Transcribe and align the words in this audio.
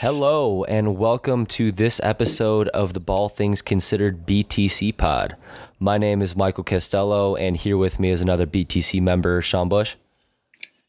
Hello, 0.00 0.62
and 0.64 0.98
welcome 0.98 1.46
to 1.46 1.72
this 1.72 2.02
episode 2.02 2.68
of 2.68 2.92
the 2.92 3.00
Ball 3.00 3.30
Things 3.30 3.62
Considered 3.62 4.26
BTC 4.26 4.94
Pod. 4.98 5.38
My 5.78 5.96
name 5.96 6.20
is 6.20 6.36
Michael 6.36 6.64
Castello, 6.64 7.34
and 7.34 7.56
here 7.56 7.78
with 7.78 7.98
me 7.98 8.10
is 8.10 8.20
another 8.20 8.46
BTC 8.46 9.00
member, 9.00 9.40
Sean 9.40 9.70
Bush. 9.70 9.96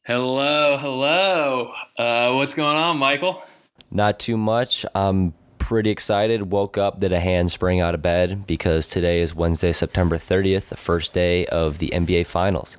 Hello, 0.05 0.75
hello. 0.75 1.71
Uh, 1.97 2.33
what's 2.33 2.53
going 2.53 2.75
on, 2.75 2.97
Michael? 2.97 3.41
Not 3.89 4.19
too 4.19 4.35
much. 4.35 4.85
I'm 4.93 5.33
pretty 5.57 5.89
excited. 5.89 6.51
Woke 6.51 6.77
up, 6.77 6.99
did 6.99 7.13
a 7.13 7.21
hand 7.21 7.35
handspring 7.35 7.79
out 7.79 7.95
of 7.95 8.01
bed 8.01 8.45
because 8.45 8.89
today 8.89 9.21
is 9.21 9.33
Wednesday, 9.33 9.71
September 9.71 10.17
30th, 10.17 10.67
the 10.67 10.75
first 10.75 11.13
day 11.13 11.45
of 11.45 11.77
the 11.77 11.93
NBA 11.95 12.25
Finals. 12.25 12.75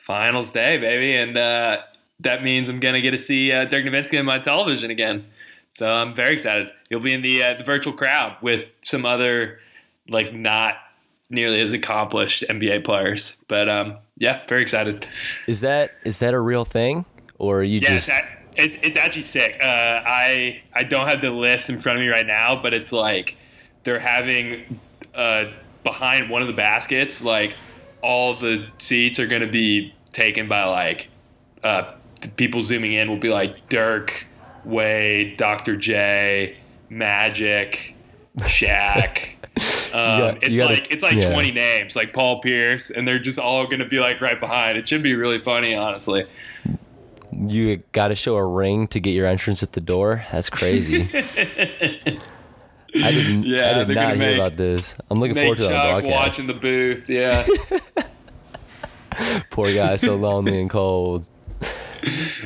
Finals 0.00 0.52
day, 0.52 0.78
baby, 0.78 1.16
and 1.16 1.36
uh, 1.36 1.78
that 2.20 2.42
means 2.42 2.68
I'm 2.68 2.80
gonna 2.80 3.00
get 3.00 3.10
to 3.12 3.18
see 3.18 3.52
uh, 3.52 3.64
Dirk 3.64 3.84
Nowitzki 3.84 4.18
on 4.18 4.24
my 4.24 4.38
television 4.38 4.90
again. 4.90 5.26
So 5.72 5.90
I'm 5.90 6.14
very 6.14 6.32
excited. 6.34 6.70
You'll 6.88 7.00
be 7.00 7.12
in 7.12 7.22
the 7.22 7.42
uh, 7.42 7.54
the 7.54 7.64
virtual 7.64 7.92
crowd 7.92 8.36
with 8.42 8.68
some 8.82 9.04
other 9.04 9.58
like 10.08 10.32
not 10.34 10.76
nearly 11.30 11.60
as 11.60 11.72
accomplished 11.72 12.44
NBA 12.48 12.84
players, 12.84 13.36
but 13.48 13.68
um, 13.68 13.96
yeah, 14.16 14.46
very 14.48 14.62
excited. 14.62 15.06
Is 15.46 15.60
that 15.62 15.92
is 16.04 16.18
that 16.20 16.34
a 16.34 16.40
real 16.40 16.64
thing, 16.64 17.04
or 17.38 17.60
are 17.60 17.62
you 17.62 17.80
Yes, 17.80 18.06
just? 18.06 18.10
I, 18.10 18.28
it, 18.56 18.84
it's 18.84 18.96
actually 18.96 19.24
sick. 19.24 19.56
Uh, 19.60 20.02
I 20.06 20.62
I 20.72 20.84
don't 20.84 21.08
have 21.08 21.20
the 21.20 21.30
list 21.30 21.70
in 21.70 21.80
front 21.80 21.98
of 21.98 22.02
me 22.02 22.08
right 22.08 22.26
now, 22.26 22.60
but 22.60 22.72
it's 22.72 22.92
like 22.92 23.36
they're 23.82 23.98
having 23.98 24.78
uh, 25.14 25.46
behind 25.82 26.30
one 26.30 26.40
of 26.42 26.48
the 26.48 26.54
baskets, 26.54 27.22
like 27.22 27.54
all 28.00 28.36
the 28.36 28.66
seats 28.78 29.18
are 29.18 29.26
going 29.26 29.42
to 29.42 29.48
be 29.50 29.92
taken 30.12 30.46
by 30.46 30.64
like 30.64 31.08
uh, 31.64 31.94
people 32.36 32.60
zooming 32.60 32.92
in 32.92 33.08
will 33.08 33.16
be 33.18 33.28
like 33.30 33.68
Dirk, 33.68 34.26
Wade, 34.64 35.36
Dr. 35.36 35.76
J, 35.76 36.56
Magic, 36.90 37.94
Shaq. 38.38 39.30
Um, 39.94 40.18
got- 40.18 40.42
it's 40.42 40.58
gotta- 40.58 40.74
like 40.74 40.90
it's 40.90 41.04
like 41.04 41.14
yeah. 41.14 41.30
20 41.32 41.52
names, 41.52 41.94
like 41.94 42.12
Paul 42.12 42.40
Pierce, 42.40 42.90
and 42.90 43.06
they're 43.06 43.20
just 43.20 43.38
all 43.38 43.64
going 43.66 43.78
to 43.78 43.84
be 43.84 44.00
like 44.00 44.20
right 44.20 44.40
behind. 44.40 44.76
It 44.76 44.88
should 44.88 45.04
be 45.04 45.14
really 45.14 45.38
funny, 45.38 45.76
honestly. 45.76 46.24
You 47.32 47.76
got 47.92 48.08
to 48.08 48.16
show 48.16 48.34
a 48.34 48.44
ring 48.44 48.88
to 48.88 48.98
get 48.98 49.12
your 49.12 49.26
entrance 49.26 49.62
at 49.62 49.70
the 49.74 49.80
door. 49.80 50.24
That's 50.32 50.50
crazy. 50.50 51.02
I 52.96 53.10
didn't. 53.12 53.44
Yeah, 53.44 53.78
I 53.80 53.84
did 53.84 53.94
not 53.94 54.08
hear 54.10 54.16
make- 54.18 54.36
about 54.36 54.54
this. 54.56 54.96
I'm 55.08 55.20
looking 55.20 55.36
forward 55.36 55.58
to 55.58 55.62
that 55.68 55.72
on 55.72 56.02
Chuck 56.02 56.02
the 56.02 56.08
broadcast. 56.08 56.26
watching 56.28 56.46
the 56.48 56.54
booth. 56.54 57.08
Yeah, 57.08 57.46
Poor 59.50 59.72
guy, 59.72 59.94
so 59.94 60.16
lonely 60.16 60.60
and 60.60 60.68
cold. 60.68 61.24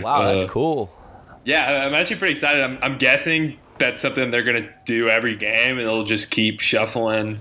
Wow, 0.03 0.23
that's 0.33 0.45
Uh, 0.45 0.48
cool. 0.48 0.91
yeah. 1.45 1.87
I'm 1.87 1.95
actually 1.95 2.17
pretty 2.17 2.33
excited. 2.33 2.62
I'm, 2.62 2.78
I'm 2.83 2.98
guessing 2.98 3.59
that's 3.78 4.03
something 4.03 4.31
they're 4.31 4.42
gonna 4.42 4.69
do 4.87 5.09
every 5.09 5.37
game, 5.37 5.78
and 5.78 5.87
they'll 5.87 6.05
just 6.05 6.31
keep 6.31 6.61
shuffling, 6.61 7.39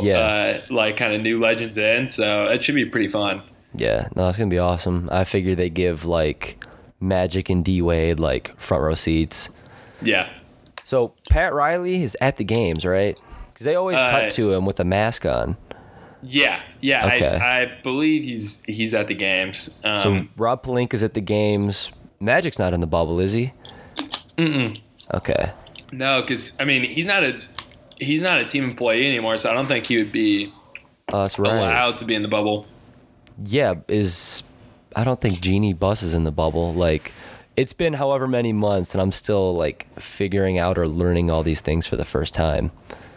Yeah. 0.00 0.18
uh, 0.18 0.60
like 0.70 0.96
kind 0.96 1.12
of 1.14 1.20
new 1.22 1.38
legends 1.40 1.76
in. 1.76 2.08
So 2.08 2.46
it 2.46 2.62
should 2.62 2.74
be 2.74 2.86
pretty 2.86 3.08
fun. 3.08 3.42
Yeah, 3.76 4.08
no, 4.14 4.26
that's 4.26 4.38
gonna 4.38 4.50
be 4.50 4.58
awesome. 4.58 5.08
I 5.12 5.24
figure 5.24 5.54
they 5.54 5.68
give 5.70 6.04
like 6.04 6.62
Magic 7.00 7.50
and 7.50 7.64
D 7.64 7.82
Wade 7.82 8.18
like 8.20 8.58
front 8.58 8.82
row 8.82 8.94
seats. 8.94 9.50
Yeah, 10.02 10.28
So 10.84 11.14
Pat 11.30 11.52
Riley 11.54 12.02
is 12.02 12.16
at 12.20 12.36
the 12.36 12.44
games, 12.44 12.84
right? 12.84 13.18
Because 13.52 13.64
they 13.64 13.74
always 13.74 13.98
Uh, 13.98 14.10
cut 14.10 14.30
to 14.32 14.52
him 14.52 14.64
with 14.66 14.78
a 14.80 14.84
mask 14.84 15.24
on. 15.26 15.56
Yeah, 16.26 16.60
yeah. 16.80 17.06
Okay. 17.14 17.36
I, 17.36 17.62
I 17.62 17.78
believe 17.82 18.24
he's 18.24 18.62
he's 18.66 18.94
at 18.94 19.06
the 19.08 19.14
games. 19.14 19.70
Um, 19.84 19.98
So 20.02 20.26
Rob 20.42 20.62
Pelinka's 20.62 21.02
at 21.02 21.14
the 21.14 21.20
games. 21.20 21.92
Magic's 22.20 22.58
not 22.58 22.72
in 22.72 22.80
the 22.80 22.86
bubble, 22.86 23.20
is 23.20 23.32
he? 23.32 23.52
Mm-mm. 24.38 24.78
Okay. 25.12 25.52
no, 25.92 26.22
because 26.22 26.58
I 26.60 26.64
mean 26.64 26.82
he's 26.84 27.06
not 27.06 27.22
a 27.22 27.40
he's 28.00 28.22
not 28.22 28.40
a 28.40 28.44
team 28.44 28.64
employee 28.64 29.06
anymore, 29.06 29.36
so 29.36 29.50
I 29.50 29.54
don't 29.54 29.66
think 29.66 29.86
he 29.86 29.96
would 29.98 30.12
be 30.12 30.52
Oh, 31.12 31.20
that's 31.20 31.38
right. 31.38 31.52
allowed 31.52 31.98
to 31.98 32.04
be 32.04 32.14
in 32.14 32.22
the 32.22 32.28
bubble. 32.28 32.66
Yeah, 33.42 33.74
is 33.88 34.42
I 34.96 35.04
don't 35.04 35.20
think 35.20 35.40
Jeanie 35.40 35.72
Buss 35.74 36.02
is 36.02 36.14
in 36.14 36.24
the 36.24 36.32
bubble. 36.32 36.72
Like 36.72 37.12
it's 37.56 37.72
been 37.74 37.92
however 37.94 38.26
many 38.26 38.52
months 38.52 38.94
and 38.94 39.02
I'm 39.02 39.12
still 39.12 39.54
like 39.54 39.86
figuring 40.00 40.58
out 40.58 40.78
or 40.78 40.88
learning 40.88 41.30
all 41.30 41.42
these 41.42 41.60
things 41.60 41.86
for 41.86 41.96
the 41.96 42.04
first 42.04 42.32
time. 42.34 42.70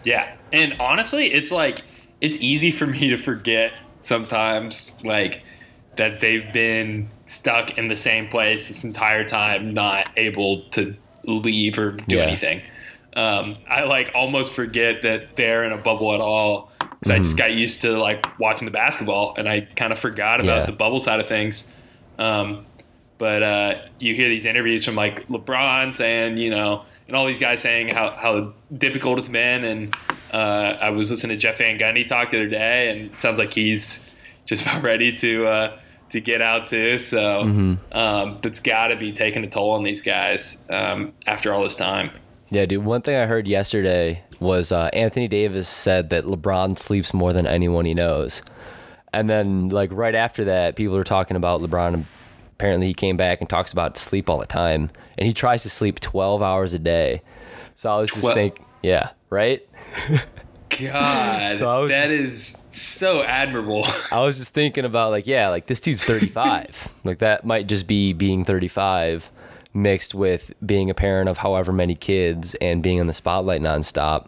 Yeah. 0.03 0.31
And 0.53 0.73
honestly, 0.79 1.31
it's 1.33 1.51
like 1.51 1.81
it's 2.21 2.37
easy 2.37 2.71
for 2.71 2.87
me 2.87 3.09
to 3.09 3.15
forget 3.17 3.73
sometimes 3.99 4.99
like 5.03 5.41
that 5.97 6.21
they've 6.21 6.51
been 6.53 7.09
stuck 7.25 7.77
in 7.77 7.87
the 7.87 7.95
same 7.97 8.27
place 8.27 8.67
this 8.67 8.83
entire 8.83 9.23
time, 9.23 9.73
not 9.73 10.09
able 10.17 10.63
to 10.69 10.95
leave 11.23 11.77
or 11.79 11.91
do 11.91 12.17
Yeah. 12.17 12.23
anything. 12.23 12.61
Um, 13.15 13.57
I 13.67 13.83
like 13.85 14.11
almost 14.13 14.53
forget 14.53 15.01
that 15.01 15.35
they're 15.35 15.63
in 15.63 15.71
a 15.73 15.77
bubble 15.77 16.13
at 16.13 16.21
all 16.21 16.71
because 16.79 17.09
I 17.11 17.17
just 17.17 17.35
got 17.37 17.53
used 17.55 17.81
to 17.81 17.97
like 17.97 18.39
watching 18.39 18.65
the 18.65 18.71
basketball 18.71 19.33
and 19.37 19.49
I 19.49 19.61
kind 19.75 19.91
of 19.91 19.97
forgot 19.99 20.39
about 20.39 20.59
Yeah. 20.61 20.65
the 20.67 20.71
bubble 20.71 20.99
side 20.99 21.19
of 21.19 21.27
things. 21.27 21.75
Um, 22.19 22.65
but 23.17 23.41
uh, 23.41 23.75
you 23.99 24.13
hear 24.13 24.29
these 24.29 24.45
interviews 24.45 24.85
from 24.85 24.93
like 24.95 25.27
LeBron 25.27 25.95
saying, 25.95 26.37
you 26.37 26.51
know, 26.51 26.83
and 27.07 27.15
all 27.15 27.25
these 27.25 27.39
guys 27.39 27.59
saying 27.61 27.87
how, 27.89 28.11
how 28.11 28.53
difficult 28.77 29.17
it's 29.17 29.27
been. 29.27 29.63
And 29.63 29.95
uh, 30.33 30.77
I 30.81 30.89
was 30.89 31.11
listening 31.11 31.37
to 31.37 31.41
Jeff 31.41 31.57
Van 31.57 31.77
Gundy 31.77 32.07
talk 32.07 32.31
the 32.31 32.37
other 32.37 32.49
day, 32.49 32.89
and 32.91 33.13
it 33.13 33.21
sounds 33.21 33.39
like 33.39 33.53
he's 33.53 34.13
just 34.45 34.61
about 34.63 34.83
ready 34.83 35.15
to 35.17 35.47
uh, 35.47 35.79
to 36.11 36.21
get 36.21 36.41
out 36.41 36.67
too. 36.67 36.97
So 36.97 37.77
um, 37.91 38.37
that's 38.41 38.59
got 38.59 38.87
to 38.87 38.95
be 38.95 39.11
taking 39.11 39.43
a 39.43 39.49
toll 39.49 39.71
on 39.71 39.83
these 39.83 40.01
guys 40.01 40.67
um, 40.69 41.13
after 41.25 41.53
all 41.53 41.63
this 41.63 41.75
time. 41.75 42.11
Yeah, 42.49 42.65
dude. 42.65 42.85
One 42.85 43.01
thing 43.01 43.17
I 43.17 43.25
heard 43.25 43.47
yesterday 43.47 44.23
was 44.39 44.71
uh, 44.71 44.89
Anthony 44.93 45.27
Davis 45.27 45.67
said 45.67 46.09
that 46.11 46.23
LeBron 46.23 46.79
sleeps 46.79 47.13
more 47.13 47.33
than 47.33 47.45
anyone 47.45 47.85
he 47.85 47.93
knows, 47.93 48.41
and 49.13 49.29
then 49.29 49.69
like 49.69 49.91
right 49.91 50.15
after 50.15 50.45
that, 50.45 50.75
people 50.75 50.95
were 50.95 51.03
talking 51.03 51.35
about 51.37 51.61
LeBron. 51.61 52.05
Apparently, 52.53 52.87
he 52.87 52.93
came 52.93 53.17
back 53.17 53.39
and 53.41 53.49
talks 53.49 53.71
about 53.71 53.97
sleep 53.97 54.29
all 54.29 54.39
the 54.39 54.45
time, 54.45 54.89
and 55.17 55.27
he 55.27 55.33
tries 55.33 55.63
to 55.63 55.69
sleep 55.69 55.99
twelve 55.99 56.41
hours 56.41 56.73
a 56.73 56.79
day. 56.79 57.21
So 57.75 57.91
I 57.91 57.97
was 57.99 58.09
just 58.09 58.21
Twel- 58.21 58.33
think, 58.33 58.61
yeah, 58.81 59.11
right. 59.29 59.67
God, 60.69 61.53
So 61.53 61.87
that 61.87 62.09
just- 62.09 62.13
is 62.13 62.65
so 62.69 63.23
admirable. 63.23 63.85
I 64.11 64.21
was 64.21 64.37
just 64.37 64.53
thinking 64.53 64.85
about 64.85 65.11
like, 65.11 65.25
yeah, 65.27 65.49
like 65.49 65.65
this 65.67 65.79
dude's 65.79 66.03
35. 66.03 66.93
like 67.03 67.19
that 67.19 67.45
might 67.45 67.67
just 67.67 67.87
be 67.87 68.13
being 68.13 68.43
35 68.45 69.31
mixed 69.73 70.13
with 70.15 70.53
being 70.65 70.89
a 70.89 70.93
parent 70.93 71.29
of 71.29 71.37
however 71.37 71.71
many 71.71 71.95
kids 71.95 72.55
and 72.55 72.81
being 72.83 72.97
in 72.97 73.07
the 73.07 73.13
spotlight 73.13 73.61
nonstop. 73.61 74.27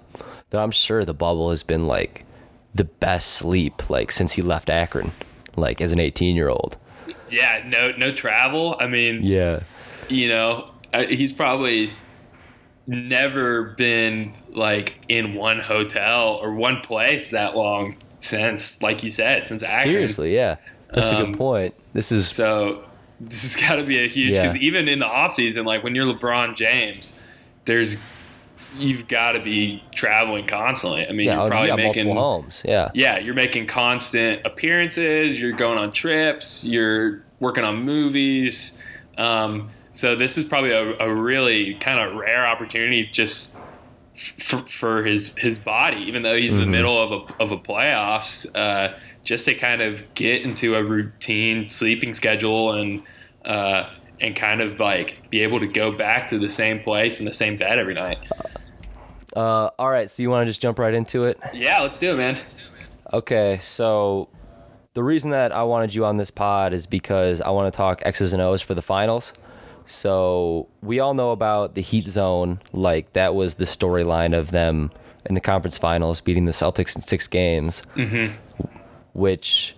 That 0.51 0.61
I'm 0.61 0.71
sure 0.71 1.05
the 1.05 1.13
bubble 1.13 1.49
has 1.51 1.61
been 1.63 1.87
like 1.87 2.25
the 2.73 2.85
best 2.85 3.29
sleep 3.33 3.89
like 3.89 4.11
since 4.11 4.33
he 4.33 4.41
left 4.41 4.69
Akron, 4.69 5.11
like 5.55 5.81
as 5.81 5.91
an 5.91 5.99
18 5.99 6.35
year 6.35 6.49
old. 6.49 6.77
yeah, 7.29 7.63
no, 7.67 7.91
no 7.97 8.11
travel. 8.13 8.75
I 8.79 8.87
mean, 8.87 9.19
Yeah. 9.23 9.59
you 10.07 10.27
know, 10.29 10.71
he's 11.09 11.33
probably 11.33 11.91
never 12.89 13.63
been 13.77 14.33
like 14.49 14.95
in 15.07 15.35
one 15.35 15.59
hotel 15.59 16.39
or 16.41 16.53
one 16.53 16.81
place 16.81 17.29
that 17.31 17.55
long 17.55 17.95
since, 18.19 18.81
like 18.81 19.03
you 19.03 19.09
said, 19.09 19.47
since 19.47 19.63
Akron. 19.63 19.93
Seriously, 19.93 20.35
yeah. 20.35 20.55
That's 20.91 21.11
a 21.11 21.17
Um, 21.17 21.25
good 21.31 21.37
point. 21.37 21.73
This 21.93 22.11
is 22.11 22.27
So 22.27 22.83
this 23.21 23.43
has 23.43 23.55
got 23.55 23.75
to 23.75 23.83
be 23.83 24.03
a 24.03 24.07
huge 24.07 24.35
Yeah. 24.37 24.43
because 24.43 24.55
even 24.57 24.87
in 24.87 24.99
the 24.99 25.05
off 25.05 25.33
season, 25.33 25.65
like 25.65 25.83
when 25.83 25.93
you're 25.93 26.05
LeBron 26.05 26.55
James, 26.55 27.13
there's 27.65 27.97
you've 28.77 29.07
got 29.07 29.33
to 29.33 29.39
be 29.39 29.81
traveling 29.95 30.45
constantly. 30.45 31.07
I 31.07 31.11
mean, 31.13 31.27
yeah, 31.27 31.39
you're 31.41 31.49
probably 31.49 31.71
making 31.75 32.07
multiple 32.07 32.21
homes. 32.41 32.61
Yeah. 32.65 32.89
yeah, 32.93 33.17
you're 33.17 33.33
making 33.35 33.67
constant 33.67 34.45
appearances. 34.45 35.39
You're 35.39 35.53
going 35.53 35.77
on 35.77 35.91
trips. 35.93 36.65
You're 36.65 37.21
working 37.39 37.63
on 37.63 37.83
movies. 37.85 38.83
Um, 39.17 39.69
so 39.91 40.15
this 40.15 40.37
is 40.37 40.45
probably 40.45 40.71
a, 40.71 40.97
a 40.99 41.13
really 41.13 41.75
kind 41.75 41.99
of 41.99 42.15
rare 42.15 42.45
opportunity 42.45 43.07
just 43.11 43.57
for, 44.37 44.65
for 44.67 45.03
his 45.03 45.33
his 45.37 45.57
body, 45.57 45.97
even 45.97 46.21
though 46.21 46.35
he's 46.35 46.53
in 46.53 46.59
the 46.59 46.65
middle 46.65 47.01
of 47.01 47.11
a 47.11 47.41
of 47.41 47.51
a 47.51 47.57
playoffs, 47.57 48.45
uh, 48.55 48.97
just 49.23 49.45
to 49.45 49.53
kind 49.53 49.81
of 49.81 50.03
get 50.13 50.41
into 50.41 50.75
a 50.75 50.83
routine 50.83 51.69
sleeping 51.69 52.13
schedule 52.13 52.73
and 52.73 53.03
uh, 53.45 53.89
and 54.19 54.35
kind 54.35 54.61
of 54.61 54.79
like 54.79 55.29
be 55.29 55.41
able 55.41 55.59
to 55.59 55.67
go 55.67 55.91
back 55.91 56.27
to 56.27 56.37
the 56.39 56.49
same 56.49 56.79
place 56.81 57.19
and 57.19 57.27
the 57.27 57.33
same 57.33 57.57
bed 57.57 57.79
every 57.79 57.93
night. 57.93 58.19
Uh, 59.35 59.69
all 59.77 59.89
right, 59.89 60.09
so 60.09 60.23
you 60.23 60.29
want 60.29 60.45
to 60.45 60.49
just 60.49 60.61
jump 60.61 60.79
right 60.79 60.93
into 60.93 61.25
it? 61.25 61.39
Yeah, 61.53 61.79
let's 61.79 61.99
do 61.99 62.11
it, 62.11 62.17
man. 62.17 62.39
Okay, 63.13 63.59
so 63.61 64.27
the 64.93 65.03
reason 65.03 65.31
that 65.31 65.51
I 65.51 65.63
wanted 65.63 65.93
you 65.93 66.03
on 66.05 66.17
this 66.17 66.31
pod 66.31 66.73
is 66.73 66.87
because 66.87 67.39
I 67.41 67.49
want 67.51 67.71
to 67.71 67.77
talk 67.77 68.01
X's 68.05 68.33
and 68.33 68.41
O's 68.41 68.61
for 68.61 68.73
the 68.73 68.81
finals. 68.81 69.33
So 69.91 70.67
we 70.81 70.99
all 70.99 71.13
know 71.15 71.31
about 71.31 71.73
the 71.73 71.81
Heat 71.81 72.07
Zone, 72.07 72.59
like 72.73 73.13
that 73.13 73.33
was 73.33 73.55
the 73.55 73.65
storyline 73.65 74.37
of 74.37 74.51
them 74.51 74.91
in 75.25 75.33
the 75.33 75.41
conference 75.41 75.77
finals, 75.79 76.21
beating 76.21 76.45
the 76.45 76.51
Celtics 76.51 76.95
in 76.95 77.01
six 77.01 77.27
games, 77.27 77.81
which 79.13 79.75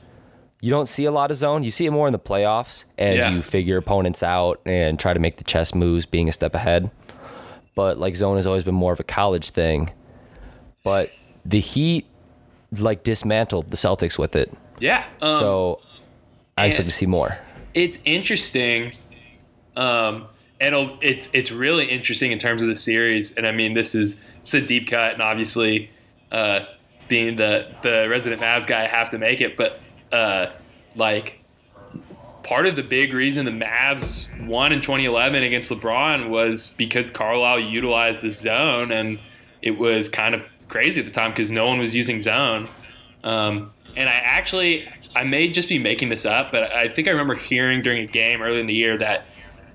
you 0.60 0.70
don't 0.70 0.88
see 0.88 1.06
a 1.06 1.12
lot 1.12 1.32
of 1.32 1.38
zone. 1.38 1.64
You 1.64 1.72
see 1.72 1.86
it 1.86 1.92
more 1.92 2.08
in 2.08 2.12
the 2.14 2.20
playoffs 2.20 2.84
as 2.98 3.18
Yeah. 3.20 3.32
you 3.32 3.42
figure 3.42 3.78
opponents 3.78 4.22
out 4.22 4.60
and 4.66 5.00
try 5.00 5.14
to 5.14 5.20
make 5.20 5.38
the 5.38 5.44
chess 5.44 5.74
moves, 5.74 6.06
being 6.06 6.28
a 6.30 6.32
step 6.32 6.56
ahead. 6.56 6.92
but 7.74 7.98
like 7.98 8.18
zone 8.18 8.36
has 8.36 8.46
always 8.46 8.66
been 8.66 8.76
more 8.76 8.92
of 8.92 9.00
a 9.00 9.04
college 9.04 9.50
thing. 9.52 9.90
But 10.84 11.10
the 11.46 11.62
Heat 11.62 12.06
like 12.78 13.04
dismantled 13.04 13.72
the 13.72 13.78
Celtics 13.78 14.20
with 14.20 14.36
it. 14.36 14.52
Yeah. 14.82 15.06
Um, 15.22 15.40
so 15.40 15.82
I 16.58 16.66
expect 16.66 16.90
to 16.90 16.94
see 16.94 17.06
more. 17.06 17.38
it's 17.74 17.98
interesting. 18.04 18.92
Um, 19.76 20.28
it'll 20.60 20.98
it's 21.02 21.30
it's 21.34 21.52
really 21.52 21.86
interesting 21.86 22.32
in 22.32 22.40
terms 22.40 22.62
of 22.62 22.68
the 22.68 22.76
series, 22.76 23.34
and 23.34 23.48
I 23.48 23.52
mean 23.52 23.74
this 23.74 23.96
is 23.96 24.22
it's 24.40 24.54
a 24.54 24.62
deep 24.62 24.88
cut, 24.88 25.14
and 25.14 25.22
obviously, 25.22 25.90
uh, 26.32 26.62
being 27.08 27.36
the 27.36 27.68
the 27.82 28.08
resident 28.10 28.42
Mavs 28.42 28.68
guy, 28.68 28.84
I 28.84 28.88
have 28.88 29.10
to 29.12 29.18
make 29.18 29.42
it. 29.42 29.58
But 29.58 29.80
uh, 30.12 30.48
like 30.96 31.40
part 32.44 32.68
of 32.68 32.76
the 32.76 32.84
big 32.84 33.14
reason 33.14 33.46
the 33.46 33.52
Mavs 33.52 34.30
won 34.48 34.72
in 34.72 34.82
2011 34.82 35.44
against 35.44 35.70
LeBron 35.72 36.30
was 36.30 36.74
because 36.78 37.10
Carlisle 37.10 37.60
utilized 37.60 38.24
the 38.24 38.30
zone, 38.30 38.92
and 38.92 39.20
it 39.62 39.78
was 39.78 40.10
kind 40.10 40.36
of 40.36 40.44
crazy 40.68 41.00
at 41.00 41.06
the 41.06 41.12
time 41.12 41.32
because 41.32 41.52
no 41.52 41.68
one 41.68 41.80
was 41.80 41.96
using 41.96 42.22
zone. 42.22 42.68
Um, 43.24 43.72
and 43.96 44.10
I 44.10 44.14
actually, 44.24 44.88
I 45.16 45.24
may 45.24 45.50
just 45.50 45.70
be 45.70 45.78
making 45.78 46.10
this 46.10 46.26
up, 46.26 46.52
but 46.52 46.74
I 46.74 46.88
think 46.88 47.08
I 47.08 47.12
remember 47.12 47.36
hearing 47.36 47.82
during 47.82 48.02
a 48.02 48.08
game 48.08 48.42
early 48.42 48.60
in 48.60 48.68
the 48.68 48.74
year 48.74 48.98
that 48.98 49.26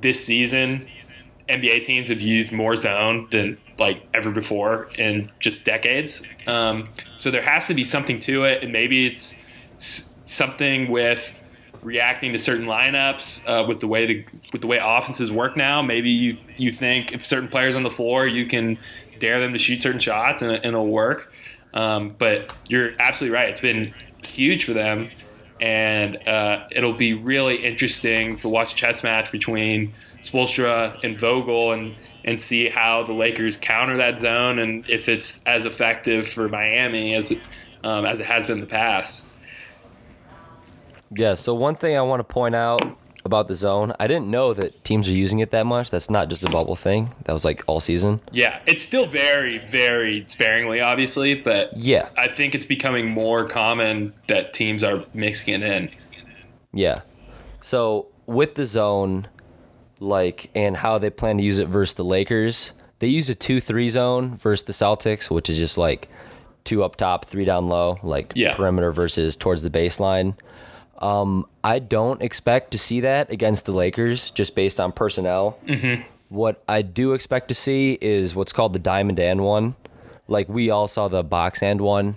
this 0.06 0.24
season 0.24 0.78
NBA 1.48 1.82
teams 1.82 2.06
have 2.08 2.20
used 2.20 2.52
more 2.52 2.76
zone 2.76 3.26
than 3.32 3.58
like 3.76 4.06
ever 4.14 4.30
before 4.30 4.88
in 4.96 5.32
just 5.40 5.64
decades. 5.64 6.22
Um, 6.46 6.88
so 7.16 7.32
there 7.32 7.42
has 7.42 7.66
to 7.66 7.74
be 7.74 7.82
something 7.82 8.16
to 8.20 8.44
it, 8.44 8.62
and 8.62 8.72
maybe 8.72 9.04
it's 9.04 9.44
something 10.24 10.92
with 10.92 11.42
reacting 11.82 12.32
to 12.32 12.38
certain 12.38 12.66
lineups 12.66 13.48
uh, 13.48 13.66
with 13.66 13.80
the 13.80 13.88
way 13.88 14.06
the 14.06 14.24
with 14.52 14.60
the 14.60 14.68
way 14.68 14.78
offenses 14.80 15.32
work 15.32 15.56
now. 15.56 15.82
Maybe 15.82 16.10
you 16.10 16.36
you 16.56 16.70
think 16.70 17.12
if 17.12 17.26
certain 17.26 17.48
players 17.48 17.74
on 17.74 17.82
the 17.82 17.90
floor, 17.90 18.28
you 18.28 18.46
can 18.46 18.78
dare 19.18 19.40
them 19.40 19.52
to 19.52 19.58
shoot 19.58 19.82
certain 19.82 19.98
shots 19.98 20.42
and, 20.42 20.52
and 20.52 20.66
it'll 20.66 20.86
work. 20.86 21.32
Um, 21.74 22.14
but 22.16 22.56
you're 22.68 22.92
absolutely 23.00 23.36
right. 23.36 23.48
It's 23.48 23.60
been 23.60 23.92
huge 24.24 24.64
for 24.64 24.72
them, 24.72 25.10
and 25.60 26.16
uh, 26.28 26.66
it'll 26.70 26.92
be 26.92 27.14
really 27.14 27.64
interesting 27.64 28.36
to 28.38 28.48
watch 28.48 28.72
a 28.72 28.76
chess 28.76 29.02
match 29.02 29.32
between 29.32 29.94
Spoelstra 30.22 31.02
and 31.02 31.18
Vogel 31.18 31.72
and 31.72 31.94
and 32.24 32.40
see 32.40 32.68
how 32.68 33.02
the 33.02 33.12
Lakers 33.12 33.56
counter 33.56 33.96
that 33.96 34.18
zone 34.18 34.58
and 34.58 34.88
if 34.88 35.08
it's 35.08 35.42
as 35.44 35.64
effective 35.64 36.26
for 36.28 36.48
Miami 36.48 37.14
as 37.14 37.30
it 37.30 37.40
um, 37.84 38.04
as 38.04 38.20
it 38.20 38.26
has 38.26 38.46
been 38.46 38.56
in 38.56 38.60
the 38.60 38.70
past. 38.70 39.28
Yeah, 41.10 41.34
so 41.34 41.54
one 41.54 41.76
thing 41.76 41.96
I 41.96 42.02
want 42.02 42.20
to 42.20 42.24
point 42.24 42.54
out 42.54 42.82
about 43.26 43.49
the 43.49 43.55
zone, 43.55 43.93
I 44.00 44.06
didn't 44.06 44.31
know 44.31 44.55
that 44.55 44.82
teams 44.84 45.06
are 45.08 45.12
using 45.12 45.40
it 45.40 45.50
that 45.50 45.67
much. 45.67 45.90
That's 45.90 46.08
not 46.08 46.31
just 46.31 46.43
a 46.43 46.49
bubble 46.49 46.76
thing. 46.76 47.14
That 47.25 47.34
was 47.34 47.44
like 47.44 47.62
all 47.67 47.81
season. 47.81 48.20
Yeah, 48.32 48.61
it's 48.67 48.82
still 48.82 49.05
very, 49.06 49.58
very 49.58 50.25
sparingly, 50.26 50.81
obviously, 50.81 51.34
but 51.34 51.76
Yeah. 51.76 52.08
I 52.17 52.28
think 52.28 52.55
it's 52.55 52.64
becoming 52.64 53.11
more 53.11 53.44
common 53.44 54.14
that 54.28 54.55
teams 54.55 54.82
are 54.82 55.05
mixing 55.12 55.55
it 55.55 55.62
in. 55.62 55.90
Yeah. 56.73 57.02
So 57.61 58.06
with 58.25 58.55
the 58.55 58.64
zone, 58.64 59.26
like, 60.00 60.50
and 60.55 60.76
how 60.78 60.96
they 60.99 61.11
plan 61.11 61.37
to 61.38 61.43
use 61.44 61.58
it 61.58 61.69
versus 61.69 61.94
the 61.94 62.05
Lakers, 62.05 62.73
they 63.00 63.08
use 63.08 63.28
a 63.28 63.34
2 63.34 63.61
3 63.61 63.88
zone 63.90 64.37
versus 64.37 64.64
the 64.67 64.73
Celtics, 64.73 65.31
which 65.31 65.50
is 65.50 65.58
just 65.58 65.76
like 65.76 66.08
two 66.64 66.82
up 66.82 66.96
top, 66.96 67.25
three 67.25 67.44
down 67.44 67.69
low, 67.69 67.99
like 68.02 68.32
Yeah. 68.34 68.55
perimeter 68.55 68.90
versus 68.93 69.37
towards 69.37 69.62
the 69.62 69.70
baseline. 69.70 70.34
Um, 70.98 71.46
I 71.62 71.78
don't 71.78 72.22
expect 72.22 72.70
to 72.72 72.78
see 72.78 73.00
that 73.00 73.31
against 73.31 73.66
the 73.66 73.72
Lakers 73.72 74.31
just 74.31 74.54
based 74.54 74.81
on 74.81 74.93
personnel. 74.93 75.58
Mm-hmm. 75.66 76.02
What 76.28 76.62
I 76.69 76.82
do 76.82 77.12
expect 77.12 77.48
to 77.48 77.54
see 77.54 77.98
is 78.00 78.34
what's 78.34 78.52
called 78.52 78.72
the 78.72 78.78
diamond 78.78 79.19
and 79.19 79.43
one. 79.44 79.76
Like 80.26 80.48
we 80.48 80.70
all 80.70 80.88
saw 80.88 81.08
the 81.08 81.22
box 81.22 81.62
and 81.62 81.81
one 81.81 82.16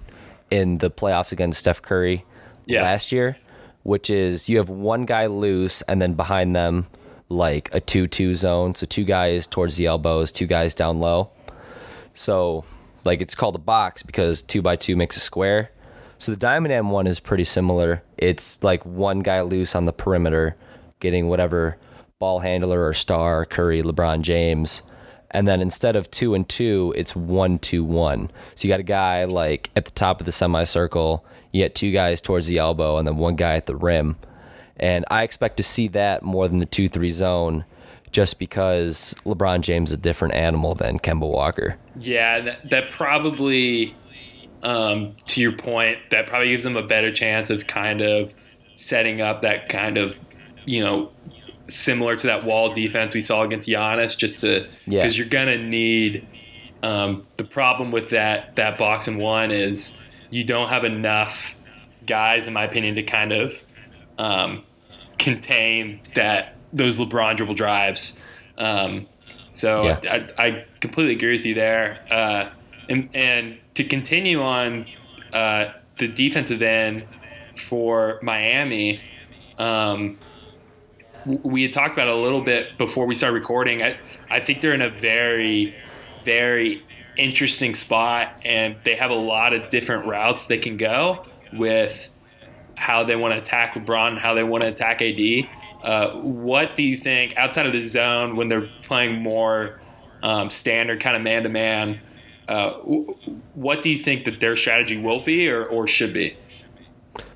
in 0.50 0.80
the 0.80 0.90
playoffs 0.90 1.32
against 1.32 1.60
Steph 1.60 1.82
Curry 1.82 2.26
Yeah. 2.66 2.82
last 2.82 3.12
year, 3.12 3.38
which 3.84 4.10
is 4.10 4.50
you 4.50 4.58
have 4.58 4.70
one 4.70 5.06
guy 5.06 5.28
loose 5.28 5.82
and 5.84 6.02
then 6.02 6.14
behind 6.14 6.56
them 6.56 6.88
like 7.28 7.70
a 7.76 7.80
2-2 7.82 8.34
zone, 8.34 8.74
so 8.74 8.88
two 8.88 9.04
guys 9.04 9.46
towards 9.46 9.76
the 9.76 9.86
elbows, 9.86 10.32
two 10.32 10.48
guys 10.48 10.74
down 10.74 11.00
low. 11.00 11.30
So 12.16 12.64
like 13.06 13.22
it's 13.22 13.36
called 13.36 13.56
a 13.56 13.60
box 13.60 14.02
because 14.04 14.42
two 14.42 14.62
by 14.64 14.76
two 14.76 14.96
makes 14.96 15.16
a 15.18 15.20
square. 15.20 15.70
So 16.18 16.32
the 16.32 16.38
Diamond 16.38 16.74
and 16.74 16.92
one 16.92 17.08
is 17.08 17.20
pretty 17.20 17.44
similar. 17.46 18.02
It's 18.20 18.62
like 18.64 18.86
one 18.86 19.20
guy 19.20 19.42
loose 19.42 19.76
on 19.76 19.86
the 19.86 19.94
perimeter, 19.94 20.56
getting 21.00 21.28
whatever 21.28 21.78
ball 22.20 22.40
handler 22.40 22.86
or 22.86 22.94
star, 22.94 23.46
Curry, 23.46 23.82
LeBron 23.82 24.22
James. 24.22 24.84
And 25.32 25.48
then 25.48 25.62
instead 25.62 25.96
of 25.96 26.12
two 26.12 26.34
and 26.34 26.48
two, 26.48 26.94
it's 26.98 27.16
one, 27.16 27.60
two, 27.60 27.84
one. 27.84 28.30
So 28.56 28.68
you 28.68 28.74
got 28.74 28.80
a 28.80 28.84
guy 28.84 29.26
like 29.26 29.70
at 29.76 29.86
the 29.86 29.92
top 29.92 30.20
of 30.20 30.26
the 30.26 30.32
semicircle, 30.32 31.24
you 31.52 31.64
get 31.64 31.76
two 31.76 31.92
guys 31.92 32.20
towards 32.20 32.48
the 32.48 32.58
elbow, 32.58 32.98
and 32.98 33.08
then 33.08 33.18
one 33.18 33.36
guy 33.36 33.56
at 33.56 33.66
the 33.66 33.76
rim. 33.76 34.18
And 34.78 35.06
I 35.10 35.24
expect 35.24 35.58
to 35.58 35.64
see 35.64 35.88
that 35.90 36.24
more 36.24 36.48
than 36.48 36.60
the 36.60 36.66
two 36.66 36.90
three 36.90 37.12
zone, 37.12 37.66
just 38.12 38.40
because 38.40 39.16
LeBron 39.26 39.62
James 39.62 39.92
is 39.92 39.98
a 39.98 40.02
different 40.02 40.34
animal 40.34 40.74
than 40.74 41.00
Kemba 41.00 41.30
Walker. 41.30 41.78
Yeah, 41.96 42.42
that, 42.42 42.70
that 42.70 42.92
probably, 42.92 43.96
um, 44.64 45.16
to 45.28 45.42
your 45.42 45.52
point, 45.54 45.98
that 46.12 46.28
probably 46.28 46.50
gives 46.50 46.64
them 46.64 46.76
a 46.76 46.84
better 46.84 47.12
chance 47.12 47.50
of 47.50 47.68
kind 47.68 48.02
of 48.02 48.32
setting 48.76 49.22
up 49.22 49.42
that 49.42 49.70
kind 49.70 49.98
of, 49.98 50.18
you 50.66 50.84
know, 50.84 51.12
similar 51.70 52.16
to 52.16 52.28
that 52.28 52.44
wall 52.44 52.74
defense 52.74 53.14
we 53.14 53.22
saw 53.22 53.44
against 53.44 53.68
Giannis, 53.68 54.18
just 54.18 54.42
to 54.42 54.68
Yeah. 54.86 55.02
because 55.02 55.18
you're 55.18 55.28
gonna 55.28 55.58
need. 55.58 56.26
Um, 56.82 57.26
the 57.38 57.44
problem 57.44 57.92
with 57.92 58.10
that 58.10 58.56
that 58.56 58.78
box 58.78 59.08
and 59.08 59.18
one 59.18 59.52
is 59.52 59.98
you 60.30 60.46
don't 60.46 60.70
have 60.70 60.86
enough 60.86 61.56
guys, 62.08 62.48
in 62.48 62.54
my 62.54 62.64
opinion, 62.64 62.96
to 62.96 63.04
kind 63.04 63.32
of 63.34 63.62
um, 64.18 64.64
contain 65.18 66.00
that 66.16 66.56
those 66.74 67.00
LeBron 67.00 67.36
dribble 67.38 67.54
drives. 67.56 68.18
Um, 68.58 69.08
so 69.52 69.86
Yeah. 69.86 70.26
I, 70.38 70.48
I 70.48 70.66
completely 70.80 71.16
agree 71.16 71.34
with 71.34 71.46
you 71.46 71.54
there. 71.54 72.00
Uh, 72.10 72.50
and, 72.90 73.10
and 73.14 73.58
to 73.80 73.86
continue 73.86 74.42
on 74.42 74.86
uh, 75.32 75.72
the 76.00 76.08
defensive 76.10 76.62
end 76.62 77.06
for 77.56 78.20
Miami, 78.22 79.00
um, 79.58 80.18
we 81.26 81.64
had 81.64 81.72
talked 81.72 81.94
about 81.94 82.10
a 82.10 82.16
little 82.16 82.42
bit 82.42 82.78
before 82.78 83.06
we 83.06 83.16
started 83.16 83.36
recording. 83.36 83.82
I, 83.82 83.98
I 84.30 84.42
think 84.42 84.60
they're 84.60 84.74
in 84.74 84.82
a 84.82 84.90
very, 84.90 85.74
very 86.26 86.84
interesting 87.16 87.74
spot, 87.74 88.42
and 88.44 88.76
they 88.84 88.96
have 88.96 89.12
a 89.12 89.16
lot 89.16 89.54
of 89.54 89.70
different 89.70 90.06
routes 90.06 90.48
they 90.48 90.58
can 90.58 90.76
go 90.76 91.26
with 91.54 92.10
how 92.76 93.06
they 93.06 93.16
want 93.16 93.34
to 93.34 93.40
attack 93.40 93.76
LeBron 93.76 94.10
and 94.10 94.20
how 94.20 94.34
they 94.34 94.44
want 94.44 94.64
to 94.64 94.68
attack 94.68 95.02
AD. 95.02 95.48
Uh, 95.86 96.20
what 96.20 96.76
do 96.76 96.84
you 96.84 96.98
think 96.98 97.34
outside 97.38 97.66
of 97.66 97.72
the 97.72 97.86
zone 97.86 98.36
when 98.36 98.50
they're 98.50 98.70
playing 98.84 99.22
more 99.22 99.80
um, 100.22 100.50
standard 100.50 101.00
kind 101.00 101.16
of 101.16 101.22
man 101.22 101.44
to 101.44 101.50
man? 101.50 102.02
Uh, 102.50 102.72
what 103.54 103.84
do 103.84 103.92
you 103.92 103.98
think 103.98 104.26
that 104.26 104.40
their 104.40 104.56
strategy 104.56 104.98
will 104.98 105.24
be 105.24 105.48
or, 105.50 105.64
or 105.66 105.88
should 105.88 106.12
be? 106.12 106.36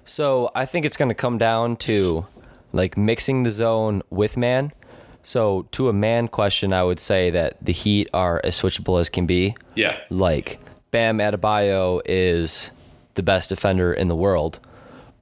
So 0.06 0.50
I 0.56 0.66
think 0.66 0.88
it's 0.88 0.98
going 0.98 1.10
to 1.10 1.16
come 1.16 1.38
down 1.38 1.76
to 1.78 2.26
like 2.72 2.98
mixing 2.98 3.44
the 3.44 3.52
zone 3.52 4.02
with 4.10 4.36
man. 4.38 4.74
So 5.22 5.68
to 5.74 5.88
a 5.88 5.94
man 5.94 6.28
question, 6.28 6.74
I 6.74 6.84
would 6.84 7.00
say 7.00 7.30
that 7.30 7.64
the 7.64 7.72
Heat 7.72 8.10
are 8.12 8.42
as 8.44 8.60
switchable 8.60 9.00
as 9.00 9.08
can 9.08 9.28
be. 9.28 9.56
Yeah. 9.76 10.00
Like 10.10 10.60
Bam 10.90 11.20
Adebayo 11.20 12.02
is 12.06 12.72
the 13.14 13.24
best 13.24 13.50
defender 13.50 13.94
in 13.94 14.08
the 14.08 14.16
world, 14.16 14.60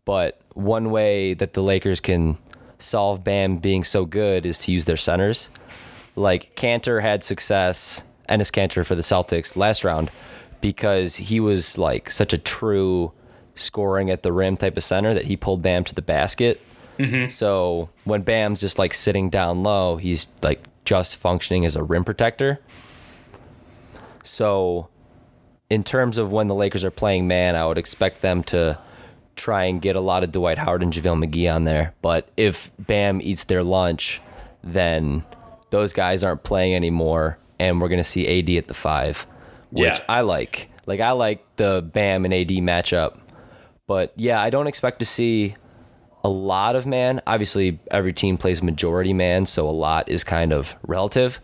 but 0.05 0.39
one 0.53 0.89
way 0.89 1.33
that 1.33 1.51
the 1.51 1.62
Lakers 1.62 2.00
can 2.00 2.38
solve 2.79 3.25
Bam 3.25 3.57
being 3.57 3.83
so 3.83 4.05
good 4.05 4.45
is 4.45 4.57
to 4.60 4.71
use 4.71 4.86
their 4.86 4.98
centers. 4.98 5.50
Like 6.15 6.55
Kanter 6.55 7.01
had 7.01 7.25
success, 7.25 8.03
Enes 8.31 8.51
Kanter 8.51 8.85
for 8.85 8.95
the 8.95 9.01
Celtics 9.01 9.55
last 9.55 9.83
round 9.83 10.09
because 10.61 11.17
he 11.17 11.39
was 11.39 11.77
like 11.77 12.09
such 12.09 12.33
a 12.33 12.38
true 12.38 13.11
scoring 13.55 14.09
at 14.09 14.23
the 14.23 14.31
rim 14.31 14.57
type 14.57 14.77
of 14.77 14.83
center 14.83 15.13
that 15.13 15.25
he 15.25 15.35
pulled 15.35 15.61
Bam 15.61 15.83
to 15.83 15.95
the 15.95 16.01
basket. 16.01 16.61
Mm-hmm. 16.97 17.29
So 17.29 17.89
when 18.03 18.21
Bam's 18.21 18.61
just 18.61 18.79
like 18.79 18.93
sitting 18.93 19.29
down 19.29 19.63
low, 19.63 19.97
he's 19.97 20.27
like 20.43 20.63
just 20.85 21.15
functioning 21.15 21.65
as 21.65 21.75
a 21.75 21.83
rim 21.83 22.03
protector. 22.03 22.59
So 24.23 24.88
in 25.69 25.83
terms 25.83 26.17
of 26.17 26.31
when 26.31 26.47
the 26.47 26.55
Lakers 26.55 26.83
are 26.83 26.91
playing 26.91 27.27
man, 27.27 27.55
I 27.55 27.65
would 27.65 27.77
expect 27.77 28.21
them 28.21 28.43
to 28.43 28.77
try 29.35 29.63
and 29.63 29.81
get 29.81 29.95
a 29.95 30.01
lot 30.01 30.23
of 30.23 30.31
Dwight 30.31 30.57
Howard 30.57 30.83
and 30.83 30.93
JaVale 30.93 31.25
McGee 31.25 31.53
on 31.53 31.63
there. 31.63 31.93
But 32.01 32.29
if 32.38 32.71
Bam 32.77 33.21
eats 33.21 33.45
their 33.45 33.63
lunch, 33.63 34.21
then 34.63 35.23
those 35.71 35.93
guys 35.93 36.23
aren't 36.23 36.43
playing 36.43 36.75
anymore, 36.75 37.38
and 37.62 37.80
we're 37.80 37.89
gonna 37.89 38.03
see 38.03 38.27
AD 38.27 38.58
at 38.58 38.68
the 38.68 38.74
five, 38.74 39.25
which 39.70 39.84
Yeah. 39.84 40.00
I 40.10 40.22
like. 40.22 40.70
Like 40.88 41.00
I 41.00 41.12
like 41.12 41.46
the 41.58 41.88
Bam 41.94 42.25
and 42.25 42.34
AD 42.34 42.50
matchup. 42.50 43.18
But 43.88 44.13
yeah, 44.15 44.41
I 44.41 44.50
don't 44.50 44.68
expect 44.68 45.00
to 45.00 45.06
see 45.06 45.56
a 46.24 46.30
lot 46.30 46.75
of 46.75 46.86
man. 46.88 47.22
Obviously, 47.27 47.80
every 47.91 48.13
team 48.13 48.38
plays 48.38 48.63
majority 48.63 49.13
man, 49.13 49.46
so 49.46 49.70
a 49.70 49.72
lot 49.72 50.10
is 50.10 50.24
kind 50.24 50.51
of 50.51 50.75
relative. 50.88 51.39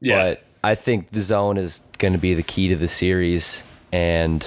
Yeah. 0.00 0.16
But 0.18 0.42
I 0.64 0.74
think 0.74 1.10
the 1.10 1.20
zone 1.20 1.56
is 1.58 1.82
going 1.98 2.12
to 2.12 2.18
be 2.18 2.34
the 2.34 2.42
key 2.42 2.68
to 2.68 2.76
the 2.76 2.88
series, 2.88 3.62
and 3.92 4.46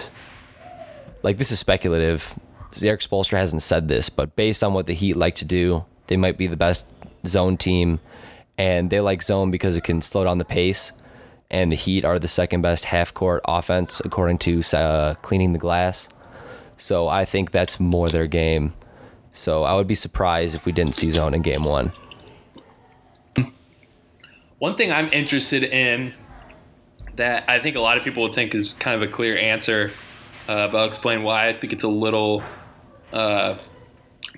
like 1.23 1.37
this 1.37 1.51
is 1.51 1.59
speculative. 1.59 2.37
Erik 2.81 3.01
Spoelstra 3.01 3.37
hasn't 3.37 3.61
said 3.63 3.87
this, 3.87 4.09
but 4.09 4.35
based 4.35 4.63
on 4.63 4.73
what 4.73 4.85
the 4.85 4.93
Heat 4.93 5.15
like 5.15 5.35
to 5.35 5.45
do, 5.45 5.85
they 6.07 6.17
might 6.17 6.37
be 6.37 6.47
the 6.47 6.57
best 6.57 6.85
zone 7.25 7.57
team, 7.57 7.99
and 8.59 8.89
they 8.89 8.99
like 8.99 9.23
zone 9.23 9.49
because 9.49 9.77
it 9.77 9.85
can 9.85 10.01
slow 10.01 10.25
down 10.25 10.37
the 10.37 10.45
pace. 10.45 10.91
And 11.49 11.71
the 11.71 11.77
Heat 11.77 12.05
are 12.05 12.19
the 12.19 12.27
second 12.27 12.61
best 12.61 12.85
half 12.85 13.11
court 13.13 13.41
offense 13.45 14.01
according 14.03 14.37
to 14.39 14.61
uh, 14.77 15.15
cleaning 15.15 15.53
the 15.53 15.59
glass. 15.59 16.09
So 16.77 17.07
I 17.07 17.25
think 17.25 17.51
that's 17.51 17.79
more 17.79 18.09
their 18.09 18.27
game. 18.27 18.73
So 19.31 19.63
I 19.63 19.73
would 19.73 19.87
be 19.87 19.95
surprised 19.95 20.53
if 20.53 20.65
we 20.65 20.73
didn't 20.73 20.93
see 20.93 21.09
zone 21.09 21.33
in 21.33 21.41
game 21.41 21.63
one. 21.63 21.91
One 24.59 24.75
thing 24.75 24.91
I'm 24.91 25.11
interested 25.13 25.63
in 25.63 26.13
that 27.15 27.45
I 27.49 27.59
think 27.59 27.77
a 27.77 27.79
lot 27.79 27.97
of 27.97 28.03
people 28.03 28.23
would 28.23 28.33
think 28.33 28.53
is 28.53 28.73
kind 28.73 29.01
of 29.01 29.07
a 29.07 29.11
clear 29.11 29.37
answer, 29.37 29.91
uh, 30.49 30.67
but 30.67 30.77
I'll 30.77 30.87
explain 30.87 31.23
why 31.23 31.47
I 31.47 31.53
think 31.53 31.71
it's 31.71 31.83
a 31.83 31.89
little 31.89 32.43
uh, 33.13 33.57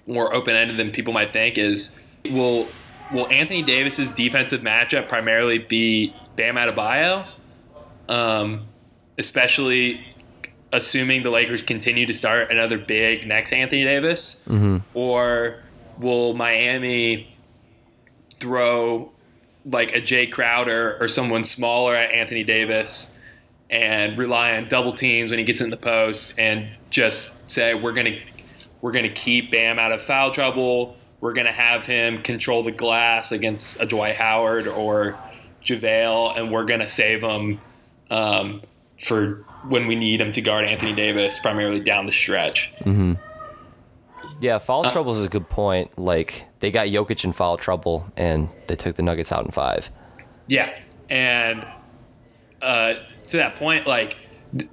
more 0.06 0.34
open 0.34 0.56
ended 0.56 0.78
than 0.78 0.92
people 0.92 1.12
might 1.12 1.34
think 1.34 1.58
is 1.58 1.96
will 2.30 2.68
will 3.14 3.28
Anthony 3.32 3.62
Davis's 3.64 4.10
defensive 4.12 4.62
matchup 4.62 5.08
primarily 5.10 5.58
be 5.60 6.14
Bam 6.36 6.56
Adebayo, 6.56 7.26
um, 8.10 8.66
especially 9.18 10.06
assuming 10.74 11.24
the 11.24 11.30
Lakers 11.30 11.64
continue 11.64 12.06
to 12.06 12.14
start 12.14 12.50
another 12.52 12.78
big 12.78 13.28
next 13.28 13.52
Anthony 13.54 13.84
Davis, 13.84 14.42
Mm-hmm. 14.48 14.78
or 14.94 15.62
will 16.00 16.34
Miami 16.34 17.36
throw 18.36 19.12
like 19.66 19.92
a 19.96 20.02
Jay 20.02 20.26
Crowder 20.26 20.98
or 21.00 21.08
someone 21.08 21.44
smaller 21.44 21.96
at 21.96 22.12
Anthony 22.12 22.44
Davis 22.44 23.20
and 23.70 24.18
rely 24.18 24.56
on 24.58 24.68
double 24.68 24.92
teams 24.94 25.30
when 25.32 25.38
he 25.40 25.46
gets 25.46 25.62
in 25.62 25.70
the 25.70 25.78
post 25.78 26.34
and 26.40 26.68
just 26.90 27.52
say 27.52 27.74
we're 27.74 27.92
gonna 27.94 28.18
we're 28.82 28.92
gonna 28.92 29.10
keep 29.12 29.52
Bam 29.52 29.78
out 29.78 29.92
of 29.92 30.02
foul 30.02 30.32
trouble. 30.32 30.98
We're 31.22 31.34
gonna 31.34 31.52
have 31.52 31.86
him 31.86 32.24
control 32.24 32.64
the 32.64 32.72
glass 32.72 33.32
against 33.32 33.80
a 33.80 33.86
Dwight 33.86 34.16
Howard 34.16 34.68
or 34.68 35.18
JaVale, 35.64 36.38
and 36.38 36.52
we're 36.52 36.66
gonna 36.66 36.90
save 36.90 37.22
him 37.22 37.62
um, 38.10 38.64
for 39.00 39.46
when 39.68 39.86
we 39.86 39.96
need 39.96 40.20
him 40.20 40.32
to 40.32 40.42
guard 40.42 40.66
Anthony 40.66 40.94
Davis, 40.94 41.38
primarily 41.38 41.80
down 41.80 42.08
the 42.08 42.12
stretch. 42.12 42.74
Yeah, 44.40 44.58
foul 44.58 44.90
trouble 44.90 45.16
is 45.16 45.24
a 45.24 45.30
good 45.30 45.48
point. 45.48 45.98
Like 46.00 46.46
they 46.60 46.72
got 46.72 46.88
Jokic 46.88 47.24
in 47.24 47.32
foul 47.32 47.58
trouble, 47.58 48.12
and 48.18 48.50
they 48.66 48.76
took 48.76 48.96
the 48.96 49.04
Nuggets 49.04 49.32
out 49.32 49.46
in 49.46 49.52
five. 49.52 49.92
Yeah, 50.48 50.76
and 51.10 51.64
uh, 52.64 52.96
to 53.28 53.38
that 53.38 53.56
point, 53.58 53.86
like 53.86 54.18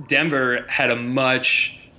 Denver 0.09 0.65
had 0.69 0.91
a 0.91 0.97
much, 0.97 1.91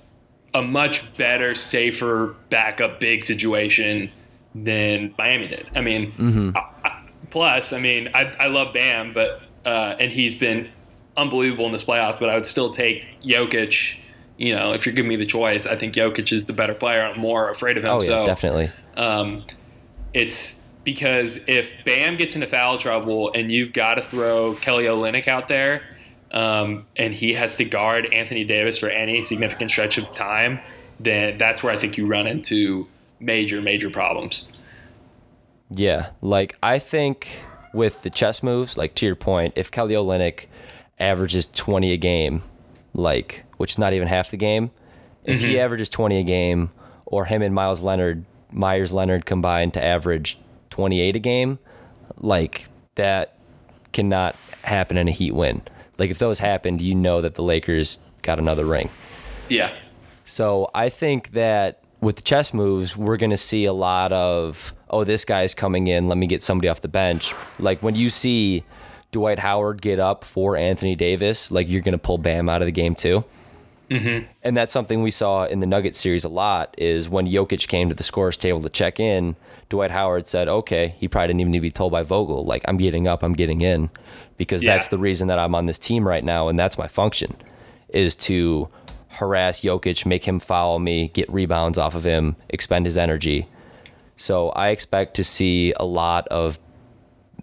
a 0.52 0.62
much 0.62 1.12
better, 1.14 1.54
safer 1.54 2.34
backup 2.50 2.98
big 2.98 3.22
situation 3.24 4.10
than 4.54 5.14
Miami 5.18 5.48
did. 5.48 5.66
I 5.74 5.80
mean, 5.80 6.52
I- 6.56 6.60
I- 6.84 7.00
plus, 7.30 7.72
I 7.72 7.78
mean, 7.78 8.08
I, 8.14 8.32
I 8.40 8.46
love 8.48 8.72
Bam, 8.74 9.12
but 9.12 9.42
uh, 9.64 9.96
and 10.00 10.10
he's 10.10 10.34
been 10.34 10.70
unbelievable 11.16 11.66
in 11.66 11.72
this 11.72 11.84
playoffs. 11.84 12.18
But 12.18 12.30
I 12.30 12.34
would 12.34 12.46
still 12.46 12.72
take 12.72 13.04
Jokic. 13.22 13.98
You 14.38 14.54
know, 14.56 14.72
if 14.72 14.86
you're 14.86 14.94
giving 14.94 15.08
me 15.10 15.16
the 15.16 15.26
choice, 15.26 15.66
I 15.66 15.76
think 15.76 15.94
Jokic 15.94 16.32
is 16.32 16.46
the 16.46 16.52
better 16.54 16.72
player. 16.74 17.02
I'm 17.02 17.18
more 17.20 17.50
afraid 17.50 17.76
of 17.76 17.84
him. 17.84 17.90
Oh 17.90 18.00
yeah, 18.00 18.06
so 18.06 18.26
definitely. 18.26 18.70
um, 18.96 19.44
it's 20.14 20.72
because 20.82 21.38
if 21.46 21.72
Bam 21.84 22.16
gets 22.16 22.34
into 22.34 22.46
foul 22.46 22.78
trouble 22.78 23.30
and 23.34 23.50
you've 23.52 23.72
got 23.74 23.94
to 23.96 24.02
throw 24.02 24.54
Kelly 24.54 24.84
Olynyk 24.84 25.28
out 25.28 25.46
there, 25.48 25.82
um, 26.32 26.86
and 26.96 27.12
he 27.12 27.34
has 27.34 27.56
to 27.58 27.64
guard 27.64 28.06
Anthony 28.14 28.44
Davis 28.44 28.78
for 28.78 28.88
any 28.88 29.20
significant 29.22 29.70
stretch 29.70 29.98
of 29.98 30.12
time, 30.14 30.58
then 30.98 31.36
that's 31.38 31.62
where 31.62 31.72
I 31.72 31.76
think 31.76 31.98
you 31.98 32.06
run 32.06 32.26
into 32.26 32.86
major, 33.20 33.60
major 33.60 33.90
problems. 33.90 34.46
Yeah, 35.70 36.10
like 36.20 36.56
I 36.62 36.78
think 36.78 37.28
with 37.72 38.02
the 38.02 38.10
chess 38.10 38.42
moves, 38.42 38.76
like 38.76 38.94
to 38.96 39.06
your 39.06 39.14
point, 39.14 39.54
if 39.56 39.70
Kelly 39.70 39.94
Olynyk 39.94 40.46
averages 40.98 41.46
20 41.46 41.92
a 41.92 41.96
game, 41.96 42.42
like 42.92 43.44
which 43.56 43.72
is 43.72 43.78
not 43.78 43.92
even 43.92 44.08
half 44.08 44.30
the 44.30 44.36
game, 44.36 44.70
if 45.24 45.40
he 45.40 45.48
mm-hmm. 45.48 45.60
averages 45.60 45.88
20 45.88 46.18
a 46.18 46.22
game, 46.24 46.70
or 47.06 47.26
him 47.26 47.42
and 47.42 47.54
Miles 47.54 47.82
Leonard, 47.82 48.24
Meyers 48.50 48.92
Leonard 48.92 49.26
combined 49.26 49.74
to 49.74 49.84
average 49.84 50.38
28 50.70 51.16
a 51.16 51.18
game, 51.18 51.58
like 52.18 52.68
that 52.96 53.38
cannot 53.92 54.34
happen 54.62 54.96
in 54.96 55.08
a 55.08 55.12
Heat 55.12 55.34
win. 55.34 55.62
Like 55.98 56.10
if 56.10 56.18
those 56.18 56.38
happened, 56.38 56.80
you 56.82 56.94
know 56.94 57.20
that 57.20 57.34
the 57.34 57.42
Lakers 57.42 57.98
got 58.22 58.38
another 58.38 58.64
ring. 58.64 58.88
Yeah. 59.48 59.74
So 60.24 60.70
I 60.74 60.88
think 60.88 61.32
that 61.32 61.79
with 62.00 62.16
the 62.16 62.22
chess 62.22 62.54
moves, 62.54 62.96
we're 62.96 63.16
going 63.16 63.30
to 63.30 63.36
see 63.36 63.64
a 63.64 63.72
lot 63.72 64.12
of, 64.12 64.72
oh, 64.88 65.04
this 65.04 65.24
guy's 65.24 65.54
coming 65.54 65.86
in. 65.86 66.08
Let 66.08 66.18
me 66.18 66.26
get 66.26 66.42
somebody 66.42 66.68
off 66.68 66.80
the 66.80 66.88
bench. 66.88 67.34
Like 67.58 67.82
when 67.82 67.94
you 67.94 68.10
see 68.10 68.64
Dwight 69.12 69.38
Howard 69.38 69.82
get 69.82 69.98
up 69.98 70.24
for 70.24 70.56
Anthony 70.56 70.94
Davis, 70.94 71.50
like 71.50 71.68
you're 71.68 71.82
going 71.82 71.92
to 71.92 71.98
pull 71.98 72.18
Bam 72.18 72.48
out 72.48 72.62
of 72.62 72.66
the 72.66 72.72
game 72.72 72.94
too. 72.94 73.24
Mm-hmm. 73.90 74.26
And 74.42 74.56
that's 74.56 74.72
something 74.72 75.02
we 75.02 75.10
saw 75.10 75.44
in 75.46 75.58
the 75.58 75.66
Nuggets 75.66 75.98
series 75.98 76.24
a 76.24 76.28
lot 76.28 76.74
is 76.78 77.08
when 77.08 77.26
Jokic 77.26 77.66
came 77.66 77.88
to 77.88 77.94
the 77.94 78.04
scorer's 78.04 78.36
table 78.36 78.62
to 78.62 78.68
check 78.68 79.00
in, 79.00 79.34
Dwight 79.68 79.90
Howard 79.90 80.26
said, 80.28 80.48
okay, 80.48 80.94
he 80.98 81.08
probably 81.08 81.28
didn't 81.28 81.40
even 81.40 81.50
need 81.52 81.58
to 81.58 81.62
be 81.62 81.70
told 81.70 81.90
by 81.92 82.02
Vogel, 82.02 82.44
like, 82.44 82.64
I'm 82.66 82.76
getting 82.76 83.08
up, 83.08 83.22
I'm 83.22 83.32
getting 83.34 83.60
in, 83.60 83.90
because 84.36 84.62
Yeah. 84.62 84.74
that's 84.74 84.88
the 84.88 84.98
reason 84.98 85.28
that 85.28 85.38
I'm 85.38 85.54
on 85.54 85.66
this 85.66 85.78
team 85.78 86.06
right 86.06 86.24
now, 86.24 86.48
and 86.48 86.58
that's 86.58 86.78
my 86.78 86.86
function, 86.86 87.36
is 87.88 88.14
to 88.16 88.68
harass 89.10 89.60
Jokic, 89.62 90.06
make 90.06 90.26
him 90.26 90.40
foul 90.40 90.78
me, 90.78 91.08
get 91.08 91.30
rebounds 91.32 91.78
off 91.78 91.94
of 91.94 92.04
him, 92.04 92.36
expend 92.48 92.86
his 92.86 92.96
energy. 92.96 93.48
So 94.16 94.50
I 94.50 94.68
expect 94.68 95.14
to 95.16 95.24
see 95.24 95.72
a 95.78 95.84
lot 95.84 96.28
of, 96.28 96.58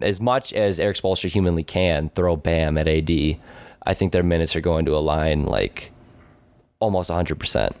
as 0.00 0.20
much 0.20 0.52
as 0.52 0.80
Erik 0.80 0.96
Spoelstra 0.96 1.28
humanly 1.28 1.64
can, 1.64 2.10
throw 2.10 2.36
Bam 2.36 2.78
at 2.78 2.88
AD. 2.88 3.10
I 3.84 3.94
think 3.94 4.12
their 4.12 4.22
minutes 4.22 4.54
are 4.56 4.60
going 4.60 4.86
to 4.86 4.96
align 4.96 5.44
like 5.44 5.92
almost 6.80 7.10
100%. 7.10 7.72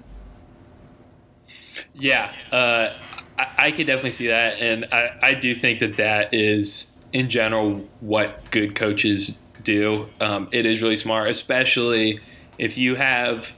Yeah, 1.94 2.32
uh, 2.50 2.92
I, 3.38 3.46
I 3.58 3.70
could 3.70 3.86
definitely 3.86 4.10
see 4.10 4.26
that, 4.28 4.58
and 4.60 4.86
I, 4.92 5.16
I 5.22 5.34
do 5.34 5.54
think 5.54 5.80
that 5.80 5.96
that 5.96 6.34
is, 6.34 7.08
in 7.12 7.30
general, 7.30 7.86
what 8.00 8.50
good 8.50 8.74
coaches 8.74 9.38
do. 9.62 10.08
Um, 10.20 10.48
it 10.52 10.66
is 10.66 10.82
really 10.82 10.96
smart, 10.96 11.30
especially 11.30 12.18
if 12.58 12.76
you 12.76 12.96
have 12.96 13.52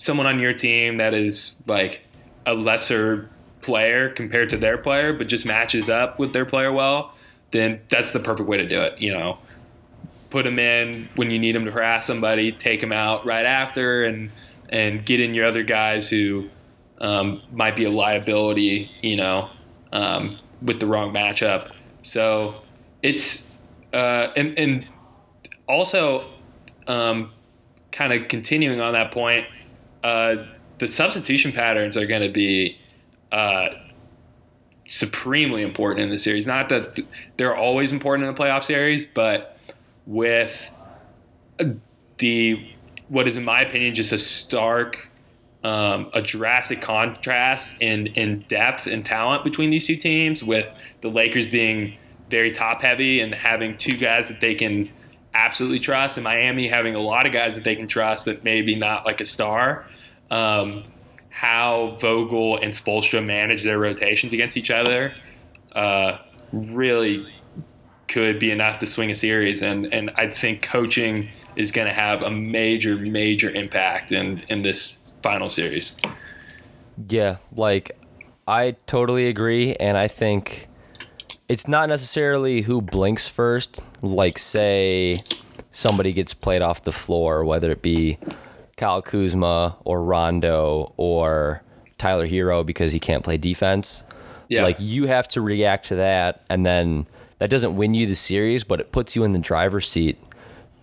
someone 0.00 0.26
on 0.26 0.38
your 0.38 0.54
team 0.54 0.96
that 0.96 1.12
is 1.12 1.60
like 1.66 2.00
a 2.46 2.54
lesser 2.54 3.28
player 3.60 4.08
compared 4.08 4.48
to 4.48 4.56
their 4.56 4.78
player, 4.78 5.12
but 5.12 5.28
just 5.28 5.44
matches 5.44 5.90
up 5.90 6.18
with 6.18 6.32
their 6.32 6.46
player 6.46 6.72
well. 6.72 7.14
Then 7.50 7.82
that's 7.90 8.14
the 8.14 8.20
perfect 8.20 8.48
way 8.48 8.56
to 8.56 8.66
do 8.66 8.80
it. 8.80 9.02
You 9.02 9.12
know, 9.12 9.38
put 10.30 10.44
them 10.44 10.58
in 10.58 11.10
when 11.16 11.30
you 11.30 11.38
need 11.38 11.54
them 11.54 11.66
to 11.66 11.70
harass 11.70 12.06
somebody, 12.06 12.50
take 12.50 12.80
them 12.80 12.92
out 12.92 13.26
right 13.26 13.44
after, 13.44 14.04
and 14.04 14.30
and 14.70 15.04
get 15.04 15.20
in 15.20 15.34
your 15.34 15.44
other 15.44 15.62
guys 15.64 16.08
who 16.08 16.48
um, 17.00 17.42
might 17.52 17.76
be 17.76 17.84
a 17.84 17.90
liability, 17.90 18.90
you 19.02 19.16
know, 19.16 19.50
um, 19.92 20.38
with 20.62 20.80
the 20.80 20.86
wrong 20.86 21.12
matchup. 21.12 21.70
So 22.00 22.62
it's 23.02 23.58
uh, 23.92 24.28
and 24.34 24.58
and 24.58 24.86
also 25.68 26.30
um, 26.86 27.32
kind 27.92 28.14
of 28.14 28.28
continuing 28.28 28.80
on 28.80 28.94
that 28.94 29.12
point, 29.12 29.44
uh, 30.02 30.36
the 30.78 30.88
substitution 30.88 31.52
patterns 31.52 31.96
are 31.96 32.06
going 32.06 32.22
to 32.22 32.30
be 32.30 32.78
uh, 33.32 33.68
supremely 34.86 35.62
important 35.62 36.04
in 36.04 36.10
the 36.10 36.18
series. 36.18 36.46
Not 36.46 36.68
that 36.70 37.00
they're 37.36 37.56
always 37.56 37.92
important 37.92 38.28
in 38.28 38.34
the 38.34 38.40
playoff 38.40 38.64
series, 38.64 39.04
but 39.04 39.58
with 40.06 40.70
the 42.18 42.66
what 43.08 43.26
is 43.26 43.36
in 43.36 43.44
my 43.44 43.60
opinion 43.60 43.94
just 43.94 44.12
a 44.12 44.18
stark 44.18 45.10
um, 45.62 46.10
a 46.14 46.22
drastic 46.22 46.80
contrast 46.80 47.74
in 47.80 48.06
in 48.08 48.40
depth 48.48 48.86
and 48.86 49.04
talent 49.04 49.44
between 49.44 49.70
these 49.70 49.86
two 49.86 49.96
teams 49.96 50.42
with 50.42 50.66
the 51.02 51.08
Lakers 51.08 51.46
being 51.46 51.96
very 52.30 52.50
top 52.50 52.80
heavy 52.80 53.20
and 53.20 53.34
having 53.34 53.76
two 53.76 53.96
guys 53.96 54.28
that 54.28 54.40
they 54.40 54.54
can 54.54 54.88
absolutely 55.34 55.78
trust. 55.78 56.16
And 56.16 56.24
Miami 56.24 56.68
having 56.68 56.94
a 56.94 57.00
lot 57.00 57.26
of 57.26 57.32
guys 57.32 57.54
that 57.56 57.64
they 57.64 57.76
can 57.76 57.86
trust 57.86 58.24
but 58.24 58.44
maybe 58.44 58.74
not 58.74 59.06
like 59.06 59.20
a 59.20 59.26
star. 59.26 59.86
Um, 60.30 60.84
how 61.28 61.96
Vogel 61.98 62.58
and 62.58 62.72
Spoelstra 62.72 63.24
manage 63.24 63.62
their 63.62 63.78
rotations 63.78 64.32
against 64.32 64.56
each 64.56 64.70
other 64.70 65.14
uh, 65.72 66.18
really 66.52 67.26
could 68.08 68.38
be 68.38 68.50
enough 68.50 68.78
to 68.78 68.86
swing 68.86 69.10
a 69.10 69.14
series. 69.14 69.62
And 69.62 69.86
and 69.92 70.10
I 70.16 70.28
think 70.28 70.62
coaching 70.62 71.28
is 71.56 71.70
going 71.70 71.86
to 71.86 71.94
have 71.94 72.22
a 72.22 72.30
major 72.30 72.96
major 72.96 73.50
impact 73.50 74.12
in 74.12 74.42
in 74.48 74.62
this 74.62 75.14
final 75.22 75.48
series. 75.48 75.96
Yeah, 77.08 77.36
like 77.54 77.92
I 78.46 78.76
totally 78.86 79.28
agree, 79.28 79.74
and 79.76 79.96
I 79.96 80.08
think 80.08 80.68
it's 81.50 81.66
not 81.66 81.88
necessarily 81.88 82.60
who 82.60 82.80
blinks 82.80 83.26
first. 83.26 83.82
Like, 84.02 84.38
say, 84.38 85.16
somebody 85.72 86.12
gets 86.12 86.32
played 86.32 86.62
off 86.62 86.84
the 86.84 86.92
floor, 86.92 87.44
whether 87.44 87.72
it 87.72 87.82
be 87.82 88.18
Kyle 88.76 89.02
Kuzma 89.02 89.76
or 89.84 90.00
Rondo 90.04 90.92
or 90.96 91.64
Tyler 91.98 92.28
Herro 92.28 92.64
because 92.64 92.92
he 92.92 93.00
can't 93.00 93.24
play 93.24 93.36
defense. 93.36 94.04
Yeah. 94.48 94.62
Like 94.62 94.76
you 94.78 95.08
have 95.08 95.26
to 95.30 95.40
react 95.40 95.88
to 95.88 95.96
that 95.96 96.44
and 96.48 96.64
then 96.64 97.08
that 97.38 97.50
doesn't 97.50 97.74
win 97.74 97.94
you 97.94 98.06
the 98.06 98.14
series, 98.14 98.62
but 98.62 98.78
it 98.78 98.92
puts 98.92 99.16
you 99.16 99.24
in 99.24 99.32
the 99.32 99.38
driver's 99.40 99.88
seat 99.88 100.18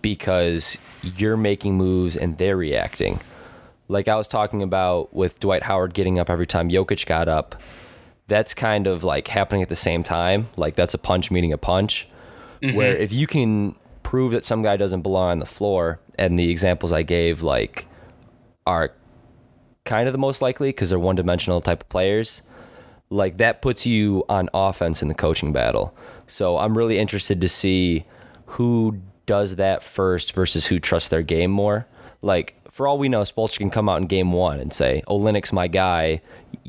because 0.02 0.76
you're 1.02 1.38
making 1.38 1.78
moves 1.78 2.14
and 2.14 2.36
they're 2.36 2.56
reacting. 2.58 3.20
Like 3.88 4.06
I 4.06 4.16
was 4.16 4.28
talking 4.28 4.62
about 4.62 5.14
with 5.14 5.40
Dwight 5.40 5.62
Howard 5.62 5.94
getting 5.94 6.18
up 6.18 6.28
every 6.28 6.46
time 6.46 6.68
Jokic 6.68 7.06
got 7.06 7.26
up. 7.26 7.56
That's 8.28 8.54
kind 8.54 8.86
of 8.86 9.04
like 9.04 9.28
happening 9.28 9.62
at 9.62 9.68
the 9.68 9.76
same 9.76 10.02
time. 10.02 10.48
Like 10.56 10.76
that's 10.76 10.94
a 10.94 10.98
punch 10.98 11.30
meeting 11.30 11.52
a 11.52 11.58
punch. 11.58 12.08
Mm-hmm. 12.62 12.76
Where 12.76 12.96
if 12.96 13.12
you 13.12 13.26
can 13.26 13.74
prove 14.02 14.32
that 14.32 14.44
some 14.44 14.62
guy 14.62 14.76
doesn't 14.76 15.02
belong 15.02 15.32
on 15.32 15.38
the 15.38 15.46
floor, 15.46 16.00
and 16.18 16.38
the 16.38 16.50
examples 16.50 16.92
I 16.92 17.02
gave 17.02 17.42
like 17.42 17.86
are 18.66 18.92
kind 19.84 20.06
of 20.08 20.12
the 20.12 20.18
most 20.18 20.42
likely 20.42 20.68
because 20.70 20.90
they're 20.90 20.98
one 20.98 21.16
dimensional 21.16 21.60
type 21.60 21.82
of 21.82 21.88
players, 21.88 22.42
like 23.10 23.38
that 23.38 23.62
puts 23.62 23.86
you 23.86 24.24
on 24.28 24.50
offense 24.52 25.00
in 25.02 25.08
the 25.08 25.14
coaching 25.14 25.52
battle. 25.52 25.96
So 26.26 26.58
I'm 26.58 26.76
really 26.76 26.98
interested 26.98 27.40
to 27.40 27.48
see 27.48 28.04
who 28.46 29.00
does 29.26 29.56
that 29.56 29.82
first 29.82 30.34
versus 30.34 30.66
who 30.66 30.78
trusts 30.78 31.08
their 31.08 31.22
game 31.22 31.50
more. 31.50 31.86
Like 32.20 32.56
for 32.70 32.86
all 32.86 32.98
we 32.98 33.08
know, 33.08 33.22
Spoelstra 33.22 33.58
can 33.58 33.70
come 33.70 33.88
out 33.88 34.00
in 34.00 34.06
game 34.06 34.32
one 34.32 34.60
and 34.60 34.72
say, 34.72 35.02
"Oh, 35.06 35.18
Linux, 35.18 35.52
my 35.52 35.68
guy, 35.68 36.20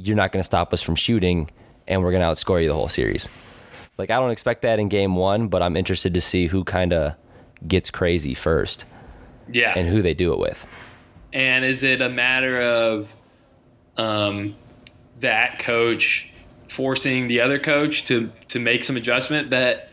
you're 0.03 0.17
not 0.17 0.31
going 0.31 0.41
to 0.41 0.45
stop 0.45 0.73
us 0.73 0.81
from 0.81 0.95
shooting, 0.95 1.49
and 1.87 2.03
we're 2.03 2.11
going 2.11 2.21
to 2.21 2.27
outscore 2.27 2.61
you 2.61 2.67
the 2.67 2.73
whole 2.73 2.87
series." 2.87 3.29
Like 3.97 4.09
I 4.09 4.15
don't 4.15 4.31
expect 4.31 4.61
that 4.61 4.79
in 4.79 4.87
game 4.87 5.15
one, 5.15 5.49
but 5.49 5.61
I'm 5.61 5.75
interested 5.75 6.13
to 6.13 6.21
see 6.21 6.47
who 6.47 6.63
kind 6.63 6.93
of 6.93 7.15
gets 7.67 7.91
crazy 7.91 8.33
first 8.33 8.85
yeah. 9.49 9.73
and 9.75 9.87
who 9.87 10.01
they 10.01 10.13
do 10.13 10.33
it 10.33 10.39
with. 10.39 10.65
And 11.33 11.65
is 11.65 11.83
it 11.83 12.01
a 12.01 12.09
matter 12.09 12.61
of 12.61 13.13
um, 13.97 14.55
that 15.19 15.59
coach 15.59 16.31
forcing 16.67 17.27
the 17.27 17.41
other 17.41 17.59
coach 17.59 18.05
to, 18.05 18.31
to 18.47 18.59
make 18.59 18.83
some 18.83 18.95
adjustment 18.95 19.49
that 19.49 19.89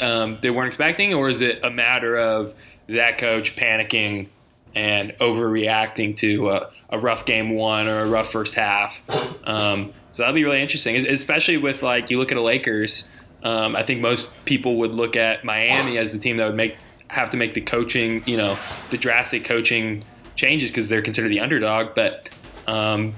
um, 0.00 0.38
they 0.42 0.50
weren't 0.50 0.68
expecting, 0.68 1.14
or 1.14 1.30
is 1.30 1.40
it 1.40 1.64
a 1.64 1.70
matter 1.70 2.16
of 2.16 2.54
that 2.88 3.18
coach 3.18 3.56
panicking 3.56 4.28
and 4.76 5.12
overreacting 5.20 6.14
to 6.18 6.50
a, 6.50 6.70
a 6.90 6.98
rough 6.98 7.24
game 7.24 7.50
one 7.50 7.88
or 7.88 8.02
a 8.02 8.08
rough 8.08 8.30
first 8.30 8.54
half? 8.54 9.02
Um, 9.44 9.92
so 10.10 10.22
that'll 10.22 10.34
be 10.34 10.44
really 10.44 10.60
interesting, 10.60 10.96
especially 11.06 11.56
with 11.56 11.82
like 11.82 12.10
you 12.10 12.18
look 12.18 12.30
at 12.30 12.36
the 12.36 12.42
Lakers. 12.42 13.08
Um, 13.42 13.74
I 13.74 13.82
think 13.82 14.00
most 14.00 14.44
people 14.44 14.76
would 14.76 14.94
look 14.94 15.16
at 15.16 15.44
Miami 15.44 15.98
as 15.98 16.12
the 16.12 16.18
team 16.18 16.36
that 16.36 16.46
would 16.46 16.56
make 16.56 16.76
have 17.08 17.30
to 17.30 17.36
make 17.36 17.54
the 17.54 17.60
coaching, 17.60 18.22
you 18.26 18.36
know, 18.36 18.58
the 18.90 18.98
drastic 18.98 19.44
coaching 19.44 20.04
changes 20.34 20.70
because 20.70 20.88
they're 20.88 21.02
considered 21.02 21.28
the 21.30 21.40
underdog. 21.40 21.94
But 21.94 22.28
um, 22.66 23.14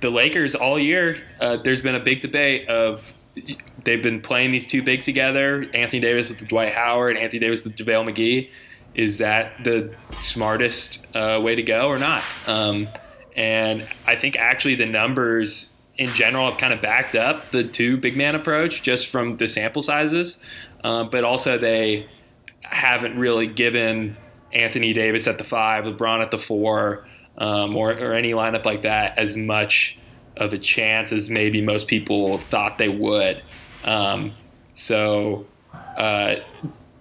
the 0.00 0.10
Lakers 0.10 0.54
all 0.54 0.78
year, 0.78 1.18
uh, 1.40 1.56
there's 1.56 1.82
been 1.82 1.94
a 1.94 2.00
big 2.00 2.22
debate 2.22 2.68
of 2.68 3.14
they've 3.84 4.02
been 4.02 4.20
playing 4.20 4.52
these 4.52 4.66
two 4.66 4.82
bigs 4.82 5.04
together, 5.04 5.66
Anthony 5.74 6.00
Davis 6.00 6.30
with 6.30 6.46
Dwight 6.48 6.72
Howard, 6.72 7.16
Anthony 7.16 7.40
Davis 7.40 7.64
with 7.64 7.76
JaVale 7.76 8.10
McGee. 8.10 8.50
Is 8.98 9.18
that 9.18 9.62
the 9.62 9.94
smartest 10.20 11.06
uh, 11.14 11.40
way 11.40 11.54
to 11.54 11.62
go 11.62 11.86
or 11.86 12.00
not? 12.00 12.24
Um, 12.48 12.88
and 13.36 13.86
I 14.04 14.16
think 14.16 14.34
actually 14.36 14.74
the 14.74 14.86
numbers 14.86 15.76
in 15.96 16.08
general 16.08 16.50
have 16.50 16.58
kind 16.58 16.72
of 16.72 16.82
backed 16.82 17.14
up 17.14 17.52
the 17.52 17.62
two 17.62 17.96
big 17.96 18.16
man 18.16 18.34
approach 18.34 18.82
just 18.82 19.06
from 19.06 19.36
the 19.36 19.48
sample 19.48 19.82
sizes, 19.82 20.40
uh, 20.82 21.04
but 21.04 21.22
also 21.22 21.56
they 21.58 22.08
haven't 22.62 23.16
really 23.16 23.46
given 23.46 24.16
Anthony 24.52 24.92
Davis 24.92 25.28
at 25.28 25.38
the 25.38 25.44
five, 25.44 25.84
LeBron 25.84 26.20
at 26.20 26.32
the 26.32 26.38
four, 26.38 27.06
um, 27.36 27.76
or, 27.76 27.92
or 27.92 28.14
any 28.14 28.32
lineup 28.32 28.64
like 28.64 28.82
that 28.82 29.16
as 29.16 29.36
much 29.36 29.96
of 30.36 30.52
a 30.52 30.58
chance 30.58 31.12
as 31.12 31.30
maybe 31.30 31.62
most 31.62 31.86
people 31.86 32.38
thought 32.38 32.78
they 32.78 32.88
would. 32.88 33.44
Um, 33.84 34.32
so, 34.74 35.46
uh, 35.96 36.36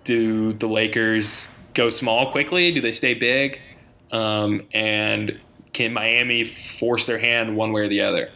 do 0.04 0.54
the 0.54 0.68
Lakers 0.68 1.67
go 1.78 1.90
small 1.90 2.32
quickly? 2.32 2.72
Do 2.72 2.82
they 2.82 2.92
stay 2.92 3.14
big? 3.14 3.62
Um, 4.12 4.68
and 4.74 5.40
can 5.74 5.94
Miami 5.94 6.44
force 6.44 7.06
their 7.06 7.20
hand 7.20 7.56
one 7.56 7.72
way 7.72 7.82
or 7.82 7.88
the 7.88 8.02
other? 8.02 8.30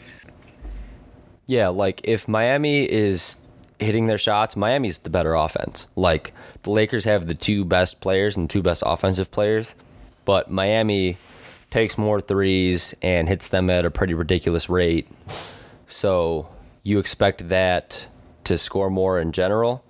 Yeah, 1.47 1.69
like 1.69 2.01
if 2.03 2.27
Miami 2.27 2.89
is 2.89 3.37
hitting 3.79 4.07
their 4.07 4.17
shots, 4.17 4.55
Miami's 4.55 4.99
the 4.99 5.09
better 5.09 5.33
offense. 5.33 5.87
Like 5.95 6.33
the 6.63 6.69
Lakers 6.69 7.03
have 7.05 7.25
the 7.25 7.33
two 7.33 7.65
best 7.65 7.99
players 7.99 8.37
and 8.37 8.49
two 8.49 8.61
best 8.61 8.83
offensive 8.85 9.31
players, 9.31 9.75
but 10.23 10.51
Miami 10.51 11.17
takes 11.71 11.97
more 11.97 12.21
threes 12.21 12.93
and 13.01 13.27
hits 13.27 13.49
them 13.49 13.69
at 13.69 13.85
a 13.85 13.91
pretty 13.91 14.13
ridiculous 14.13 14.69
rate. 14.69 15.07
So 15.87 16.47
you 16.83 16.99
expect 16.99 17.49
that 17.49 18.05
to 18.43 18.57
score 18.57 18.89
more 18.89 19.19
in 19.19 19.31
general. 19.31 19.83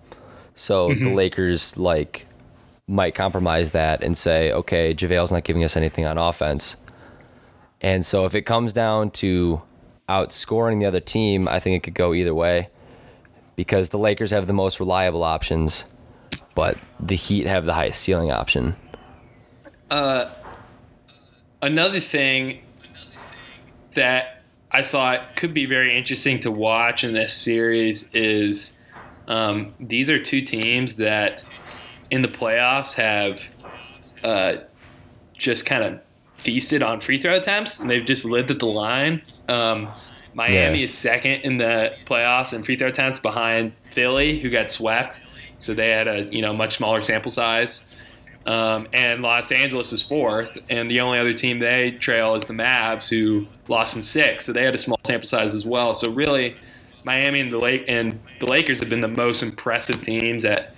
So 0.55 0.89
mm-hmm. 0.89 1.03
the 1.03 1.13
Lakers 1.13 1.77
like 1.77 2.27
might 2.91 3.15
compromise 3.15 3.71
that 3.71 4.03
and 4.03 4.17
say, 4.17 4.51
okay, 4.51 4.93
JaVale's 4.93 5.31
not 5.31 5.43
giving 5.43 5.63
us 5.63 5.77
anything 5.77 6.05
on 6.05 6.17
offense. 6.17 6.75
And 7.79 8.05
so 8.05 8.25
if 8.25 8.35
it 8.35 8.41
comes 8.41 8.73
down 8.73 9.11
to 9.11 9.61
outscoring 10.09 10.81
the 10.81 10.85
other 10.85 10.99
team, 10.99 11.47
I 11.47 11.59
think 11.59 11.77
it 11.77 11.83
could 11.83 11.95
go 11.95 12.13
either 12.13 12.35
way 12.35 12.69
because 13.55 13.89
the 13.89 13.97
Lakers 13.97 14.31
have 14.31 14.45
the 14.45 14.53
most 14.53 14.79
reliable 14.79 15.23
options, 15.23 15.85
but 16.53 16.77
the 16.99 17.15
Heat 17.15 17.47
have 17.47 17.65
the 17.65 17.73
highest 17.73 18.01
ceiling 18.01 18.29
option. 18.29 18.75
Uh, 19.89 20.29
another 21.61 21.99
thing 21.99 22.61
that 23.93 24.43
I 24.69 24.83
thought 24.83 25.35
could 25.35 25.53
be 25.53 25.65
very 25.65 25.97
interesting 25.97 26.39
to 26.41 26.51
watch 26.51 27.03
in 27.03 27.13
this 27.13 27.33
series 27.33 28.09
is 28.13 28.77
um, 29.27 29.69
these 29.79 30.09
are 30.09 30.21
two 30.21 30.41
teams 30.41 30.97
that 30.97 31.47
in 32.11 32.21
the 32.21 32.27
playoffs 32.27 32.93
have 32.93 33.41
uh, 34.23 34.57
just 35.33 35.65
kind 35.65 35.83
of 35.83 35.99
feasted 36.35 36.83
on 36.83 36.99
free 36.99 37.19
throw 37.19 37.35
attempts 37.35 37.79
and 37.79 37.89
they've 37.89 38.05
just 38.05 38.25
lived 38.25 38.51
at 38.51 38.59
the 38.59 38.67
line. 38.67 39.21
Um, 39.47 39.89
Miami 40.33 40.79
yeah. 40.79 40.85
is 40.85 40.93
second 40.93 41.41
in 41.41 41.57
the 41.57 41.93
playoffs 42.05 42.53
in 42.53 42.63
free 42.63 42.77
throw 42.77 42.89
attempts 42.89 43.19
behind 43.19 43.73
Philly, 43.83 44.39
who 44.39 44.49
got 44.49 44.71
swept. 44.71 45.19
So 45.59 45.73
they 45.73 45.89
had 45.89 46.07
a 46.07 46.23
you 46.23 46.41
know 46.41 46.53
much 46.53 46.77
smaller 46.77 47.01
sample 47.01 47.31
size. 47.31 47.85
Um, 48.45 48.87
and 48.91 49.21
Los 49.21 49.51
Angeles 49.51 49.91
is 49.91 50.01
fourth, 50.01 50.57
and 50.69 50.89
the 50.89 51.01
only 51.01 51.19
other 51.19 51.33
team 51.33 51.59
they 51.59 51.91
trail 51.91 52.33
is 52.33 52.43
the 52.45 52.55
Mavs, 52.55 53.07
who 53.07 53.45
lost 53.67 53.95
in 53.95 54.01
six. 54.01 54.45
So 54.45 54.53
they 54.53 54.63
had 54.63 54.73
a 54.73 54.79
small 54.79 54.99
sample 55.03 55.27
size 55.27 55.53
as 55.53 55.63
well. 55.63 55.93
So 55.93 56.11
really, 56.11 56.55
Miami 57.03 57.39
and 57.39 57.51
the 57.51 57.59
Lake 57.59 57.85
and 57.87 58.19
the 58.39 58.47
Lakers 58.47 58.79
have 58.79 58.89
been 58.89 59.01
the 59.01 59.07
most 59.07 59.43
impressive 59.43 60.01
teams 60.01 60.43
at 60.43 60.75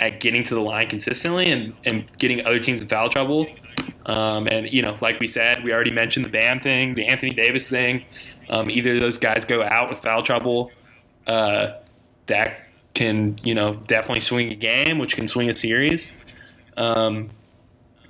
at 0.00 0.18
getting 0.18 0.42
to 0.44 0.54
the 0.54 0.60
line 0.60 0.88
consistently 0.88 1.50
and, 1.52 1.74
and 1.84 2.04
getting 2.18 2.44
other 2.46 2.58
teams 2.58 2.82
in 2.82 2.88
foul 2.88 3.08
trouble. 3.08 3.46
Um, 4.06 4.48
and 4.48 4.72
you 4.72 4.82
know, 4.82 4.96
like 5.00 5.20
we 5.20 5.28
said, 5.28 5.62
we 5.62 5.72
already 5.72 5.90
mentioned 5.90 6.24
the 6.24 6.30
Bam 6.30 6.58
thing, 6.58 6.94
the 6.94 7.06
Anthony 7.06 7.32
Davis 7.32 7.68
thing. 7.68 8.04
Um, 8.48 8.70
either 8.70 8.94
of 8.94 9.00
those 9.00 9.18
guys 9.18 9.44
go 9.44 9.62
out 9.62 9.90
with 9.90 10.00
foul 10.00 10.22
trouble, 10.22 10.72
uh, 11.26 11.74
that 12.26 12.66
can 12.94 13.36
you 13.44 13.54
know 13.54 13.74
definitely 13.86 14.20
swing 14.20 14.50
a 14.50 14.56
game, 14.56 14.98
which 14.98 15.14
can 15.14 15.28
swing 15.28 15.48
a 15.48 15.54
series. 15.54 16.16
Um, 16.76 17.30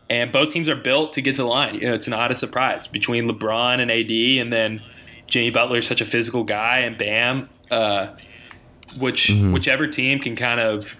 and 0.09 0.33
both 0.33 0.51
teams 0.51 0.69
are 0.69 0.77
built 0.77 1.13
to 1.15 1.23
get 1.23 1.37
to 1.37 1.43
the 1.43 1.49
line. 1.49 1.75
You 1.75 1.89
know, 1.89 1.95
it's 1.95 2.09
not 2.09 2.31
a 2.31 2.35
surprise 2.35 2.87
between 2.87 3.29
LeBron 3.29 3.81
and 3.81 3.91
AD, 3.91 4.11
and 4.41 4.53
then 4.53 4.83
Jimmy 5.27 5.51
Butler 5.51 5.79
is 5.79 5.87
such 5.87 6.01
a 6.01 6.07
physical 6.07 6.45
guy, 6.45 6.79
and 6.79 6.97
Bam. 6.97 7.49
Uh, 7.71 8.17
which 8.99 9.29
mm-hmm. 9.29 9.53
whichever 9.53 9.87
team 9.87 10.19
can 10.19 10.37
kind 10.37 10.61
of 10.61 10.97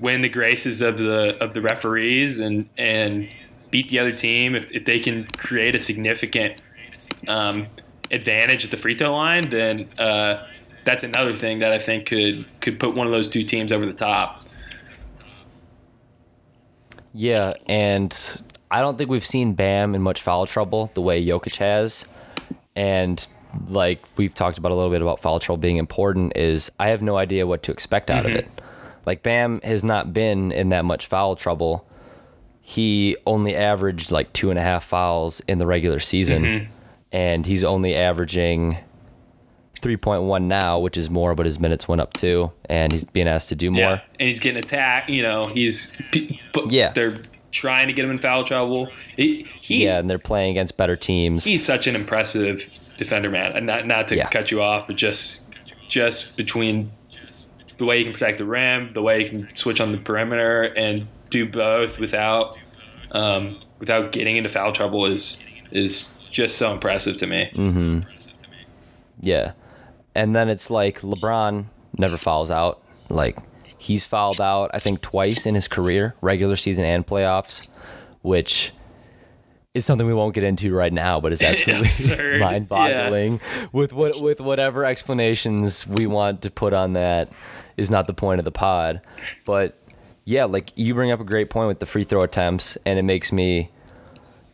win 0.00 0.22
the 0.22 0.28
graces 0.28 0.80
of 0.80 0.98
the 0.98 1.36
of 1.42 1.54
the 1.54 1.60
referees 1.60 2.38
and 2.38 2.68
and 2.78 3.28
beat 3.70 3.88
the 3.88 3.98
other 3.98 4.12
team 4.12 4.54
if, 4.54 4.72
if 4.72 4.84
they 4.84 4.98
can 4.98 5.26
create 5.36 5.74
a 5.74 5.80
significant 5.80 6.62
um, 7.26 7.66
advantage 8.10 8.64
at 8.64 8.70
the 8.70 8.76
free 8.76 8.96
throw 8.96 9.14
line, 9.14 9.48
then 9.50 9.88
uh, 9.98 10.46
that's 10.84 11.04
another 11.04 11.34
thing 11.34 11.58
that 11.58 11.72
I 11.72 11.78
think 11.78 12.06
could 12.06 12.46
could 12.60 12.80
put 12.80 12.94
one 12.94 13.06
of 13.06 13.12
those 13.12 13.28
two 13.28 13.42
teams 13.42 13.72
over 13.72 13.86
the 13.86 13.92
top. 13.92 14.44
Yeah, 17.12 17.54
and 17.66 18.16
I 18.70 18.80
don't 18.80 18.96
think 18.96 19.10
we've 19.10 19.24
seen 19.24 19.54
Bam 19.54 19.94
in 19.94 20.02
much 20.02 20.22
foul 20.22 20.46
trouble 20.46 20.90
the 20.94 21.02
way 21.02 21.24
Jokic 21.24 21.56
has. 21.56 22.06
And 22.76 23.26
like 23.68 24.02
we've 24.16 24.34
talked 24.34 24.58
about 24.58 24.72
a 24.72 24.74
little 24.74 24.90
bit 24.90 25.02
about 25.02 25.20
foul 25.20 25.40
trouble 25.40 25.58
being 25.58 25.78
important, 25.78 26.36
is 26.36 26.70
I 26.78 26.88
have 26.88 27.02
no 27.02 27.16
idea 27.16 27.46
what 27.46 27.62
to 27.64 27.72
expect 27.72 28.10
out 28.10 28.24
mm-hmm. 28.24 28.36
of 28.36 28.44
it. 28.44 28.57
Like 29.08 29.22
Bam 29.22 29.62
has 29.62 29.82
not 29.82 30.12
been 30.12 30.52
in 30.52 30.68
that 30.68 30.84
much 30.84 31.06
foul 31.06 31.34
trouble. 31.34 31.88
He 32.60 33.16
only 33.26 33.56
averaged 33.56 34.10
like 34.10 34.34
two 34.34 34.50
and 34.50 34.58
a 34.58 34.62
half 34.62 34.84
fouls 34.84 35.40
in 35.48 35.56
the 35.56 35.66
regular 35.66 35.98
season, 35.98 36.42
mm-hmm. 36.42 36.72
and 37.10 37.46
he's 37.46 37.64
only 37.64 37.96
averaging 37.96 38.76
3.1 39.80 40.42
now, 40.42 40.78
which 40.78 40.98
is 40.98 41.08
more, 41.08 41.34
but 41.34 41.46
his 41.46 41.58
minutes 41.58 41.88
went 41.88 42.02
up 42.02 42.12
too, 42.12 42.52
and 42.68 42.92
he's 42.92 43.04
being 43.04 43.26
asked 43.26 43.48
to 43.48 43.54
do 43.54 43.70
more. 43.70 43.80
Yeah, 43.80 44.00
and 44.20 44.28
he's 44.28 44.40
getting 44.40 44.58
attacked. 44.58 45.08
You 45.08 45.22
know, 45.22 45.46
he's 45.54 45.96
Yeah. 46.66 46.90
they're 46.90 47.16
trying 47.50 47.86
to 47.86 47.94
get 47.94 48.04
him 48.04 48.10
in 48.10 48.18
foul 48.18 48.44
trouble. 48.44 48.88
He, 49.16 49.46
he 49.58 49.84
yeah, 49.84 50.00
and 50.00 50.10
they're 50.10 50.18
playing 50.18 50.50
against 50.50 50.76
better 50.76 50.96
teams. 50.96 51.44
he's 51.44 51.64
such 51.64 51.86
an 51.86 51.96
impressive 51.96 52.68
defender, 52.98 53.30
man. 53.30 53.64
Not 53.64 53.86
not 53.86 54.08
to 54.08 54.16
Yeah. 54.16 54.28
cut 54.28 54.50
you 54.50 54.60
off, 54.60 54.86
but 54.86 54.96
just 54.96 55.46
just 55.88 56.36
between 56.36 56.90
the 57.78 57.84
way 57.84 57.98
he 57.98 58.04
can 58.04 58.12
protect 58.12 58.38
the 58.38 58.44
rim, 58.44 58.92
the 58.92 59.02
way 59.02 59.22
he 59.22 59.28
can 59.30 59.54
switch 59.54 59.80
on 59.80 59.92
the 59.92 59.98
perimeter, 59.98 60.64
and 60.64 61.06
do 61.30 61.48
both 61.48 61.98
without 61.98 62.58
um, 63.12 63.60
without 63.78 64.12
getting 64.12 64.36
into 64.36 64.50
foul 64.50 64.72
trouble 64.72 65.06
is 65.06 65.38
is 65.70 66.12
just 66.30 66.58
so 66.58 66.72
impressive 66.72 67.16
to 67.18 67.26
me. 67.26 67.50
Mm. 67.54 68.06
Yeah. 69.20 69.52
And 70.14 70.34
then 70.34 70.48
it's 70.48 70.70
like 70.70 71.00
LeBron 71.00 71.66
never 71.96 72.16
fouls 72.16 72.50
out. 72.50 72.82
Like 73.08 73.38
he's 73.78 74.04
fouled 74.04 74.40
out 74.40 74.70
I 74.74 74.78
think 74.78 75.00
twice 75.00 75.46
in 75.46 75.54
his 75.54 75.68
career, 75.68 76.14
regular 76.20 76.56
season 76.56 76.84
and 76.84 77.06
playoffs, 77.06 77.68
which 78.22 78.72
is 79.74 79.84
something 79.86 80.06
we 80.06 80.14
won't 80.14 80.34
get 80.34 80.44
into 80.44 80.74
right 80.74 80.92
now, 80.92 81.20
but 81.20 81.32
it's 81.32 81.42
absolutely 81.68 82.38
mind-boggling. 82.40 83.40
With 83.72 83.92
what 83.92 84.20
with 84.20 84.40
whatever 84.40 84.84
explanations 84.84 85.86
we 85.86 86.06
want 86.06 86.42
to 86.42 86.50
put 86.50 86.72
on 86.72 86.94
that 86.94 87.30
is 87.78 87.90
not 87.90 88.06
the 88.06 88.12
point 88.14 88.38
of 88.40 88.44
the 88.44 88.50
pod. 88.52 89.00
But 89.46 89.78
yeah, 90.24 90.44
like 90.44 90.72
you 90.76 90.92
bring 90.92 91.10
up 91.10 91.20
a 91.20 91.24
great 91.24 91.48
point 91.48 91.68
with 91.68 91.78
the 91.78 91.86
free 91.86 92.04
throw 92.04 92.22
attempts 92.22 92.76
and 92.84 92.98
it 92.98 93.02
makes 93.04 93.32
me 93.32 93.70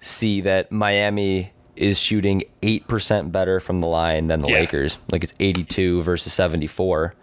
see 0.01 0.41
that 0.43 0.71
Miami 0.71 1.51
is 1.75 1.99
shooting 1.99 2.43
8% 2.63 3.33
better 3.33 3.59
from 3.59 3.81
the 3.81 3.89
line 3.89 4.29
than 4.29 4.41
the 4.43 4.49
Yeah. 4.49 4.61
Lakers. 4.61 4.99
Like 5.11 5.25
it's 5.25 5.35
82 5.41 6.03
versus 6.03 6.33
74. 6.33 7.15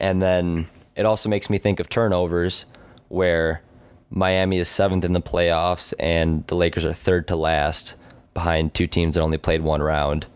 And 0.00 0.22
then 0.22 0.66
it 0.96 1.04
also 1.04 1.28
makes 1.28 1.50
me 1.50 1.58
think 1.58 1.80
of 1.80 1.88
turnovers 1.90 2.64
where 3.08 3.60
Miami 4.10 4.58
is 4.58 4.68
seventh 4.68 5.04
in 5.04 5.12
the 5.12 5.20
playoffs 5.20 5.92
and 5.98 6.46
the 6.46 6.54
Lakers 6.54 6.84
are 6.84 6.92
third 6.92 7.26
to 7.28 7.36
last 7.36 7.96
behind 8.32 8.72
two 8.72 8.86
teams 8.86 9.14
that 9.16 9.20
only 9.20 9.38
played 9.38 9.60
one 9.62 9.82
round. 9.82 10.26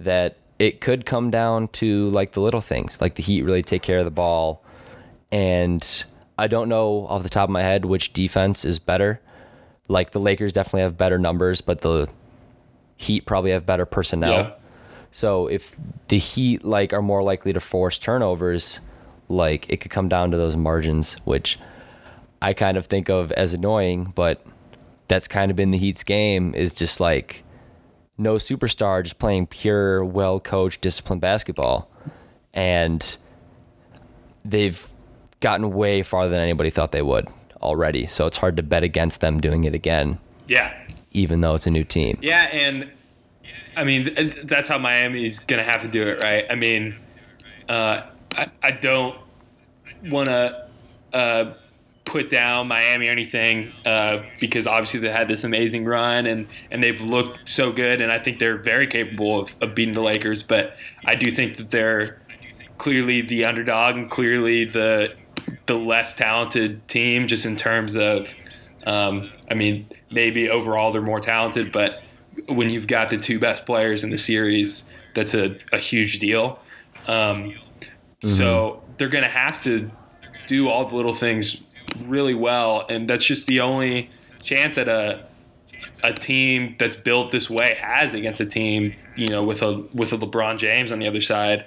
That 0.00 0.36
it 0.58 0.80
could 0.80 1.04
come 1.04 1.30
down 1.30 1.68
to 1.68 2.08
like 2.10 2.32
the 2.32 2.40
little 2.40 2.60
things, 2.60 3.00
like 3.00 3.14
the 3.14 3.22
Heat 3.22 3.42
really 3.42 3.62
take 3.62 3.82
care 3.82 3.98
of 3.98 4.04
the 4.04 4.10
ball. 4.10 4.62
And 5.30 6.04
I 6.38 6.46
don't 6.46 6.68
know 6.68 7.06
off 7.06 7.22
the 7.22 7.28
top 7.28 7.48
of 7.48 7.52
my 7.52 7.62
head 7.62 7.84
which 7.84 8.12
defense 8.12 8.64
is 8.64 8.78
better. 8.78 9.20
Like 9.88 10.10
the 10.10 10.20
Lakers 10.20 10.52
definitely 10.52 10.82
have 10.82 10.96
better 10.98 11.18
numbers, 11.18 11.60
but 11.60 11.82
the 11.82 12.08
Heat 12.96 13.26
probably 13.26 13.50
have 13.50 13.66
better 13.66 13.86
personnel. 13.86 14.32
Yeah. 14.32 14.52
So 15.12 15.46
if 15.46 15.76
the 16.08 16.18
Heat 16.18 16.64
like 16.64 16.92
are 16.92 17.02
more 17.02 17.22
likely 17.22 17.52
to 17.52 17.60
force 17.60 17.98
turnovers, 17.98 18.80
like 19.28 19.68
it 19.68 19.78
could 19.78 19.90
come 19.90 20.08
down 20.08 20.30
to 20.30 20.36
those 20.36 20.56
margins, 20.56 21.14
which 21.24 21.58
I 22.40 22.52
kind 22.52 22.76
of 22.76 22.86
think 22.86 23.08
of 23.08 23.32
as 23.32 23.52
annoying, 23.52 24.12
but 24.14 24.44
that's 25.08 25.28
kind 25.28 25.50
of 25.50 25.56
been 25.56 25.70
the 25.70 25.78
Heat's 25.78 26.04
game 26.04 26.54
is 26.54 26.74
just 26.74 27.00
like 27.00 27.42
no 28.18 28.34
superstar, 28.34 29.02
just 29.02 29.18
playing 29.18 29.46
pure, 29.46 30.04
well 30.04 30.40
coached, 30.40 30.80
disciplined 30.80 31.20
basketball. 31.20 31.90
And 32.54 33.16
they've 34.44 34.86
gotten 35.40 35.72
way 35.72 36.02
farther 36.02 36.30
than 36.30 36.40
anybody 36.40 36.70
thought 36.70 36.92
they 36.92 37.02
would 37.02 37.28
already. 37.60 38.06
So 38.06 38.26
it's 38.26 38.38
hard 38.38 38.56
to 38.56 38.62
bet 38.62 38.82
against 38.82 39.20
them 39.20 39.40
doing 39.40 39.64
it 39.64 39.74
again, 39.74 40.18
Yeah, 40.46 40.72
even 41.12 41.40
though 41.40 41.54
it's 41.54 41.66
a 41.66 41.70
new 41.70 41.84
team. 41.84 42.18
Yeah, 42.22 42.48
and 42.52 42.90
I 43.76 43.84
mean 43.84 44.34
that's 44.44 44.68
how 44.68 44.78
Miami's 44.78 45.38
gonna 45.40 45.64
have 45.64 45.82
to 45.82 45.88
do 45.88 46.02
it, 46.02 46.22
right? 46.22 46.46
I 46.48 46.54
mean, 46.54 46.96
uh, 47.68 48.02
I, 48.34 48.50
I 48.62 48.70
don't 48.70 49.18
want 50.04 50.26
to 50.28 50.68
uh, 51.12 51.54
put 52.06 52.30
down 52.30 52.68
Miami 52.68 53.08
or 53.08 53.12
anything 53.12 53.72
uh, 53.84 54.22
because 54.40 54.66
obviously 54.66 55.00
they 55.00 55.10
had 55.10 55.28
this 55.28 55.44
amazing 55.44 55.84
run 55.84 56.24
and 56.24 56.46
and 56.70 56.82
they've 56.82 57.02
looked 57.02 57.46
so 57.46 57.72
good, 57.72 58.00
and 58.00 58.10
I 58.10 58.18
think 58.18 58.38
they're 58.38 58.56
very 58.56 58.86
capable 58.86 59.40
of, 59.40 59.54
of 59.60 59.74
beating 59.74 59.92
the 59.94 60.00
Lakers. 60.00 60.42
But 60.42 60.76
I 61.04 61.14
do 61.16 61.30
think 61.30 61.58
that 61.58 61.70
they're 61.70 62.22
clearly 62.78 63.20
the 63.22 63.44
underdog 63.44 63.96
and 63.96 64.10
clearly 64.10 64.64
the 64.64 65.14
the 65.66 65.74
less 65.74 66.14
talented 66.14 66.86
team, 66.88 67.26
just 67.26 67.44
in 67.44 67.56
terms 67.56 67.94
of. 67.96 68.34
Um, 68.86 69.32
I 69.50 69.54
mean, 69.54 69.88
maybe 70.12 70.48
overall 70.48 70.92
they're 70.92 71.02
more 71.02 71.18
talented, 71.18 71.72
but 71.72 72.02
when 72.48 72.70
you've 72.70 72.86
got 72.86 73.10
the 73.10 73.18
two 73.18 73.40
best 73.40 73.66
players 73.66 74.04
in 74.04 74.10
the 74.10 74.16
series, 74.16 74.88
that's 75.12 75.34
a, 75.34 75.58
a 75.72 75.78
huge 75.78 76.20
deal. 76.20 76.60
Um, 77.08 77.54
So 78.22 78.82
they're 78.96 79.08
going 79.08 79.24
to 79.24 79.30
have 79.30 79.60
to 79.62 79.90
do 80.46 80.68
all 80.68 80.88
the 80.88 80.94
little 80.94 81.12
things 81.12 81.60
really 82.04 82.34
well, 82.34 82.86
and 82.88 83.08
that's 83.08 83.24
just 83.24 83.46
the 83.46 83.60
only 83.60 84.10
chance 84.42 84.76
that 84.76 84.88
a 84.88 85.26
a 86.02 86.12
team 86.12 86.74
that's 86.78 86.96
built 86.96 87.32
this 87.32 87.50
way 87.50 87.76
has 87.80 88.14
against 88.14 88.40
a 88.40 88.46
team, 88.46 88.94
you 89.16 89.28
know, 89.28 89.42
with 89.42 89.62
a 89.62 89.84
with 89.94 90.12
a 90.12 90.18
LeBron 90.18 90.58
James 90.58 90.92
on 90.92 90.98
the 90.98 91.06
other 91.06 91.20
side. 91.20 91.64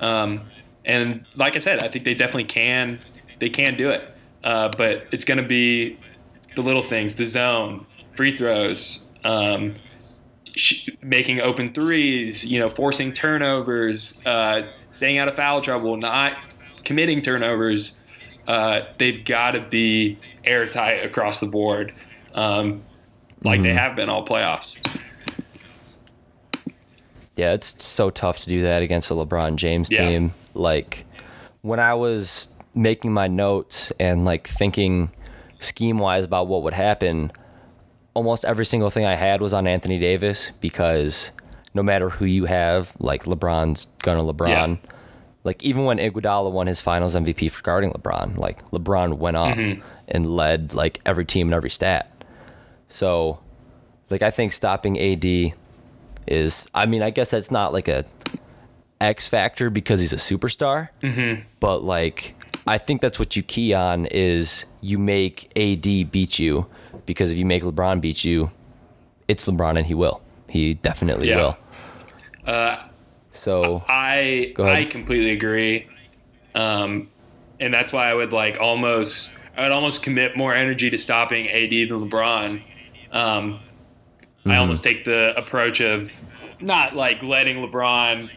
Um, 0.00 0.42
and 0.84 1.26
like 1.34 1.56
I 1.56 1.58
said, 1.58 1.82
I 1.82 1.88
think 1.88 2.04
they 2.04 2.14
definitely 2.14 2.44
can. 2.44 3.00
They 3.38 3.50
can 3.50 3.76
do 3.76 3.90
it, 3.90 4.02
uh, 4.44 4.70
but 4.76 5.06
it's 5.12 5.24
going 5.24 5.38
to 5.38 5.46
be 5.46 5.98
the 6.56 6.62
little 6.62 6.82
things, 6.82 7.14
the 7.14 7.26
zone, 7.26 7.86
free 8.16 8.36
throws, 8.36 9.06
um, 9.24 9.76
making 11.02 11.40
open 11.40 11.72
threes, 11.72 12.44
you 12.44 12.58
know, 12.58 12.68
forcing 12.68 13.12
turnovers, 13.12 14.22
uh, 14.26 14.62
staying 14.90 15.18
out 15.18 15.28
of 15.28 15.34
foul 15.34 15.60
trouble, 15.60 15.96
not 15.96 16.36
committing 16.84 17.22
turnovers. 17.22 17.99
Uh, 18.50 18.84
they've 18.98 19.24
got 19.24 19.52
to 19.52 19.60
be 19.60 20.18
airtight 20.44 21.04
across 21.04 21.38
the 21.38 21.46
board, 21.46 21.92
um, 22.34 22.82
like 23.44 23.62
they 23.62 23.72
have 23.72 23.94
been 23.94 24.08
all 24.08 24.26
playoffs. 24.26 24.76
Yeah, 27.36 27.52
it's 27.52 27.82
so 27.84 28.10
tough 28.10 28.40
to 28.40 28.48
do 28.48 28.62
that 28.62 28.82
against 28.82 29.08
a 29.10 29.14
LeBron 29.14 29.54
James 29.54 29.88
Yeah. 29.88 30.08
team. 30.08 30.32
Like 30.54 31.04
when 31.62 31.78
I 31.78 31.94
was 31.94 32.48
making 32.74 33.12
my 33.12 33.28
notes 33.28 33.92
and 34.00 34.24
like 34.24 34.48
thinking 34.48 35.10
scheme 35.60 35.98
wise 35.98 36.24
about 36.24 36.48
what 36.48 36.64
would 36.64 36.74
happen, 36.74 37.30
almost 38.14 38.44
every 38.44 38.64
single 38.66 38.90
thing 38.90 39.06
I 39.06 39.14
had 39.14 39.40
was 39.40 39.54
on 39.54 39.68
Anthony 39.68 39.98
Davis 40.00 40.50
because 40.60 41.30
no 41.72 41.84
matter 41.84 42.08
who 42.10 42.24
you 42.24 42.46
have, 42.46 42.94
like 42.98 43.24
LeBron's 43.24 43.86
gonna 44.02 44.24
LeBron. 44.24 44.48
Yeah. 44.82 44.90
Like 45.44 45.62
even 45.62 45.84
when 45.84 45.98
Iguodala 45.98 46.50
won 46.52 46.66
his 46.66 46.80
Finals 46.80 47.14
MVP 47.14 47.50
for 47.50 47.62
guarding 47.62 47.92
LeBron, 47.92 48.36
like 48.36 48.62
LeBron 48.70 49.14
went 49.18 49.36
off 49.36 49.58
and 50.08 50.36
led 50.36 50.74
like 50.74 51.00
every 51.06 51.24
team 51.24 51.46
and 51.48 51.54
every 51.54 51.70
stat. 51.70 52.10
So, 52.88 53.40
like 54.10 54.20
I 54.22 54.30
think 54.30 54.52
stopping 54.52 54.98
AD 55.00 55.54
is 56.26 56.68
I 56.74 56.86
mean, 56.86 57.02
I 57.02 57.10
guess 57.10 57.30
that's 57.30 57.50
not 57.50 57.72
like 57.72 57.88
a 57.88 58.04
X 59.00 59.28
factor 59.28 59.70
because 59.70 60.00
he's 60.00 60.12
a 60.12 60.16
superstar. 60.16 60.88
Mm-hmm. 61.02 61.42
But 61.58 61.84
like 61.84 62.34
I 62.66 62.76
think 62.76 63.00
that's 63.00 63.18
what 63.18 63.34
you 63.34 63.42
key 63.42 63.72
on 63.72 64.04
is 64.06 64.66
you 64.82 64.98
make 64.98 65.50
AD 65.56 66.10
beat 66.10 66.38
you 66.38 66.66
because 67.06 67.30
if 67.32 67.38
you 67.38 67.46
make 67.46 67.62
LeBron 67.62 68.02
beat 68.02 68.24
you, 68.24 68.50
it's 69.26 69.46
LeBron 69.46 69.78
and 69.78 69.86
he 69.86 69.94
will. 69.94 70.20
He 70.48 70.74
definitely 70.74 71.28
Yeah. 71.30 71.36
will. 71.36 71.56
Uh, 72.44 72.76
So 73.32 73.84
I. 73.88 74.52
I 74.58 74.84
completely 74.84 75.30
agree, 75.30 75.86
um, 76.54 77.08
and 77.58 77.72
that's 77.72 77.92
why 77.92 78.10
I 78.10 78.14
would 78.14 78.32
like 78.32 78.58
almost 78.60 79.32
I 79.56 79.62
would 79.62 79.72
almost 79.72 80.02
commit 80.02 80.36
more 80.36 80.54
energy 80.54 80.90
to 80.90 80.98
stopping 80.98 81.48
AD 81.48 81.70
than 81.70 82.10
LeBron. 82.10 82.62
Um, 83.12 83.60
I 84.46 84.56
almost 84.56 84.82
take 84.82 85.04
the 85.04 85.34
approach 85.36 85.80
of 85.80 86.10
not 86.60 86.94
like 86.94 87.22
letting 87.22 87.56
LeBron 87.56 88.30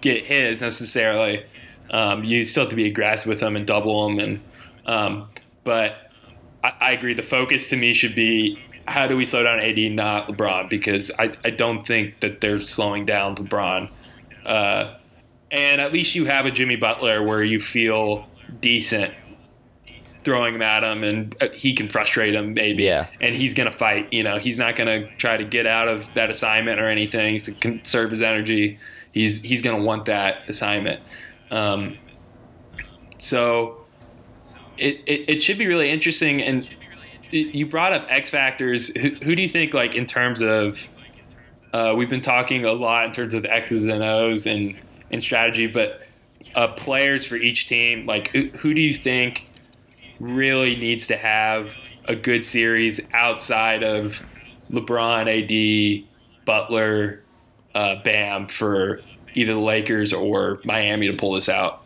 get 0.00 0.24
his 0.24 0.60
necessarily. 0.60 1.44
Um, 1.90 2.24
you 2.24 2.42
still 2.44 2.64
have 2.64 2.70
to 2.70 2.76
be 2.76 2.86
aggressive 2.86 3.28
with 3.28 3.40
him 3.40 3.56
and 3.56 3.66
double 3.66 4.08
him, 4.08 4.18
and 4.18 4.46
um, 4.86 5.28
but 5.62 6.10
I, 6.62 6.72
I 6.80 6.92
agree. 6.92 7.14
The 7.14 7.22
focus 7.22 7.68
to 7.70 7.76
me 7.76 7.94
should 7.94 8.14
be 8.14 8.58
how 8.86 9.06
do 9.06 9.16
we 9.16 9.24
slow 9.24 9.42
down 9.42 9.60
AD, 9.60 9.78
not 9.92 10.28
LeBron, 10.28 10.68
because 10.68 11.10
I, 11.18 11.36
I 11.44 11.50
don't 11.50 11.86
think 11.86 12.20
that 12.20 12.40
they're 12.40 12.60
slowing 12.60 13.06
down 13.06 13.36
LeBron. 13.36 14.02
Uh, 14.44 14.96
and 15.50 15.80
at 15.80 15.92
least 15.92 16.14
you 16.14 16.24
have 16.26 16.46
a 16.46 16.50
Jimmy 16.50 16.76
Butler 16.76 17.22
where 17.22 17.42
you 17.42 17.60
feel 17.60 18.26
decent 18.60 19.14
throwing 20.24 20.54
him 20.54 20.62
at 20.62 20.82
him, 20.82 21.04
and 21.04 21.36
uh, 21.40 21.48
he 21.52 21.74
can 21.74 21.88
frustrate 21.88 22.34
him 22.34 22.54
maybe. 22.54 22.84
Yeah. 22.84 23.08
And 23.20 23.34
he's 23.34 23.54
gonna 23.54 23.70
fight. 23.70 24.12
You 24.12 24.22
know, 24.22 24.38
he's 24.38 24.58
not 24.58 24.74
gonna 24.74 25.06
try 25.16 25.36
to 25.36 25.44
get 25.44 25.66
out 25.66 25.86
of 25.86 26.12
that 26.14 26.30
assignment 26.30 26.80
or 26.80 26.88
anything. 26.88 27.38
To 27.40 27.52
conserve 27.52 28.10
his 28.10 28.22
energy. 28.22 28.78
He's 29.12 29.40
he's 29.42 29.62
gonna 29.62 29.82
want 29.82 30.06
that 30.06 30.48
assignment. 30.48 31.00
Um, 31.50 31.98
so 33.18 33.84
it, 34.76 35.00
it, 35.06 35.36
it 35.36 35.42
should 35.42 35.58
be 35.58 35.66
really 35.66 35.90
interesting. 35.90 36.42
And 36.42 36.68
you 37.30 37.66
brought 37.66 37.92
up 37.92 38.06
X 38.08 38.30
factors. 38.30 38.94
Who, 38.96 39.10
who 39.22 39.36
do 39.36 39.42
you 39.42 39.48
think, 39.48 39.74
like 39.74 39.94
in 39.94 40.06
terms 40.06 40.42
of 40.42 40.88
uh, 41.74 41.92
we've 41.96 42.08
been 42.08 42.20
talking 42.20 42.64
a 42.64 42.72
lot 42.72 43.04
in 43.04 43.10
terms 43.12 43.34
of 43.34 43.44
X's 43.44 43.84
and 43.86 44.02
O's 44.02 44.46
and, 44.46 44.76
and 45.10 45.20
strategy, 45.22 45.66
but 45.66 46.00
uh, 46.54 46.68
players 46.68 47.26
for 47.26 47.34
each 47.36 47.66
team, 47.66 48.06
like 48.06 48.28
who, 48.28 48.42
who 48.58 48.72
do 48.74 48.80
you 48.80 48.94
think 48.94 49.48
really 50.20 50.76
needs 50.76 51.08
to 51.08 51.16
have 51.16 51.74
a 52.06 52.14
good 52.14 52.44
series 52.44 53.00
outside 53.12 53.82
of 53.82 54.22
LeBron, 54.70 55.26
AD, 55.26 56.04
Butler, 56.46 57.22
uh, 57.74 57.96
Bam 58.04 58.46
for 58.46 59.00
either 59.34 59.54
the 59.54 59.60
Lakers 59.60 60.12
or 60.12 60.60
Miami 60.64 61.08
to 61.08 61.12
pull 61.16 61.32
this 61.32 61.48
out. 61.48 61.84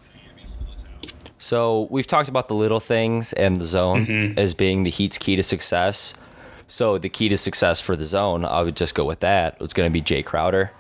So 1.39 1.87
we've 1.91 2.07
talked 2.07 2.29
about 2.29 2.49
the 2.49 2.55
little 2.55 2.81
things 2.81 3.33
and 3.33 3.57
the 3.57 3.65
zone 3.65 4.07
Mm-hmm. 4.07 4.39
as 4.39 4.55
being 4.55 4.83
the 4.83 4.91
Heat's 4.91 5.17
key 5.19 5.37
to 5.37 5.43
success. 5.43 6.15
So 6.69 6.99
the 6.99 7.09
key 7.09 7.29
to 7.31 7.37
success 7.37 7.81
for 7.81 7.97
the 7.97 8.05
zone, 8.05 8.45
I 8.45 8.63
would 8.63 8.77
just 8.77 8.95
go 8.95 9.05
with 9.05 9.21
that. 9.21 9.57
It's 9.61 9.73
going 9.73 9.89
to 9.89 9.93
be 9.93 10.01
Jay 10.01 10.23
Crowder. 10.23 10.71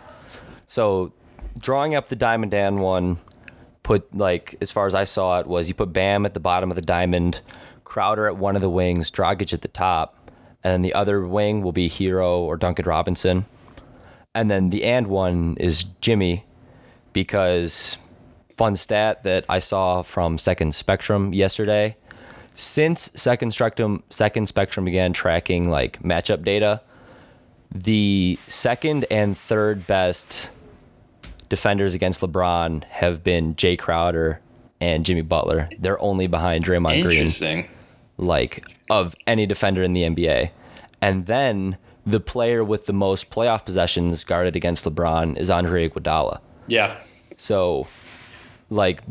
So 0.68 1.12
drawing 1.58 1.94
up 1.94 2.08
the 2.08 2.16
Diamond 2.16 2.54
and 2.54 2.80
one, 2.80 3.18
put 3.88 4.14
like 4.14 4.54
as 4.60 4.70
far 4.70 4.86
as 4.86 4.94
I 4.94 5.04
saw 5.04 5.40
it 5.40 5.46
was 5.46 5.66
you 5.66 5.74
put 5.74 5.94
Bam 5.94 6.26
at 6.26 6.34
the 6.34 6.40
bottom 6.40 6.70
of 6.70 6.74
the 6.76 6.82
diamond, 6.82 7.40
Crowder 7.84 8.26
at 8.26 8.36
one 8.36 8.54
of 8.54 8.60
the 8.60 8.68
wings, 8.68 9.10
Dragic 9.10 9.54
at 9.54 9.62
the 9.62 9.68
top, 9.68 10.30
and 10.62 10.72
then 10.72 10.82
the 10.82 10.92
other 10.92 11.26
wing 11.26 11.62
will 11.62 11.72
be 11.72 11.88
Herro 11.88 12.40
or 12.40 12.58
Duncan 12.58 12.84
Robinson. 12.84 13.46
And 14.34 14.50
then 14.50 14.68
the 14.68 14.84
and 14.84 15.06
one 15.06 15.56
is 15.58 15.84
Jimmy 16.02 16.44
because 17.14 17.96
fun 18.58 18.76
stat 18.76 19.24
that 19.24 19.46
I 19.48 19.58
saw 19.58 20.02
from 20.02 20.36
Second 20.36 20.74
Spectrum 20.74 21.32
yesterday. 21.32 21.96
Since 22.60 23.12
Second 23.14 23.54
Spectrum 23.54 24.02
Second 24.10 24.48
Spectrum 24.48 24.84
began 24.84 25.12
tracking 25.12 25.70
like 25.70 26.02
matchup 26.02 26.42
data, 26.42 26.80
the 27.72 28.36
second 28.48 29.06
and 29.12 29.38
third 29.38 29.86
best 29.86 30.50
defenders 31.48 31.94
against 31.94 32.20
LeBron 32.20 32.82
have 32.82 33.22
been 33.22 33.54
Jay 33.54 33.76
Crowder 33.76 34.40
and 34.80 35.06
Jimmy 35.06 35.20
Butler. 35.20 35.68
They're 35.78 36.02
only 36.02 36.26
behind 36.26 36.64
Draymond 36.64 37.04
Green 37.04 37.68
like 38.16 38.64
of 38.90 39.14
any 39.28 39.46
defender 39.46 39.84
in 39.84 39.92
the 39.92 40.02
NBA. 40.02 40.50
And 41.00 41.26
then 41.26 41.78
the 42.04 42.18
player 42.18 42.64
with 42.64 42.86
the 42.86 42.92
most 42.92 43.30
playoff 43.30 43.64
possessions 43.64 44.24
guarded 44.24 44.56
against 44.56 44.84
LeBron 44.84 45.38
is 45.38 45.48
Andre 45.48 45.88
Iguodala. 45.88 46.40
Yeah. 46.66 46.98
So, 47.36 47.86
like, 48.68 49.02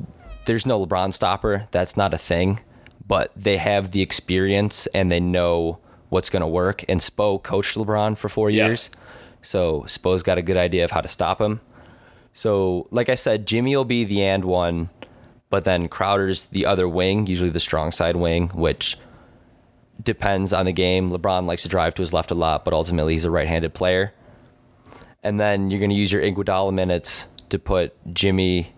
there's 0.47 0.65
no 0.65 0.85
LeBron 0.85 1.13
stopper. 1.13 1.69
That's 1.71 1.95
not 1.95 2.13
a 2.13 2.17
thing. 2.17 2.59
But 3.07 3.31
they 3.35 3.57
have 3.57 3.91
the 3.91 4.01
experience 4.01 4.85
and 4.87 5.11
they 5.11 5.19
know 5.19 5.79
what's 6.09 6.29
going 6.29 6.41
to 6.41 6.47
work. 6.47 6.83
And 6.89 6.99
Spo 6.99 7.41
coached 7.41 7.77
LeBron 7.77 8.17
for 8.17 8.29
four 8.29 8.49
Yeah. 8.49 8.67
years. 8.67 8.89
So, 9.41 9.83
Spo's 9.87 10.23
got 10.23 10.37
a 10.37 10.41
good 10.41 10.57
idea 10.57 10.83
of 10.83 10.91
how 10.91 11.01
to 11.01 11.07
stop 11.07 11.39
him. 11.39 11.61
So, 12.33 12.87
like 12.91 13.09
I 13.09 13.15
said, 13.15 13.45
Jimmy 13.47 13.75
will 13.75 13.85
be 13.85 14.03
the 14.03 14.23
and 14.23 14.43
one, 14.45 14.89
but 15.49 15.63
then 15.63 15.87
Crowder's 15.87 16.47
the 16.47 16.65
other 16.65 16.87
wing, 16.87 17.27
usually 17.27 17.49
the 17.49 17.59
strong 17.59 17.91
side 17.91 18.15
wing, 18.17 18.49
which 18.49 18.97
depends 20.03 20.53
on 20.53 20.65
the 20.65 20.73
game. 20.73 21.11
LeBron 21.11 21.45
likes 21.45 21.63
to 21.63 21.67
drive 21.69 21.95
to 21.95 22.01
his 22.01 22.13
left 22.13 22.29
a 22.31 22.35
lot, 22.35 22.65
but 22.65 22.73
ultimately 22.73 23.13
he's 23.13 23.25
a 23.25 23.31
right 23.31 23.47
handed 23.47 23.73
player. 23.73 24.13
And 25.23 25.39
then 25.39 25.71
you're 25.71 25.79
going 25.79 25.89
to 25.89 25.95
use 25.95 26.11
your 26.11 26.21
Iguodala 26.21 26.73
minutes 26.73 27.27
to 27.49 27.57
put 27.57 27.95
Jimmy 28.13 28.73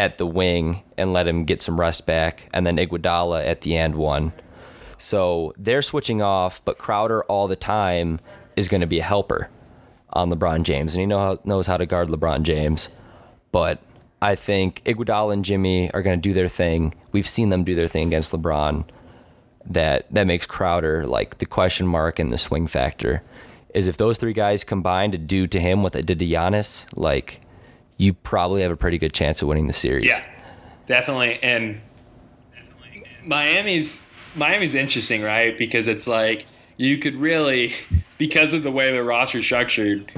at 0.00 0.16
the 0.16 0.24
wing 0.24 0.82
and 0.96 1.12
let 1.12 1.28
him 1.28 1.44
get 1.44 1.60
some 1.60 1.78
rest 1.78 2.06
back, 2.06 2.48
and 2.54 2.66
then 2.66 2.78
Iguodala 2.78 3.46
at 3.46 3.60
the 3.60 3.76
and 3.76 3.94
one. 3.94 4.32
So 4.96 5.52
they're 5.58 5.82
switching 5.82 6.22
off, 6.22 6.64
but 6.64 6.78
Crowder 6.78 7.22
all 7.24 7.46
the 7.46 7.54
time 7.54 8.18
is 8.56 8.66
going 8.66 8.80
to 8.80 8.86
be 8.86 9.00
a 9.00 9.04
helper 9.04 9.50
on 10.14 10.30
LeBron 10.30 10.62
James, 10.62 10.94
and 10.94 11.00
he 11.00 11.06
know, 11.06 11.38
knows 11.44 11.66
how 11.66 11.76
to 11.76 11.84
guard 11.84 12.08
LeBron 12.08 12.44
James. 12.44 12.88
But 13.52 13.82
I 14.22 14.36
think 14.36 14.82
Iguodala 14.84 15.34
and 15.34 15.44
Jimmy 15.44 15.92
are 15.92 16.02
going 16.02 16.18
to 16.18 16.28
do 16.28 16.32
their 16.32 16.48
thing. 16.48 16.94
We've 17.12 17.28
seen 17.28 17.50
them 17.50 17.62
do 17.62 17.74
their 17.74 17.86
thing 17.86 18.06
against 18.08 18.32
LeBron. 18.32 18.86
That 19.66 20.06
that 20.10 20.26
makes 20.26 20.46
Crowder 20.46 21.06
like 21.06 21.38
the 21.38 21.46
question 21.46 21.86
mark 21.86 22.18
and 22.18 22.30
the 22.30 22.38
swing 22.38 22.66
factor. 22.66 23.22
Is 23.74 23.86
if 23.86 23.98
those 23.98 24.16
three 24.16 24.32
guys 24.32 24.64
combine 24.64 25.10
to 25.10 25.18
do 25.18 25.46
to 25.46 25.60
him 25.60 25.82
what 25.82 25.92
they 25.92 26.00
did 26.00 26.18
to 26.20 26.26
Giannis, 26.26 26.86
like 26.96 27.42
you 28.00 28.14
probably 28.14 28.62
have 28.62 28.70
a 28.70 28.76
pretty 28.76 28.96
good 28.96 29.12
chance 29.12 29.42
of 29.42 29.48
winning 29.48 29.66
the 29.66 29.74
series. 29.74 30.06
Yeah, 30.06 30.24
definitely. 30.86 31.38
And 31.42 31.82
Miami's 33.22 34.02
Miami's 34.34 34.74
interesting, 34.74 35.20
right? 35.20 35.56
Because 35.58 35.86
it's 35.86 36.06
like 36.06 36.46
you 36.78 36.96
could 36.96 37.14
really, 37.14 37.74
because 38.16 38.54
of 38.54 38.62
the 38.62 38.70
way 38.70 38.90
the 38.90 39.04
roster's 39.04 39.44
structured, 39.44 40.10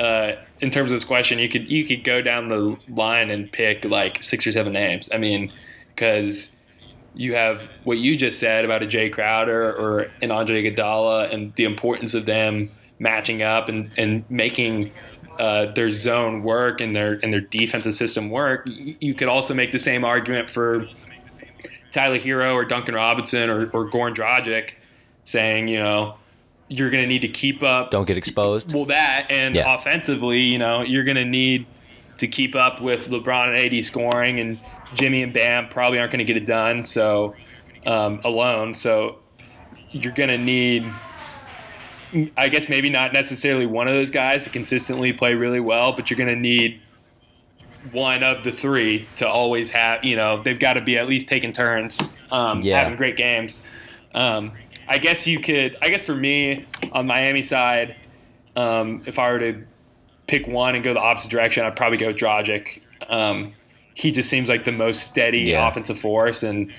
uh, 0.00 0.32
in 0.60 0.70
terms 0.70 0.90
of 0.90 0.96
this 0.96 1.04
question, 1.04 1.38
you 1.38 1.48
could 1.48 1.70
you 1.70 1.84
could 1.84 2.02
go 2.02 2.20
down 2.20 2.48
the 2.48 2.76
line 2.88 3.30
and 3.30 3.50
pick 3.52 3.84
like 3.84 4.22
six 4.24 4.44
or 4.44 4.50
seven 4.50 4.72
names. 4.72 5.08
I 5.14 5.18
mean, 5.18 5.52
because 5.94 6.56
you 7.14 7.34
have 7.34 7.68
what 7.84 7.98
you 7.98 8.16
just 8.16 8.40
said 8.40 8.64
about 8.64 8.82
a 8.82 8.86
Jay 8.86 9.08
Crowder 9.08 9.72
or 9.72 10.10
an 10.20 10.32
Andre 10.32 10.64
Iguodala 10.64 11.32
and 11.32 11.54
the 11.54 11.64
importance 11.64 12.14
of 12.14 12.26
them 12.26 12.70
matching 12.98 13.42
up 13.42 13.68
and, 13.68 13.90
and 13.96 14.24
making 14.28 14.92
uh, 15.38 15.66
their 15.72 15.90
zone 15.90 16.42
work 16.42 16.80
and 16.80 16.94
their 16.94 17.14
and 17.22 17.32
their 17.32 17.40
defensive 17.40 17.94
system 17.94 18.30
work. 18.30 18.66
You 18.66 19.14
could 19.14 19.28
also 19.28 19.54
make 19.54 19.72
the 19.72 19.78
same 19.78 20.04
argument 20.04 20.50
for 20.50 20.86
Tyler 21.90 22.18
Herro 22.18 22.54
or 22.54 22.64
Duncan 22.64 22.94
Robinson 22.94 23.48
or, 23.50 23.70
or 23.70 23.90
Goran 23.90 24.14
Dragic, 24.14 24.72
saying 25.24 25.68
you 25.68 25.78
know 25.78 26.16
you're 26.68 26.90
going 26.90 27.02
to 27.02 27.08
need 27.08 27.22
to 27.22 27.28
keep 27.28 27.62
up. 27.62 27.90
Don't 27.90 28.06
get 28.06 28.16
exposed. 28.16 28.72
Well, 28.72 28.84
that 28.86 29.26
and 29.30 29.54
Yeah. 29.56 29.74
offensively, 29.74 30.38
you 30.40 30.56
know, 30.58 30.82
you're 30.82 31.02
going 31.02 31.16
to 31.16 31.24
need 31.24 31.66
to 32.18 32.28
keep 32.28 32.54
up 32.54 32.80
with 32.80 33.08
LeBron 33.08 33.48
and 33.48 33.56
AD 33.74 33.84
scoring, 33.84 34.38
and 34.38 34.60
Jimmy 34.94 35.22
and 35.22 35.32
Bam 35.32 35.68
probably 35.68 35.98
aren't 35.98 36.12
going 36.12 36.24
to 36.24 36.24
get 36.24 36.36
it 36.36 36.46
done. 36.46 36.82
So 36.84 37.34
um, 37.86 38.20
alone, 38.24 38.74
so 38.74 39.16
you're 39.90 40.12
going 40.12 40.28
to 40.28 40.38
need. 40.38 40.84
I 42.36 42.48
guess 42.48 42.68
maybe 42.68 42.90
not 42.90 43.12
necessarily 43.12 43.66
one 43.66 43.86
of 43.88 43.94
those 43.94 44.10
guys 44.10 44.44
to 44.44 44.50
consistently 44.50 45.12
play 45.12 45.34
really 45.34 45.60
well, 45.60 45.92
but 45.92 46.10
you're 46.10 46.16
going 46.18 46.34
to 46.34 46.40
need 46.40 46.80
one 47.92 48.22
of 48.22 48.44
the 48.44 48.52
three 48.52 49.06
to 49.16 49.28
always 49.28 49.70
have. 49.70 50.04
You 50.04 50.16
know, 50.16 50.38
they've 50.38 50.58
got 50.58 50.74
to 50.74 50.80
be 50.80 50.98
at 50.98 51.08
least 51.08 51.28
taking 51.28 51.52
turns, 51.52 52.14
um, 52.30 52.60
Yeah. 52.62 52.78
having 52.80 52.96
great 52.96 53.16
games. 53.16 53.64
Um, 54.14 54.52
I 54.88 54.98
guess 54.98 55.26
you 55.26 55.38
could. 55.40 55.76
I 55.82 55.88
guess 55.88 56.02
for 56.02 56.14
me 56.16 56.64
on 56.92 57.06
Miami 57.06 57.42
side, 57.42 57.94
um, 58.56 59.02
if 59.06 59.18
I 59.18 59.30
were 59.30 59.38
to 59.38 59.62
pick 60.26 60.46
one 60.48 60.74
and 60.74 60.82
go 60.82 60.92
the 60.94 61.00
opposite 61.00 61.30
direction, 61.30 61.64
I'd 61.64 61.76
probably 61.76 61.98
go 61.98 62.12
Dragic. 62.12 62.80
Um, 63.08 63.52
he 63.94 64.10
just 64.10 64.28
seems 64.28 64.48
like 64.48 64.64
the 64.64 64.72
most 64.72 65.04
steady 65.04 65.40
Yeah. 65.50 65.66
offensive 65.68 65.98
force, 65.98 66.42
and 66.42 66.72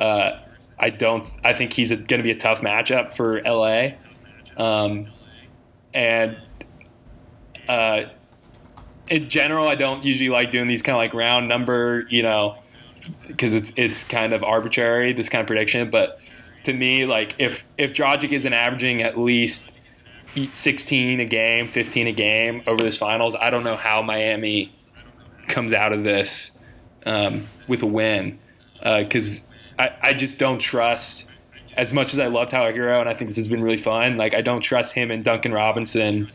uh, 0.00 0.38
I 0.78 0.90
don't. 0.90 1.26
I 1.42 1.52
think 1.52 1.72
he's 1.72 1.90
going 1.90 2.06
to 2.18 2.22
be 2.22 2.30
a 2.30 2.36
tough 2.36 2.60
matchup 2.60 3.14
for 3.14 3.40
LA. 3.44 3.90
Um, 4.56 5.08
and 5.94 6.36
uh, 7.68 8.04
in 9.08 9.28
general, 9.28 9.68
I 9.68 9.74
don't 9.74 10.04
usually 10.04 10.30
like 10.30 10.50
doing 10.50 10.68
these 10.68 10.82
kind 10.82 10.94
of 10.94 10.98
like 10.98 11.14
round 11.14 11.48
number, 11.48 12.06
you 12.08 12.22
know, 12.22 12.58
because 13.26 13.54
it's 13.54 13.72
it's 13.76 14.04
kind 14.04 14.32
of 14.32 14.42
arbitrary 14.42 15.12
this 15.12 15.28
kind 15.28 15.40
of 15.40 15.46
prediction. 15.46 15.90
But 15.90 16.18
to 16.64 16.72
me, 16.72 17.06
like 17.06 17.34
if 17.38 17.64
if 17.78 17.92
Dragic 17.92 18.32
isn't 18.32 18.52
averaging 18.52 19.02
at 19.02 19.18
least 19.18 19.72
16 20.52 21.20
a 21.20 21.24
game, 21.24 21.68
15 21.68 22.08
a 22.08 22.12
game 22.12 22.62
over 22.66 22.82
this 22.82 22.98
finals, 22.98 23.34
I 23.34 23.50
don't 23.50 23.64
know 23.64 23.76
how 23.76 24.02
Miami 24.02 24.74
comes 25.48 25.72
out 25.72 25.92
of 25.92 26.04
this 26.04 26.58
um, 27.06 27.48
with 27.68 27.82
a 27.82 27.86
win 27.86 28.38
because 28.82 29.48
I, 29.78 29.90
I 30.02 30.12
just 30.12 30.38
don't 30.38 30.58
trust 30.58 31.25
as 31.76 31.92
much 31.92 32.12
as 32.12 32.18
I 32.18 32.26
love 32.26 32.48
Tyler 32.48 32.72
Herro 32.72 33.00
and 33.00 33.08
I 33.08 33.14
think 33.14 33.28
this 33.28 33.36
has 33.36 33.48
been 33.48 33.62
really 33.62 33.76
fun. 33.76 34.16
Like 34.16 34.34
I 34.34 34.42
don't 34.42 34.60
trust 34.60 34.94
him 34.94 35.10
and 35.10 35.24
Duncan 35.24 35.52
Robinson 35.52 36.30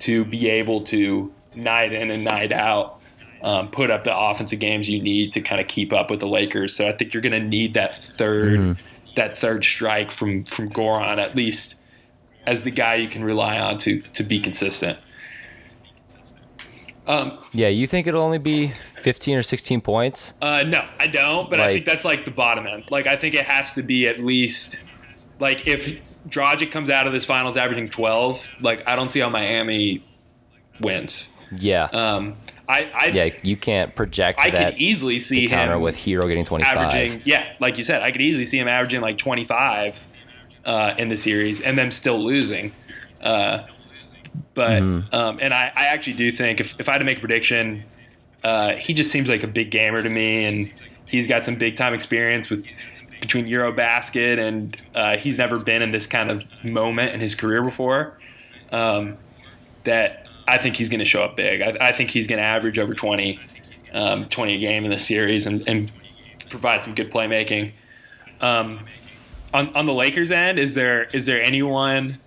to 0.00 0.24
be 0.24 0.48
able 0.48 0.82
to 0.84 1.32
night 1.54 1.92
in 1.92 2.10
and 2.10 2.24
night 2.24 2.52
out 2.52 3.00
um, 3.42 3.70
put 3.70 3.90
up 3.90 4.04
the 4.04 4.16
offensive 4.16 4.58
games 4.58 4.88
you 4.88 5.02
need 5.02 5.32
to 5.32 5.40
kind 5.40 5.60
of 5.60 5.66
keep 5.66 5.92
up 5.92 6.10
with 6.10 6.20
the 6.20 6.26
Lakers. 6.26 6.74
So 6.74 6.88
I 6.88 6.92
think 6.92 7.14
you're 7.14 7.22
going 7.22 7.40
to 7.40 7.46
need 7.46 7.74
that 7.74 7.92
3rd 7.92 8.78
that 9.16 9.36
third 9.36 9.64
strike 9.64 10.10
from 10.10 10.44
from 10.44 10.70
Goran 10.70 11.18
at 11.18 11.34
least 11.34 11.80
as 12.46 12.62
the 12.62 12.70
guy 12.70 12.94
you 12.94 13.08
can 13.08 13.24
rely 13.24 13.58
on 13.58 13.78
to 13.78 14.00
to 14.00 14.22
be 14.22 14.40
consistent. 14.40 14.98
Um, 17.06 17.38
Yeah, 17.52 17.68
you 17.68 17.86
think 17.86 18.06
it'll 18.06 18.22
only 18.22 18.38
be 18.38 18.68
15 19.00 19.36
or 19.36 19.42
16 19.42 19.80
points? 19.80 20.34
uh, 20.42 20.62
no, 20.66 20.86
I 20.98 21.06
don't. 21.06 21.48
But 21.50 21.60
I 21.60 21.72
think 21.72 21.84
that's 21.86 22.04
like 22.04 22.24
the 22.24 22.30
bottom 22.30 22.66
end. 22.66 22.84
Like 22.90 23.06
I 23.06 23.16
think 23.16 23.34
it 23.34 23.46
has 23.46 23.74
to 23.74 23.82
be 23.82 24.06
at 24.06 24.20
least 24.20 24.80
like 25.38 25.66
if 25.66 26.04
Dragic 26.28 26.70
comes 26.70 26.90
out 26.90 27.06
of 27.06 27.12
this 27.12 27.24
finals 27.24 27.56
averaging 27.56 27.88
12, 27.88 28.48
like 28.60 28.86
I 28.86 28.94
don't 28.96 29.08
see 29.08 29.20
how 29.20 29.28
Miami 29.30 30.04
wins. 30.80 31.30
Yeah. 31.56 31.84
Um, 31.92 32.36
I 32.68 32.90
I, 32.94 33.06
yeah, 33.06 33.30
you 33.42 33.56
can't 33.56 33.94
project 33.96 34.38
I 34.40 34.50
that 34.50 34.72
could 34.74 34.80
easily 34.80 35.18
see 35.18 35.48
him 35.48 35.80
with 35.80 35.96
Herro 35.96 36.28
getting 36.28 36.44
25. 36.44 36.76
averaging. 36.76 37.22
Yeah, 37.24 37.52
like 37.58 37.78
you 37.78 37.84
said, 37.84 38.02
I 38.02 38.10
could 38.10 38.20
easily 38.20 38.44
see 38.44 38.58
him 38.58 38.68
averaging 38.68 39.00
like 39.00 39.18
25 39.18 39.98
uh, 40.64 40.94
in 40.98 41.08
the 41.08 41.16
series 41.16 41.60
and 41.60 41.76
them 41.76 41.90
still 41.90 42.22
losing. 42.22 42.72
Uh, 43.22 43.64
but 44.60 44.82
Mm-hmm. 44.82 45.14
um, 45.14 45.38
and 45.40 45.54
I, 45.54 45.72
I 45.74 45.86
actually 45.86 46.12
do 46.12 46.30
think 46.30 46.60
if, 46.60 46.78
if 46.78 46.86
I 46.86 46.92
had 46.92 46.98
to 46.98 47.06
make 47.06 47.16
a 47.16 47.20
prediction, 47.20 47.82
uh, 48.44 48.72
he 48.72 48.92
just 48.92 49.10
seems 49.10 49.30
like 49.30 49.42
a 49.42 49.46
big 49.46 49.70
gamer 49.70 50.02
to 50.02 50.10
me, 50.10 50.44
and 50.44 50.70
he's 51.06 51.26
got 51.26 51.46
some 51.46 51.54
big 51.54 51.76
time 51.76 51.94
experience 51.94 52.50
with 52.50 52.62
between 53.22 53.46
Eurobasket 53.46 54.38
and 54.38 54.76
uh, 54.94 55.16
he's 55.16 55.38
never 55.38 55.58
been 55.58 55.80
in 55.80 55.92
this 55.92 56.06
kind 56.06 56.30
of 56.30 56.44
moment 56.62 57.14
in 57.14 57.20
his 57.20 57.34
career 57.34 57.62
before. 57.62 58.18
Um, 58.70 59.16
that 59.84 60.28
I 60.46 60.58
think 60.58 60.76
he's 60.76 60.90
going 60.90 61.00
to 61.00 61.06
show 61.06 61.24
up 61.24 61.36
big. 61.36 61.62
I, 61.62 61.74
I 61.80 61.92
think 61.92 62.10
he's 62.10 62.26
going 62.26 62.38
to 62.38 62.44
average 62.44 62.78
over 62.78 62.92
20, 62.92 63.40
um, 63.94 64.28
20 64.28 64.56
a 64.56 64.58
game 64.58 64.84
in 64.84 64.90
the 64.90 64.98
series 64.98 65.46
and, 65.46 65.66
and 65.66 65.90
provide 66.50 66.82
some 66.82 66.94
good 66.94 67.10
playmaking. 67.10 67.72
Um, 68.42 68.84
on, 69.54 69.74
on 69.74 69.86
the 69.86 69.94
Lakers 69.94 70.30
end, 70.30 70.58
is 70.58 70.74
there 70.74 71.04
is 71.04 71.24
there 71.24 71.42
anyone? 71.42 72.18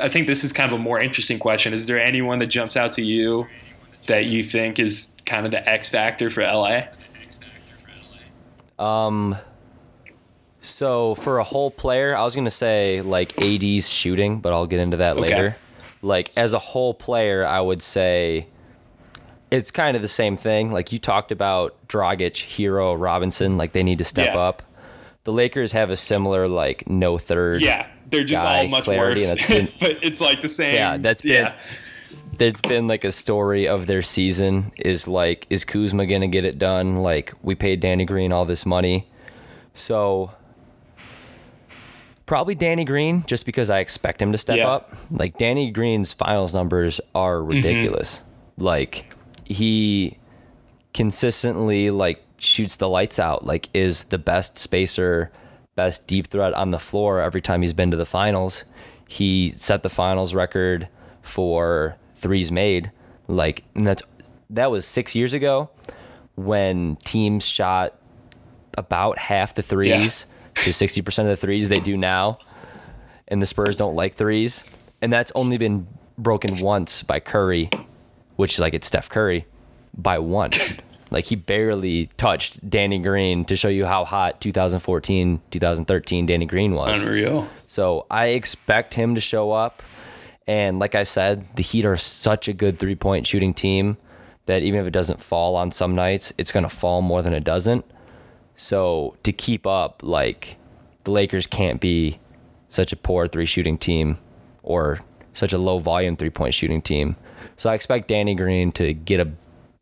I 0.00 0.08
think 0.08 0.26
this 0.26 0.44
is 0.44 0.52
kind 0.52 0.72
of 0.72 0.78
a 0.78 0.82
more 0.82 1.00
interesting 1.00 1.38
question. 1.38 1.72
Is 1.74 1.86
there 1.86 1.98
anyone 1.98 2.38
that 2.38 2.46
jumps 2.48 2.76
out 2.76 2.92
to 2.94 3.02
you 3.02 3.46
that 4.06 4.26
you 4.26 4.42
think 4.44 4.78
is 4.78 5.12
kind 5.26 5.44
of 5.46 5.52
the 5.52 5.66
X 5.68 5.88
factor 5.88 6.30
for 6.30 6.42
LA? 6.42 6.82
Um. 8.78 9.36
So 10.60 11.14
for 11.16 11.38
a 11.38 11.44
whole 11.44 11.70
player, 11.70 12.16
I 12.16 12.24
was 12.24 12.34
gonna 12.34 12.50
say 12.50 13.02
like 13.02 13.38
AD's 13.40 13.88
shooting, 13.88 14.40
but 14.40 14.52
I'll 14.52 14.66
get 14.66 14.80
into 14.80 14.96
that 14.98 15.16
Okay. 15.16 15.22
later. 15.22 15.56
Like 16.00 16.30
as 16.36 16.52
a 16.54 16.58
whole 16.58 16.94
player, 16.94 17.44
I 17.46 17.60
would 17.60 17.82
say 17.82 18.46
it's 19.50 19.70
kind 19.70 19.94
of 19.94 20.02
the 20.02 20.08
same 20.08 20.36
thing. 20.36 20.72
Like 20.72 20.90
you 20.90 20.98
talked 20.98 21.30
about 21.32 21.76
Dragic, 21.86 22.32
Herro, 22.56 22.98
Robinson, 22.98 23.56
like 23.58 23.72
they 23.72 23.82
need 23.82 23.98
to 23.98 24.04
step 24.04 24.34
Yeah. 24.34 24.40
up. 24.40 24.62
The 25.24 25.32
Lakers 25.32 25.72
have 25.72 25.90
a 25.90 25.96
similar 25.96 26.48
like 26.48 26.88
no 26.88 27.18
third. 27.18 27.62
Yeah, 27.62 27.86
they're 28.10 28.24
just 28.24 28.44
all 28.44 28.68
much 28.68 28.84
clarity, 28.84 29.22
worse. 29.22 29.32
it's 29.38 29.46
been- 29.46 29.68
but 29.80 29.98
it's 30.02 30.20
like 30.20 30.42
the 30.42 30.48
same. 30.48 30.74
Yeah, 30.74 30.96
that's 30.98 31.22
been- 31.22 31.32
yeah. 31.32 31.54
There's 32.36 32.60
been 32.60 32.88
like 32.88 33.04
a 33.04 33.12
story 33.12 33.68
of 33.68 33.86
their 33.86 34.02
season 34.02 34.72
is 34.76 35.06
like, 35.06 35.46
is 35.50 35.64
Kuzma 35.64 36.04
gonna 36.06 36.26
get 36.26 36.44
it 36.44 36.58
done? 36.58 36.96
Like 36.96 37.32
we 37.42 37.54
paid 37.54 37.78
Danny 37.80 38.04
Green 38.04 38.32
all 38.32 38.44
this 38.44 38.66
money, 38.66 39.08
so 39.72 40.32
probably 42.26 42.54
Danny 42.54 42.84
Green 42.84 43.24
just 43.26 43.46
because 43.46 43.70
I 43.70 43.78
expect 43.80 44.20
him 44.20 44.32
to 44.32 44.38
step 44.38 44.56
Yeah. 44.56 44.68
up. 44.68 44.96
Like 45.10 45.38
Danny 45.38 45.70
Green's 45.70 46.12
finals 46.12 46.52
numbers 46.54 47.00
are 47.14 47.42
ridiculous. 47.42 48.18
Mm-hmm. 48.56 48.64
Like 48.64 49.14
he 49.44 50.18
consistently 50.92 51.90
like 51.90 52.23
shoots 52.44 52.76
the 52.76 52.88
lights 52.88 53.18
out. 53.18 53.46
Like 53.46 53.68
is 53.74 54.04
the 54.04 54.18
best 54.18 54.58
spacer, 54.58 55.32
best 55.74 56.06
deep 56.06 56.28
threat 56.28 56.54
on 56.54 56.70
the 56.70 56.78
floor 56.78 57.20
every 57.20 57.40
time 57.40 57.62
he's 57.62 57.72
been 57.72 57.90
to 57.90 57.96
the 57.96 58.06
finals. 58.06 58.64
He 59.08 59.52
set 59.56 59.82
the 59.82 59.88
finals 59.88 60.34
record 60.34 60.88
for 61.22 61.96
threes 62.14 62.52
made. 62.52 62.90
Like 63.28 63.64
and 63.74 63.86
that's 63.86 64.02
that 64.50 64.70
was 64.70 64.86
6 64.86 65.14
years 65.14 65.32
ago 65.32 65.70
when 66.36 66.96
teams 67.04 67.46
shot 67.46 67.94
about 68.76 69.18
half 69.18 69.54
the 69.54 69.62
threes 69.62 70.26
to 70.56 70.70
60% 70.70 71.18
of 71.20 71.26
the 71.26 71.36
threes 71.36 71.68
they 71.68 71.80
do 71.80 71.96
now 71.96 72.38
and 73.28 73.40
the 73.40 73.46
Spurs 73.46 73.76
don't 73.76 73.94
like 73.94 74.16
threes 74.16 74.64
and 75.00 75.12
that's 75.12 75.32
only 75.34 75.58
been 75.58 75.86
broken 76.18 76.58
once 76.58 77.02
by 77.02 77.20
Curry 77.20 77.70
which 78.36 78.54
is 78.54 78.58
like 78.58 78.74
it's 78.74 78.86
Steph 78.86 79.08
Curry 79.08 79.46
by 79.96 80.18
one 80.18 80.50
like 81.14 81.26
he 81.26 81.36
barely 81.36 82.06
touched 82.16 82.68
Danny 82.68 82.98
Green 82.98 83.44
to 83.44 83.54
show 83.54 83.68
you 83.68 83.86
how 83.86 84.04
hot 84.04 84.40
2014 84.40 85.40
2013 85.52 86.26
Danny 86.26 86.44
Green 86.44 86.74
was 86.74 87.02
Unreal. 87.02 87.48
so 87.68 88.04
I 88.10 88.26
expect 88.26 88.94
him 88.94 89.14
to 89.14 89.20
show 89.20 89.52
up. 89.52 89.80
And 90.48 90.80
like 90.80 90.96
I 90.96 91.04
said, 91.04 91.46
the 91.54 91.62
Heat 91.62 91.84
are 91.84 91.96
such 91.96 92.48
a 92.48 92.52
good 92.52 92.80
three 92.80 92.96
point 92.96 93.28
shooting 93.28 93.54
team 93.54 93.96
that 94.46 94.62
even 94.62 94.80
if 94.80 94.86
it 94.86 94.90
doesn't 94.90 95.20
fall 95.22 95.54
on 95.54 95.70
some 95.70 95.94
nights, 95.94 96.32
it's 96.36 96.50
going 96.50 96.64
to 96.64 96.68
fall 96.68 97.00
more 97.00 97.22
than 97.22 97.32
it 97.32 97.44
doesn't. 97.44 97.84
So 98.56 99.16
to 99.22 99.32
keep 99.32 99.68
up, 99.68 100.02
like 100.02 100.56
the 101.04 101.12
Lakers 101.12 101.46
can't 101.46 101.80
be 101.80 102.18
such 102.68 102.92
a 102.92 102.96
poor 102.96 103.28
three 103.28 103.46
shooting 103.46 103.78
team 103.78 104.18
or 104.64 104.98
such 105.32 105.52
a 105.52 105.58
low 105.58 105.78
volume 105.78 106.16
three 106.16 106.30
point 106.30 106.54
shooting 106.54 106.82
team. 106.82 107.14
So 107.56 107.70
I 107.70 107.74
expect 107.74 108.08
Danny 108.08 108.34
Green 108.34 108.72
to 108.72 108.92
get 108.92 109.20
a 109.20 109.30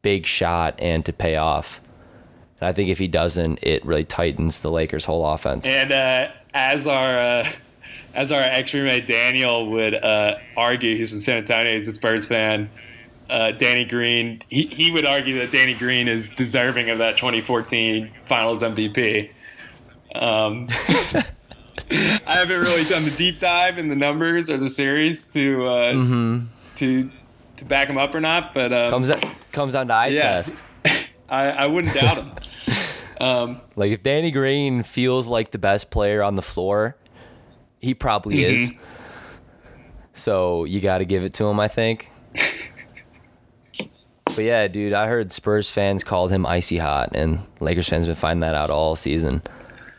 big 0.03 0.27
shot 0.27 0.75
and 0.79 1.05
to 1.07 1.13
pay 1.13 1.37
off. 1.37 1.81
And 2.61 2.69
I 2.69 2.73
think 2.73 2.91
if 2.91 2.99
he 2.99 3.09
doesn't, 3.09 3.59
it 3.63 3.85
really 3.85 4.05
tightens 4.05 4.61
the 4.61 4.71
Lakers' 4.71 5.05
whole 5.05 5.27
offense. 5.27 5.67
And 5.67 5.91
uh, 5.93 6.29
as 6.53 6.87
our 6.87 7.19
uh, 7.19 7.49
as 8.15 8.31
our 8.31 8.41
ex 8.41 8.75
roommate 8.75 9.07
Daniel 9.07 9.71
would 9.71 9.95
uh, 9.95 10.39
argue, 10.57 10.97
he's 10.97 11.11
from 11.11 11.21
San 11.21 11.39
Antonio, 11.39 11.73
he's 11.73 11.89
a 11.89 11.93
Spurs 11.93 12.27
fan. 12.27 12.69
Uh, 13.31 13.53
Danny 13.53 13.85
Green, 13.85 14.43
he, 14.49 14.67
he 14.67 14.91
would 14.91 15.07
argue 15.07 15.39
that 15.39 15.53
Danny 15.53 15.73
Green 15.75 16.07
is 16.07 16.29
deserving 16.29 16.91
of 16.91 16.99
that 16.99 17.17
2014 17.17 18.11
Finals 18.27 18.63
MVP. 18.63 19.31
Um, 20.15 20.67
I 21.91 22.21
haven't 22.27 22.61
really 22.61 22.85
done 22.85 23.05
the 23.05 23.15
deep 23.17 23.41
dive 23.41 23.79
in 23.79 23.89
the 23.89 23.97
numbers 23.97 24.51
or 24.51 24.59
the 24.59 24.69
series 24.69 25.27
to 25.29 25.65
uh, 25.65 25.93
to 26.77 27.11
to 27.63 27.69
back 27.69 27.89
him 27.89 27.99
up 27.99 28.15
or 28.15 28.21
not, 28.21 28.53
but 28.55 28.73
um, 28.73 28.89
comes 28.91 29.11
comes 29.53 29.73
down 29.75 29.89
to 29.89 29.95
eye 29.95 30.09
Yeah. 30.09 30.23
test. 30.23 30.65
I, 31.29 31.49
I 31.51 31.67
wouldn't 31.67 31.95
doubt 31.95 32.19
him. 32.19 32.33
Um, 33.21 33.61
Like 33.77 33.93
if 33.93 34.03
Danny 34.03 34.33
Green 34.33 34.83
feels 34.83 35.29
like 35.29 35.53
the 35.53 35.59
best 35.59 35.93
player 35.93 36.25
on 36.25 36.35
the 36.35 36.43
floor, 36.43 36.97
he 37.81 37.95
probably 37.95 38.39
Mm-hmm. 38.39 38.55
is. 38.55 38.73
So 40.13 40.65
you 40.65 40.81
got 40.81 40.99
to 40.99 41.05
give 41.05 41.23
it 41.23 41.33
to 41.35 41.45
him, 41.45 41.61
I 41.61 41.69
think. 41.69 42.11
but 44.25 44.39
yeah, 44.39 44.67
dude, 44.67 44.93
I 44.93 45.07
heard 45.07 45.31
Spurs 45.31 45.71
fans 45.71 46.03
called 46.05 46.31
him 46.33 46.45
icy 46.47 46.79
hot, 46.79 47.11
and 47.15 47.39
Lakers 47.61 47.89
fans 47.89 48.07
been 48.07 48.17
finding 48.17 48.41
that 48.41 48.55
out 48.57 48.71
all 48.71 48.97
season, 48.97 49.43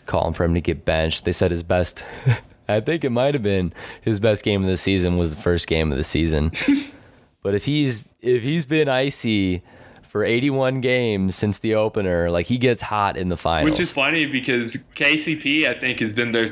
calling 0.05 0.33
for 0.33 0.43
him 0.43 0.53
to 0.55 0.61
get 0.61 0.83
benched. 0.85 1.23
They 1.25 1.31
said 1.31 1.51
his 1.51 1.63
best. 1.63 2.03
I 2.67 2.79
think 2.79 3.03
it 3.03 3.09
might 3.11 3.33
have 3.35 3.43
been 3.43 3.73
his 4.01 4.19
best 4.19 4.43
game 4.43 4.63
of 4.63 4.69
the 4.69 4.77
season 4.77 5.17
was 5.17 5.33
the 5.35 5.41
first 5.41 5.67
game 5.67 5.91
of 5.91 5.97
the 5.97 6.03
season. 6.03 6.51
But 7.43 7.53
if 7.53 7.65
he's 7.65 8.05
if 8.21 8.41
he's 8.41 8.65
been 8.65 8.89
icy 8.89 9.61
for 10.03 10.23
81 10.23 10.81
games 10.81 11.35
since 11.35 11.59
the 11.59 11.75
opener, 11.75 12.29
like 12.31 12.45
he 12.47 12.57
gets 12.57 12.81
hot 12.83 13.17
in 13.17 13.29
the 13.29 13.37
finals. 13.37 13.71
Which 13.71 13.79
is 13.79 13.91
funny 13.91 14.25
because 14.25 14.77
KCP, 14.95 15.67
I 15.67 15.73
think, 15.79 15.99
has 15.99 16.13
been 16.13 16.31
their 16.31 16.51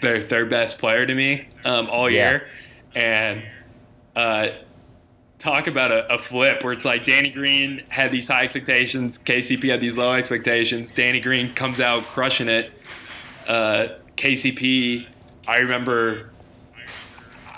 their 0.00 0.20
third 0.20 0.50
best 0.50 0.78
player 0.78 1.06
to 1.06 1.14
me 1.14 1.48
um, 1.64 1.88
all 1.88 2.10
Yeah. 2.10 2.30
year, 2.30 2.48
and 2.94 3.42
uh, 4.16 4.48
talk 5.38 5.66
about 5.66 5.92
a, 5.92 6.12
a 6.14 6.18
flip 6.18 6.62
where 6.64 6.72
it's 6.72 6.84
like 6.84 7.04
Danny 7.04 7.30
Green 7.30 7.82
had 7.88 8.10
these 8.10 8.28
high 8.28 8.42
expectations, 8.42 9.18
KCP 9.18 9.70
had 9.70 9.80
these 9.80 9.96
low 9.98 10.12
expectations. 10.12 10.90
Danny 10.90 11.20
Green 11.20 11.50
comes 11.52 11.80
out 11.80 12.04
crushing 12.04 12.48
it. 12.48 12.72
Uh, 13.46 13.88
KCP, 14.16 15.06
I 15.46 15.58
remember. 15.58 16.30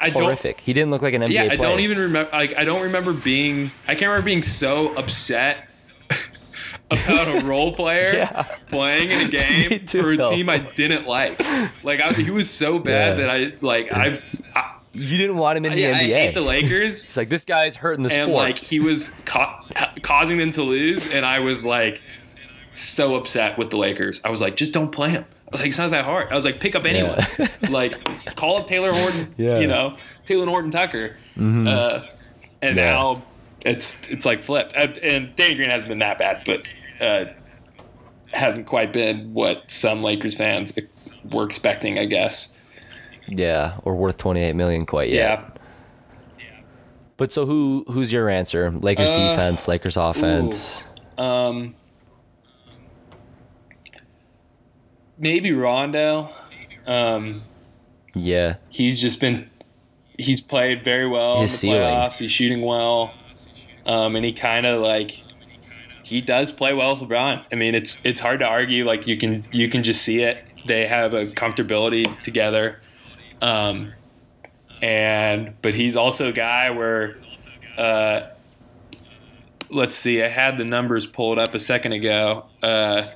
I 0.01 0.11
horrific. 0.11 0.61
He 0.61 0.73
didn't 0.73 0.91
look 0.91 1.03
like 1.03 1.15
an 1.15 1.23
NBA 1.23 1.31
Yeah, 1.33 1.43
I 1.45 1.49
player. 1.57 1.59
don't 1.71 1.81
even 1.81 1.99
remember. 1.99 2.31
Like, 2.33 2.55
I 2.59 2.65
don't 2.65 2.83
remember 2.83 3.13
being. 3.13 3.71
I 3.87 3.95
can't 3.95 4.09
remember 4.11 4.25
being 4.25 4.43
so 4.43 4.95
upset 4.95 5.73
about 6.91 7.43
a 7.43 7.45
role 7.45 7.73
player 7.75 8.13
Yeah. 8.15 8.43
playing 8.71 9.11
in 9.11 9.27
a 9.27 9.29
game 9.31 9.85
too, 9.87 10.03
for 10.03 10.11
a 10.13 10.17
team 10.31 10.49
I 10.51 10.59
didn't 10.59 11.07
like. 11.07 11.41
Like, 11.83 12.01
I, 12.01 12.13
he 12.13 12.31
was 12.31 12.49
so 12.51 12.79
bad 12.79 13.19
Yeah. 13.19 13.27
that 13.27 13.31
I 13.31 13.53
like 13.61 13.93
I. 13.93 14.21
I 14.55 14.75
You 14.93 15.17
didn't 15.19 15.37
want 15.37 15.59
him 15.59 15.65
in 15.67 15.73
the 15.75 15.81
yeah, 15.81 15.91
I 15.91 16.01
NBA. 16.05 16.17
hate 16.17 16.35
the 16.35 16.41
Lakers, 16.41 17.05
It's 17.05 17.17
like 17.17 17.29
this 17.29 17.45
guy's 17.45 17.77
hurting 17.77 18.03
the 18.03 18.13
and 18.13 18.29
sport. 18.31 18.43
like 18.45 18.59
he 18.59 18.81
was 18.81 19.11
ca- 19.25 19.65
causing 20.03 20.39
them 20.39 20.53
to 20.53 20.63
lose, 20.63 21.13
and 21.15 21.25
I 21.27 21.41
was 21.41 21.65
like 21.65 22.03
so 22.75 23.15
upset 23.17 23.59
with 23.59 23.71
the 23.71 23.77
Lakers. 23.79 24.21
I 24.25 24.29
was 24.31 24.41
like, 24.41 24.57
just 24.57 24.73
don't 24.73 24.93
play 24.93 25.11
him. 25.11 25.25
I 25.47 25.51
was 25.53 25.61
like, 25.61 25.69
it's 25.69 25.79
not 25.79 25.91
that 25.91 26.05
hard. 26.05 26.31
I 26.33 26.35
was 26.35 26.45
like, 26.45 26.59
pick 26.61 26.75
up 26.75 26.85
anyone. 26.87 27.19
like, 27.71 28.03
call 28.35 28.59
up 28.59 28.67
Talen 28.69 28.93
Horton. 28.93 29.35
Yeah. 29.37 29.51
Mm-hmm. 29.51 29.63
You 29.63 29.69
know, 29.69 29.95
Talen 30.27 30.49
Horton 30.49 30.71
Tucker. 30.73 31.17
Uh, 31.39 31.41
and 32.63 32.77
Yeah. 32.77 32.95
now 32.95 33.23
it's 33.65 34.09
it's 34.09 34.25
like 34.27 34.43
flipped. 34.43 34.75
And, 34.77 34.99
and 34.99 35.37
Danny 35.37 35.55
Green 35.55 35.71
hasn't 35.71 35.89
been 35.89 36.01
that 36.01 36.19
bad, 36.19 36.43
but 36.47 36.67
uh, 37.01 37.27
hasn't 38.33 38.67
quite 38.67 38.93
been 38.93 39.33
what 39.35 39.71
some 39.71 40.03
Lakers 40.03 40.35
fans 40.35 40.77
were 41.31 41.45
expecting. 41.45 41.97
I 41.99 42.07
guess. 42.07 42.53
yeah, 43.29 43.79
or 43.85 43.95
worth 43.95 44.17
28 44.17 44.55
million 44.55 44.85
quite 44.87 45.11
yet. 45.11 45.39
Yeah. 46.39 46.47
But 47.17 47.33
so 47.33 47.47
who 47.47 47.85
who's 47.89 48.13
your 48.13 48.29
answer? 48.29 48.71
Lakers 48.73 49.11
Uh, 49.11 49.29
defense, 49.31 49.69
Lakers 49.69 49.97
offense. 49.97 50.87
Um, 51.17 51.75
maybe 55.19 55.53
Rondo. 55.53 56.31
Um, 56.87 57.43
Yeah. 58.15 58.57
he's 58.71 59.01
just 59.01 59.21
been 59.21 59.51
he's 60.19 60.41
played 60.41 60.83
very 60.85 61.07
well 61.07 61.41
His 61.41 61.63
in 61.63 61.71
the 61.71 61.75
ceiling. 61.77 61.95
playoffs. 61.95 62.19
He's 62.19 62.33
shooting 62.33 62.63
well, 62.63 63.13
um, 63.85 64.17
and 64.17 64.25
he 64.25 64.33
kind 64.33 64.65
of 64.67 64.81
like 64.81 65.23
he 66.03 66.21
does 66.21 66.53
play 66.53 66.73
well 66.73 66.95
with 66.95 67.09
LeBron. 67.09 67.45
I 67.53 67.57
mean, 67.57 67.75
it's 67.75 68.01
it's 68.05 68.21
hard 68.21 68.39
to 68.41 68.47
argue. 68.47 68.85
Like 68.87 69.07
you 69.07 69.17
can 69.19 69.43
you 69.53 69.69
can 69.69 69.83
just 69.83 70.03
see 70.03 70.23
it. 70.23 70.45
They 70.67 70.87
have 70.87 71.15
a 71.15 71.25
comfortability 71.25 72.21
together, 72.23 72.81
um, 73.43 73.93
and 74.83 75.55
but 75.63 75.75
he's 75.75 75.97
also 75.97 76.29
a 76.29 76.33
guy 76.33 76.71
where. 76.71 77.17
Uh, 77.77 78.31
let's 79.69 79.95
see. 79.97 80.23
I 80.23 80.29
had 80.29 80.57
the 80.59 80.65
numbers 80.65 81.05
pulled 81.07 81.39
up 81.39 81.55
a 81.55 81.61
second 81.61 81.93
ago. 81.93 82.47
Uh, 82.63 83.09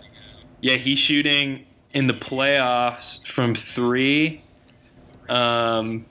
yeah, 0.61 0.75
he's 0.77 0.99
shooting 0.99 1.65
in 1.93 2.07
the 2.07 2.15
playoffs 2.15 3.27
from 3.27 3.55
three. 3.55 4.43
Um, 5.29 6.07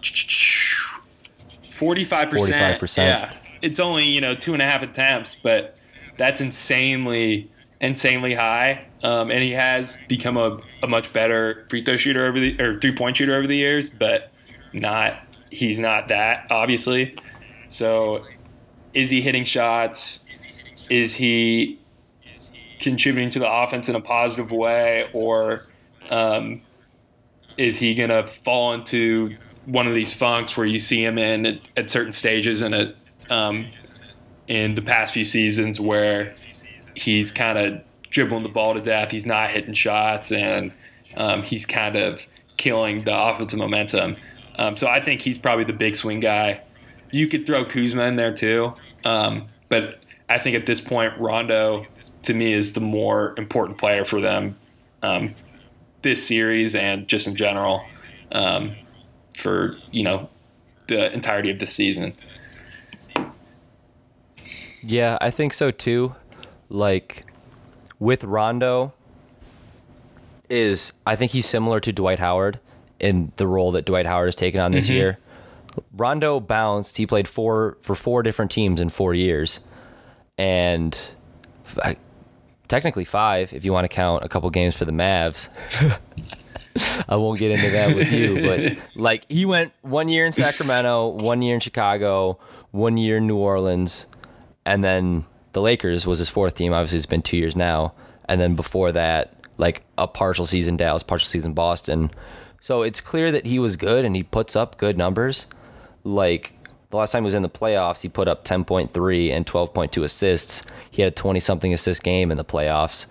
45%. 0.00 1.98
45%. 1.98 3.06
Yeah. 3.06 3.34
It's 3.60 3.80
only, 3.80 4.04
you 4.04 4.20
know, 4.20 4.34
two 4.34 4.52
and 4.52 4.62
a 4.62 4.64
half 4.64 4.82
attempts, 4.82 5.34
but 5.34 5.76
that's 6.16 6.40
insanely, 6.40 7.50
insanely 7.80 8.34
high. 8.34 8.86
Um, 9.02 9.30
and 9.30 9.42
he 9.42 9.52
has 9.52 9.96
become 10.08 10.36
a, 10.36 10.60
a 10.82 10.88
much 10.88 11.12
better 11.12 11.66
free 11.68 11.82
throw 11.82 11.96
shooter 11.96 12.26
over 12.26 12.38
the, 12.38 12.60
or 12.60 12.74
three 12.74 12.94
point 12.94 13.16
shooter 13.16 13.34
over 13.34 13.46
the 13.46 13.56
years, 13.56 13.88
but 13.88 14.30
not, 14.72 15.22
he's 15.50 15.78
not 15.78 16.08
that, 16.08 16.46
obviously. 16.50 17.16
So 17.68 18.24
is 18.94 19.10
he 19.10 19.22
hitting 19.22 19.44
shots? 19.44 20.24
Is 20.90 21.14
he 21.14 21.78
contributing 22.82 23.30
to 23.30 23.38
the 23.38 23.50
offense 23.50 23.88
in 23.88 23.94
a 23.94 24.00
positive 24.00 24.52
way? 24.52 25.08
Or, 25.14 25.66
um, 26.10 26.62
is 27.56 27.78
he 27.78 27.94
going 27.94 28.10
to 28.10 28.26
fall 28.26 28.72
into 28.72 29.36
one 29.66 29.86
of 29.86 29.94
these 29.94 30.12
funks 30.12 30.56
where 30.56 30.66
you 30.66 30.78
see 30.78 31.04
him 31.04 31.18
in 31.18 31.46
at, 31.46 31.60
at 31.76 31.90
certain 31.90 32.12
stages 32.12 32.62
in 32.62 32.74
a 32.74 32.94
um, 33.30 33.66
in 34.48 34.74
the 34.74 34.82
past 34.82 35.14
few 35.14 35.24
seasons 35.24 35.80
where 35.80 36.34
he's 36.94 37.30
kind 37.30 37.56
of 37.56 37.80
dribbling 38.10 38.42
the 38.42 38.48
ball 38.48 38.74
to 38.74 38.80
death, 38.80 39.10
he's 39.10 39.24
not 39.24 39.50
hitting 39.50 39.72
shots, 39.72 40.32
and 40.32 40.72
um, 41.16 41.42
he's 41.42 41.64
kind 41.64 41.96
of 41.96 42.26
killing 42.56 43.04
the 43.04 43.16
offensive 43.16 43.58
momentum. 43.58 44.16
Um, 44.56 44.76
so 44.76 44.86
I 44.86 45.00
think 45.00 45.20
he's 45.20 45.38
probably 45.38 45.64
the 45.64 45.72
big 45.72 45.96
swing 45.96 46.20
guy. 46.20 46.62
You 47.10 47.28
could 47.28 47.46
throw 47.46 47.64
Kuzma 47.64 48.02
in 48.04 48.16
there 48.16 48.34
too, 48.34 48.74
um, 49.04 49.46
but 49.68 50.00
I 50.28 50.38
think 50.38 50.56
at 50.56 50.66
this 50.66 50.80
point 50.80 51.14
Rondo 51.18 51.86
to 52.22 52.34
me 52.34 52.52
is 52.52 52.72
the 52.72 52.80
more 52.80 53.34
important 53.36 53.78
player 53.78 54.04
for 54.04 54.20
them 54.20 54.56
um, 55.02 55.34
this 56.02 56.26
series 56.26 56.74
and 56.74 57.08
just 57.08 57.26
in 57.26 57.36
general 57.36 57.84
um, 58.32 58.74
for 59.36 59.76
you 59.90 60.02
know 60.02 60.28
the 60.88 61.12
entirety 61.12 61.50
of 61.50 61.58
the 61.58 61.66
season. 61.66 62.12
Yeah, 64.82 65.16
I 65.20 65.30
think 65.30 65.54
so 65.54 65.70
too. 65.70 66.14
Like 66.68 67.24
with 67.98 68.24
Rondo 68.24 68.92
is 70.48 70.92
I 71.06 71.16
think 71.16 71.32
he's 71.32 71.46
similar 71.46 71.80
to 71.80 71.92
Dwight 71.92 72.18
Howard 72.18 72.58
in 72.98 73.32
the 73.36 73.46
role 73.46 73.72
that 73.72 73.84
Dwight 73.84 74.06
Howard 74.06 74.28
has 74.28 74.36
taken 74.36 74.60
on 74.60 74.72
this 74.72 74.88
year. 74.88 75.18
Rondo 75.96 76.38
bounced. 76.40 76.96
He 76.96 77.06
played 77.06 77.26
four 77.26 77.78
for 77.82 77.94
four 77.94 78.22
different 78.22 78.50
teams 78.50 78.80
in 78.80 78.88
four 78.90 79.14
years, 79.14 79.60
and 80.36 80.98
technically 82.72 83.04
five 83.04 83.52
if 83.52 83.66
you 83.66 83.72
want 83.72 83.84
to 83.84 83.88
count 83.88 84.24
a 84.24 84.28
couple 84.30 84.48
games 84.48 84.74
for 84.74 84.86
the 84.86 84.92
Mavs. 84.92 85.50
I 87.06 87.16
won't 87.16 87.38
get 87.38 87.50
into 87.50 87.70
that 87.70 87.94
with 87.94 88.10
you, 88.10 88.40
but 88.46 88.78
like 88.96 89.26
he 89.28 89.44
went 89.44 89.74
one 89.82 90.08
year 90.08 90.24
in 90.24 90.32
Sacramento, 90.32 91.08
one 91.08 91.42
year 91.42 91.52
in 91.52 91.60
Chicago, 91.60 92.38
one 92.70 92.96
year 92.96 93.18
in 93.18 93.26
New 93.26 93.36
Orleans, 93.36 94.06
and 94.64 94.82
then 94.82 95.24
the 95.52 95.60
Lakers 95.60 96.06
was 96.06 96.18
his 96.18 96.30
fourth 96.30 96.54
team. 96.54 96.72
Obviously, 96.72 96.96
it's 96.96 97.04
been 97.04 97.20
two 97.20 97.36
years 97.36 97.54
now, 97.54 97.92
and 98.24 98.40
then 98.40 98.56
before 98.56 98.90
that, 98.92 99.34
like 99.58 99.82
a 99.98 100.06
partial 100.06 100.46
season 100.46 100.78
Dallas, 100.78 101.02
partial 101.02 101.28
season 101.28 101.52
Boston. 101.52 102.10
So 102.62 102.80
it's 102.80 103.02
clear 103.02 103.30
that 103.32 103.44
he 103.44 103.58
was 103.58 103.76
good 103.76 104.06
and 104.06 104.16
he 104.16 104.22
puts 104.22 104.56
up 104.56 104.78
good 104.78 104.96
numbers. 104.96 105.46
Like 106.04 106.54
the 106.92 106.98
last 106.98 107.10
time 107.10 107.22
he 107.22 107.24
was 107.24 107.34
in 107.34 107.40
the 107.40 107.48
playoffs, 107.48 108.02
he 108.02 108.08
put 108.10 108.28
up 108.28 108.44
10.3 108.44 109.32
and 109.32 109.46
12.2 109.46 110.04
assists. 110.04 110.62
He 110.90 111.00
had 111.00 111.10
a 111.10 111.14
20 111.14 111.40
something 111.40 111.72
assist 111.72 112.02
game 112.02 112.30
in 112.30 112.36
the 112.36 112.44
playoffs, 112.44 113.06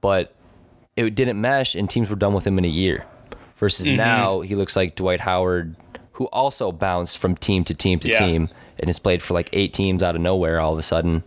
but 0.00 0.34
it 0.96 1.14
didn't 1.14 1.38
mesh 1.38 1.74
and 1.74 1.88
teams 1.88 2.08
were 2.08 2.16
done 2.16 2.32
with 2.32 2.46
him 2.46 2.56
in 2.56 2.64
a 2.64 2.68
year. 2.68 3.04
Versus 3.56 3.86
mm-hmm. 3.86 3.98
now, 3.98 4.40
he 4.40 4.54
looks 4.54 4.74
like 4.74 4.96
Dwight 4.96 5.20
Howard, 5.20 5.76
who 6.12 6.24
also 6.26 6.72
bounced 6.72 7.18
from 7.18 7.36
team 7.36 7.62
to 7.64 7.74
team 7.74 7.98
to 8.00 8.08
Yeah. 8.08 8.18
team 8.18 8.48
and 8.80 8.88
has 8.88 8.98
played 8.98 9.22
for 9.22 9.34
like 9.34 9.50
eight 9.52 9.74
teams 9.74 10.02
out 10.02 10.16
of 10.16 10.22
nowhere 10.22 10.58
all 10.58 10.72
of 10.72 10.78
a 10.78 10.82
sudden. 10.82 11.22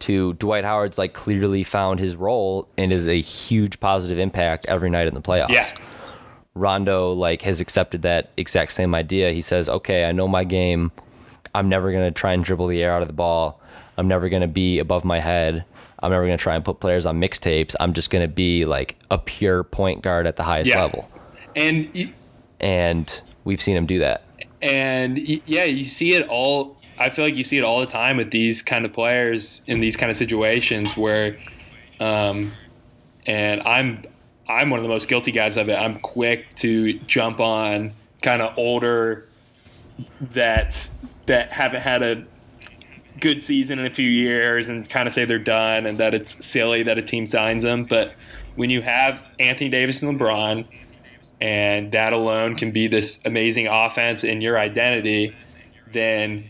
To 0.00 0.34
Dwight 0.34 0.64
Howard's 0.64 0.98
like 0.98 1.12
clearly 1.12 1.62
found 1.62 2.00
his 2.00 2.16
role 2.16 2.68
and 2.76 2.92
is 2.92 3.06
a 3.06 3.20
huge 3.20 3.78
positive 3.78 4.18
impact 4.18 4.66
every 4.66 4.90
night 4.90 5.06
in 5.06 5.14
the 5.14 5.22
playoffs. 5.22 5.50
Yeah. 5.50 5.72
Rondo 6.58 7.12
like 7.12 7.42
has 7.42 7.60
accepted 7.60 8.02
that 8.02 8.30
exact 8.36 8.72
same 8.72 8.94
idea. 8.94 9.32
He 9.32 9.40
says, 9.40 9.68
"Okay, 9.68 10.04
I 10.04 10.12
know 10.12 10.28
my 10.28 10.44
game. 10.44 10.90
I'm 11.54 11.68
never 11.68 11.90
going 11.92 12.04
to 12.04 12.10
try 12.10 12.32
and 12.32 12.42
dribble 12.44 12.66
the 12.68 12.82
air 12.82 12.92
out 12.92 13.02
of 13.02 13.08
the 13.08 13.14
ball. 13.14 13.60
I'm 13.96 14.06
never 14.08 14.28
going 14.28 14.42
to 14.42 14.48
be 14.48 14.78
above 14.78 15.04
my 15.04 15.18
head. 15.20 15.64
I'm 16.02 16.10
never 16.10 16.24
going 16.26 16.36
to 16.38 16.42
try 16.42 16.54
and 16.54 16.64
put 16.64 16.78
players 16.80 17.06
on 17.06 17.20
mixtapes. 17.20 17.74
I'm 17.80 17.92
just 17.92 18.10
going 18.10 18.22
to 18.22 18.32
be 18.32 18.64
like 18.64 18.96
a 19.10 19.18
pure 19.18 19.64
point 19.64 20.02
guard 20.02 20.26
at 20.26 20.36
the 20.36 20.42
highest 20.44 20.68
Yeah. 20.68 20.82
level." 20.82 21.08
And 21.56 21.88
y- 21.94 22.12
And 22.60 23.20
we've 23.44 23.60
seen 23.60 23.76
him 23.76 23.86
do 23.86 23.98
that. 24.00 24.24
and 24.60 25.16
y- 25.28 25.40
yeah, 25.46 25.64
you 25.64 25.84
see 25.84 26.14
it 26.14 26.26
all. 26.28 26.76
I 26.98 27.10
feel 27.10 27.24
like 27.24 27.36
you 27.36 27.44
see 27.44 27.58
it 27.58 27.64
all 27.64 27.78
the 27.78 27.86
time 27.86 28.16
with 28.16 28.32
these 28.32 28.60
kind 28.62 28.84
of 28.84 28.92
players 28.92 29.62
in 29.68 29.78
these 29.78 29.96
kind 29.96 30.10
of 30.10 30.16
situations 30.16 30.96
where, 30.96 31.36
um, 32.00 32.50
and 33.26 33.60
I'm 33.62 34.02
I'm 34.48 34.70
one 34.70 34.78
of 34.78 34.82
the 34.82 34.88
most 34.88 35.08
guilty 35.08 35.32
guys 35.32 35.56
of 35.56 35.68
it. 35.68 35.74
I'm 35.74 35.98
quick 35.98 36.54
to 36.56 36.94
jump 37.00 37.40
on 37.40 37.92
kind 38.22 38.40
of 38.42 38.56
older 38.56 39.26
that 40.20 40.88
that 41.26 41.52
haven't 41.52 41.82
had 41.82 42.02
a 42.02 42.24
good 43.20 43.42
season 43.42 43.78
in 43.78 43.86
a 43.86 43.90
few 43.90 44.08
years 44.08 44.68
and 44.68 44.88
kind 44.88 45.06
of 45.06 45.12
say 45.12 45.24
they're 45.24 45.38
done 45.38 45.86
and 45.86 45.98
that 45.98 46.14
it's 46.14 46.44
silly 46.44 46.82
that 46.84 46.98
a 46.98 47.02
team 47.02 47.26
signs 47.26 47.62
them. 47.62 47.84
But 47.84 48.14
when 48.56 48.70
you 48.70 48.80
have 48.82 49.22
Anthony 49.38 49.70
Davis 49.70 50.02
and 50.02 50.18
LeBron, 50.18 50.64
and 51.40 51.92
that 51.92 52.12
alone 52.12 52.56
can 52.56 52.72
be 52.72 52.88
this 52.88 53.20
amazing 53.24 53.68
offense 53.68 54.24
in 54.24 54.40
your 54.40 54.58
identity, 54.58 55.36
then 55.92 56.44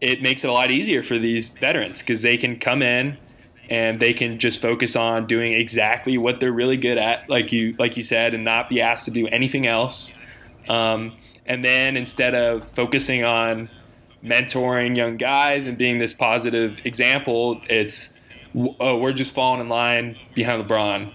it 0.00 0.20
makes 0.22 0.42
it 0.42 0.48
a 0.48 0.52
lot 0.52 0.70
easier 0.70 1.02
for 1.02 1.18
these 1.18 1.50
veterans 1.50 2.00
because 2.00 2.22
they 2.22 2.36
can 2.36 2.58
come 2.58 2.82
in 2.82 3.16
and 3.70 4.00
they 4.00 4.12
can 4.12 4.38
just 4.38 4.60
focus 4.60 4.96
on 4.96 5.26
doing 5.26 5.52
exactly 5.52 6.18
what 6.18 6.40
they're 6.40 6.52
really 6.52 6.76
good 6.76 6.98
at, 6.98 7.28
like 7.28 7.52
you 7.52 7.74
like 7.78 7.96
you 7.96 8.02
said, 8.02 8.34
and 8.34 8.44
not 8.44 8.68
be 8.68 8.80
asked 8.80 9.04
to 9.06 9.10
do 9.10 9.26
anything 9.28 9.66
else. 9.66 10.12
Um, 10.68 11.16
and 11.46 11.64
then 11.64 11.96
instead 11.96 12.34
of 12.34 12.64
focusing 12.64 13.24
on 13.24 13.68
mentoring 14.24 14.96
young 14.96 15.16
guys 15.16 15.66
and 15.66 15.76
being 15.76 15.98
this 15.98 16.12
positive 16.12 16.80
example, 16.84 17.60
it's 17.68 18.18
oh 18.54 18.98
we're 18.98 19.12
just 19.12 19.34
falling 19.34 19.60
in 19.60 19.68
line 19.68 20.16
behind 20.34 20.62
LeBron. 20.62 21.12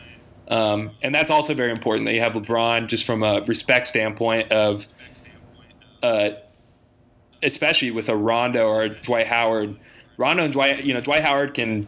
Um, 0.49 0.91
and 1.01 1.13
that's 1.13 1.29
also 1.29 1.53
very 1.53 1.71
important 1.71 2.05
that 2.05 2.13
you 2.13 2.21
have 2.21 2.33
LeBron 2.33 2.87
just 2.87 3.05
from 3.05 3.21
a 3.21 3.41
respect 3.41 3.85
standpoint 3.87 4.51
of, 4.51 4.85
uh, 6.01 6.29
especially 7.43 7.91
with 7.91 8.07
a 8.07 8.15
Rondo 8.15 8.67
or 8.67 8.83
a 8.83 8.89
Dwight 8.89 9.27
Howard. 9.27 9.77
Rondo 10.17 10.45
and 10.45 10.53
Dwight, 10.53 10.83
you 10.83 10.93
know, 10.93 11.01
Dwight 11.01 11.23
Howard 11.23 11.53
can 11.53 11.87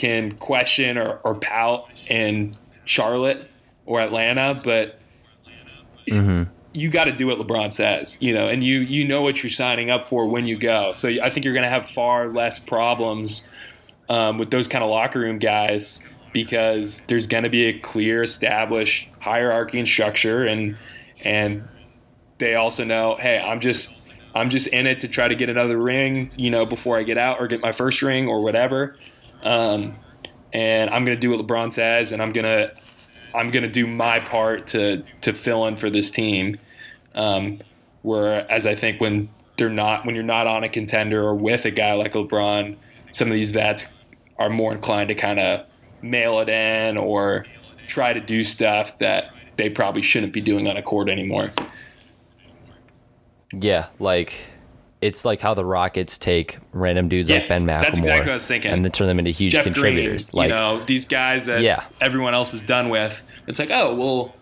can 0.00 0.32
question 0.36 0.96
or, 0.96 1.20
or 1.24 1.34
pout 1.34 1.86
in 2.06 2.54
Charlotte 2.86 3.50
or 3.84 4.00
Atlanta, 4.00 4.58
but 4.64 4.98
you 6.72 6.88
got 6.88 7.06
to 7.06 7.12
do 7.12 7.26
what 7.26 7.38
LeBron 7.38 7.70
says, 7.70 8.16
you 8.18 8.32
know, 8.32 8.46
and 8.46 8.64
you 8.64 8.78
you 8.80 9.06
know 9.06 9.20
what 9.20 9.42
you're 9.42 9.50
signing 9.50 9.90
up 9.90 10.06
for 10.06 10.26
when 10.26 10.46
you 10.46 10.56
go. 10.56 10.92
So 10.92 11.10
I 11.22 11.28
think 11.28 11.44
you're 11.44 11.52
going 11.52 11.64
to 11.64 11.70
have 11.70 11.86
far 11.86 12.28
less 12.28 12.58
problems 12.58 13.46
um, 14.08 14.38
with 14.38 14.50
those 14.50 14.66
kind 14.66 14.82
of 14.82 14.88
locker 14.88 15.20
room 15.20 15.38
guys 15.38 16.00
because 16.32 17.02
there's 17.08 17.26
going 17.26 17.44
to 17.44 17.50
be 17.50 17.66
a 17.66 17.78
clear, 17.78 18.22
established 18.22 19.10
hierarchy 19.20 19.78
and 19.78 19.86
structure, 19.86 20.46
and 20.46 20.78
and 21.24 21.68
they 22.38 22.54
also 22.54 22.84
know, 22.84 23.16
hey, 23.20 23.38
I'm 23.38 23.60
just 23.60 24.10
I'm 24.34 24.48
just 24.48 24.68
in 24.68 24.86
it 24.86 25.00
to 25.00 25.08
try 25.08 25.28
to 25.28 25.34
get 25.34 25.50
another 25.50 25.76
ring, 25.76 26.32
you 26.38 26.48
know, 26.48 26.64
before 26.64 26.96
I 26.96 27.02
get 27.02 27.18
out 27.18 27.38
or 27.38 27.48
get 27.48 27.60
my 27.60 27.72
first 27.72 28.00
ring 28.00 28.28
or 28.28 28.42
whatever. 28.42 28.96
Um, 29.42 29.96
and 30.52 30.90
I'm 30.90 31.04
to 31.16 31.20
do 31.20 31.30
what 31.30 31.46
LeBron 31.46 31.72
says, 31.72 32.12
and 32.12 32.22
I'm 32.22 32.32
to 32.32 32.74
I'm 33.34 33.50
to 33.50 33.68
do 33.68 33.86
my 33.86 34.18
part 34.18 34.66
to 34.68 35.02
to 35.22 35.32
fill 35.32 35.66
in 35.66 35.76
for 35.76 35.90
this 35.90 36.10
team. 36.10 36.58
Um, 37.14 37.60
whereas 38.02 38.66
I 38.66 38.74
think 38.74 39.00
when 39.00 39.28
they're 39.56 39.68
not 39.68 40.06
when 40.06 40.14
you're 40.14 40.24
not 40.24 40.46
on 40.46 40.64
a 40.64 40.68
contender 40.68 41.22
or 41.22 41.34
with 41.34 41.64
a 41.64 41.70
guy 41.70 41.94
like 41.94 42.14
LeBron, 42.14 42.76
some 43.12 43.28
of 43.28 43.34
these 43.34 43.50
vets 43.50 43.92
are 44.38 44.48
more 44.48 44.72
inclined 44.72 45.08
to 45.08 45.14
kind 45.14 45.38
of 45.38 45.66
mail 46.02 46.40
it 46.40 46.48
in 46.48 46.96
or 46.96 47.44
try 47.86 48.12
to 48.12 48.20
do 48.20 48.42
stuff 48.42 48.98
that 48.98 49.32
they 49.56 49.68
probably 49.68 50.02
shouldn't 50.02 50.32
be 50.32 50.40
doing 50.40 50.66
on 50.66 50.76
a 50.76 50.82
court 50.82 51.08
anymore. 51.08 51.50
Yeah, 53.52 53.88
like 53.98 54.32
it's 55.02 55.24
like 55.24 55.40
how 55.40 55.54
the 55.54 55.64
Rockets 55.64 56.18
take 56.18 56.58
random 56.72 57.08
dudes 57.08 57.30
like 57.30 57.48
Ben 57.48 57.62
McLemore 57.62 57.66
that's 57.82 57.98
exactly 57.98 58.20
what 58.26 58.30
I 58.30 58.34
was 58.34 58.46
thinking. 58.46 58.70
and 58.72 58.84
then 58.84 58.92
turn 58.92 59.06
them 59.08 59.18
into 59.18 59.30
huge 59.30 59.52
Jeff 59.52 59.64
contributors. 59.64 60.26
Green, 60.30 60.38
like 60.38 60.48
you 60.50 60.54
know, 60.54 60.80
these 60.84 61.06
guys 61.06 61.46
that 61.46 61.62
Yeah. 61.62 61.84
everyone 62.00 62.34
else 62.34 62.52
is 62.54 62.60
done 62.62 62.88
with. 62.90 63.22
It's 63.46 63.58
like, 63.58 63.70
oh 63.70 63.94
well, 63.94 64.34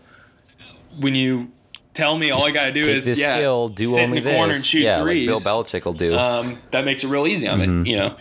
when 1.00 1.14
you 1.14 1.50
tell 1.94 2.18
me 2.18 2.30
all 2.30 2.44
I 2.44 2.50
got 2.50 2.66
to 2.66 2.72
do 2.82 2.88
is 2.88 3.04
this 3.04 3.18
yeah, 3.20 3.36
skill, 3.36 3.68
do 3.68 3.86
sit 3.86 4.04
only 4.04 4.18
in 4.18 4.24
the 4.24 4.32
corner 4.32 4.52
and 4.54 4.64
shoot 4.64 4.82
yeah, 4.82 5.00
threes. 5.00 5.28
like 5.28 5.42
Bill 5.44 5.62
Belichick 5.64 5.84
will 5.84 5.92
do. 5.92 6.16
Um, 6.16 6.58
that 6.70 6.84
makes 6.84 7.04
it 7.04 7.08
real 7.08 7.26
easy 7.26 7.46
on 7.48 7.60
Mm-hmm. 7.60 7.82
me, 7.82 7.90
you 7.90 7.96
know. 7.96 8.16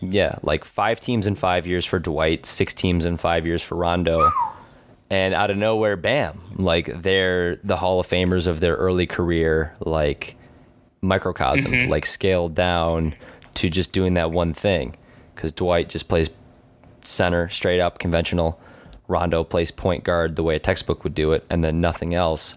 Yeah, 0.00 0.36
like 0.42 0.64
five 0.64 1.00
teams 1.00 1.26
in 1.26 1.34
five 1.34 1.66
years 1.66 1.84
for 1.86 1.98
Dwight, 1.98 2.44
six 2.46 2.74
teams 2.74 3.04
in 3.06 3.16
five 3.16 3.46
years 3.46 3.62
for 3.62 3.76
Rondo. 3.76 4.30
and 5.10 5.32
out 5.34 5.50
of 5.50 5.56
nowhere, 5.56 5.96
bam! 5.96 6.38
Like 6.56 7.00
they're 7.02 7.56
the 7.56 7.76
Hall 7.76 8.00
of 8.00 8.06
Famers 8.06 8.46
of 8.46 8.60
their 8.60 8.74
early 8.76 9.06
career, 9.06 9.72
like 9.80 10.36
microcosm, 11.00 11.72
Mm-hmm. 11.72 11.90
like 11.90 12.06
scaled 12.06 12.54
down 12.54 13.14
to 13.54 13.68
just 13.68 13.92
doing 13.92 14.14
that 14.14 14.30
one 14.30 14.52
thing. 14.54 14.96
Because 15.34 15.52
Dwight 15.52 15.88
just 15.88 16.08
plays 16.08 16.30
center, 17.02 17.48
straight 17.48 17.80
up, 17.80 17.98
conventional. 17.98 18.60
Rondo 19.08 19.44
plays 19.44 19.70
point 19.70 20.02
guard 20.02 20.34
the 20.36 20.42
way 20.42 20.56
a 20.56 20.58
textbook 20.58 21.04
would 21.04 21.14
do 21.14 21.32
it, 21.32 21.44
and 21.50 21.62
then 21.62 21.80
nothing 21.80 22.14
else. 22.14 22.56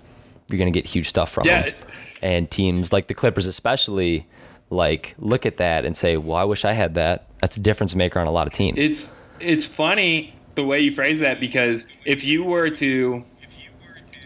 You're 0.50 0.58
gonna 0.60 0.72
get 0.72 0.86
huge 0.88 1.08
stuff 1.10 1.32
from 1.32 1.46
Yeah. 1.46 1.64
him. 1.64 1.74
And 2.22 2.50
teams 2.52 2.92
like 2.92 3.08
the 3.08 3.14
Clippers, 3.14 3.46
especially, 3.46 4.26
like 4.72 5.14
look 5.20 5.46
at 5.46 5.58
that 5.58 5.86
and 5.86 5.96
say, 5.96 6.18
"Well, 6.18 6.38
I 6.38 6.44
wish 6.44 6.66
I 6.66 6.74
had 6.74 6.96
that." 6.96 7.28
That's 7.40 7.56
a 7.58 7.60
difference 7.60 7.96
maker 7.96 8.20
on 8.20 8.28
a 8.28 8.32
lot 8.32 8.48
of 8.48 8.54
teams. 8.54 8.78
It's 8.84 9.20
it's 9.40 9.66
funny 9.66 10.30
the 10.56 10.64
way 10.66 10.80
you 10.82 10.92
phrase 10.92 11.20
that 11.20 11.40
because 11.40 11.88
if 12.06 12.24
you 12.26 12.44
were 12.44 12.70
to 12.72 13.24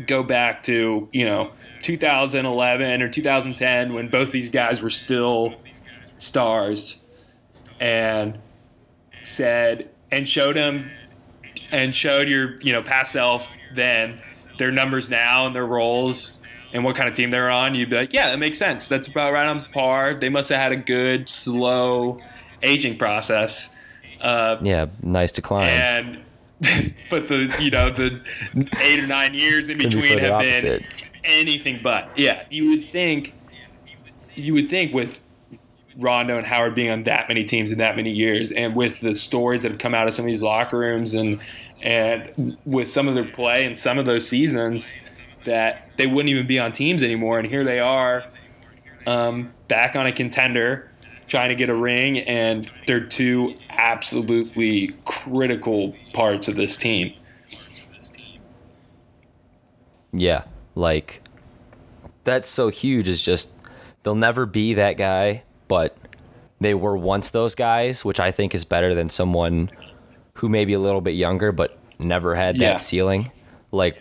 go 0.07 0.23
back 0.23 0.63
to 0.63 1.07
you 1.11 1.25
know 1.25 1.51
2011 1.83 3.01
or 3.01 3.09
2010 3.09 3.93
when 3.93 4.09
both 4.09 4.31
these 4.31 4.49
guys 4.49 4.81
were 4.81 4.89
still 4.89 5.53
stars 6.17 7.03
and 7.79 8.39
said 9.21 9.89
and 10.11 10.27
showed 10.27 10.55
them 10.55 10.89
and 11.71 11.93
showed 11.95 12.27
your 12.27 12.59
you 12.61 12.71
know 12.71 12.81
past 12.81 13.11
self 13.11 13.47
then 13.75 14.19
their 14.57 14.71
numbers 14.71 15.09
now 15.09 15.45
and 15.45 15.55
their 15.55 15.65
roles 15.65 16.41
and 16.73 16.83
what 16.83 16.95
kind 16.95 17.07
of 17.07 17.15
team 17.15 17.31
they're 17.31 17.49
on 17.49 17.75
you'd 17.75 17.89
be 17.89 17.95
like 17.95 18.13
yeah 18.13 18.27
that 18.27 18.39
makes 18.39 18.57
sense 18.57 18.87
that's 18.87 19.07
about 19.07 19.33
right 19.33 19.47
on 19.47 19.65
par 19.71 20.13
they 20.13 20.29
must 20.29 20.49
have 20.49 20.59
had 20.59 20.71
a 20.71 20.77
good 20.77 21.27
slow 21.27 22.19
aging 22.63 22.97
process 22.97 23.69
uh, 24.23 24.57
yeah, 24.61 24.87
nice 25.03 25.31
decline. 25.31 25.69
and 25.69 26.23
but 27.09 27.27
the 27.27 27.53
you 27.59 27.69
know 27.69 27.89
the 27.89 28.23
eight 28.81 28.99
or 28.99 29.07
nine 29.07 29.33
years 29.33 29.67
in 29.67 29.77
be 29.77 29.85
between 29.85 30.17
have 30.17 30.31
opposite. 30.31 30.81
been 30.81 31.09
anything 31.23 31.79
but. 31.83 32.09
Yeah 32.17 32.43
you 32.49 32.69
would 32.69 32.85
think 32.89 33.33
you 34.35 34.53
would 34.53 34.69
think 34.69 34.93
with 34.93 35.19
Rondo 35.97 36.37
and 36.37 36.45
Howard 36.45 36.73
being 36.73 36.89
on 36.89 37.03
that 37.03 37.27
many 37.27 37.43
teams 37.43 37.71
in 37.71 37.77
that 37.77 37.95
many 37.95 38.11
years 38.11 38.51
and 38.51 38.75
with 38.75 38.99
the 38.99 39.13
stories 39.13 39.61
that 39.61 39.71
have 39.71 39.79
come 39.79 39.93
out 39.93 40.07
of 40.07 40.13
some 40.13 40.25
of 40.25 40.27
these 40.27 40.41
locker 40.41 40.79
rooms 40.79 41.13
and 41.13 41.39
and 41.83 42.57
with 42.65 42.87
some 42.87 43.07
of 43.07 43.15
their 43.15 43.25
play 43.25 43.65
in 43.65 43.75
some 43.75 43.97
of 43.97 44.05
those 44.05 44.27
seasons 44.27 44.93
that 45.45 45.89
they 45.97 46.07
wouldn't 46.07 46.29
even 46.29 46.47
be 46.47 46.57
on 46.57 46.71
teams 46.71 47.03
anymore. 47.03 47.39
And 47.39 47.47
here 47.47 47.63
they 47.63 47.79
are 47.79 48.23
um, 49.05 49.53
back 49.67 49.95
on 49.95 50.07
a 50.07 50.11
contender 50.13 50.89
trying 51.27 51.49
to 51.49 51.55
get 51.55 51.69
a 51.69 51.75
ring, 51.75 52.19
and 52.19 52.69
they're 52.87 53.05
two 53.05 53.55
absolutely 53.69 54.91
critical 55.05 55.95
parts 56.13 56.47
of 56.47 56.55
this 56.55 56.77
team. 56.77 57.13
Yeah, 60.11 60.43
like 60.75 61.21
that's 62.23 62.49
so 62.49 62.69
huge. 62.69 63.07
Is 63.07 63.23
just 63.23 63.49
they'll 64.03 64.15
never 64.15 64.45
be 64.45 64.73
that 64.75 64.93
guy, 64.97 65.43
but 65.67 65.95
they 66.59 66.73
were 66.73 66.95
once 66.97 67.29
those 67.31 67.55
guys, 67.55 68.05
which 68.05 68.19
I 68.19 68.31
think 68.31 68.55
is 68.55 68.63
better 68.65 68.93
than 68.95 69.09
someone 69.09 69.69
who 70.35 70.49
may 70.49 70.65
be 70.65 70.73
a 70.73 70.79
little 70.79 71.01
bit 71.01 71.11
younger 71.11 71.51
but 71.51 71.77
never 71.99 72.35
had 72.35 72.55
that 72.55 72.59
Yeah. 72.61 72.75
ceiling. 72.75 73.31
Like 73.71 73.97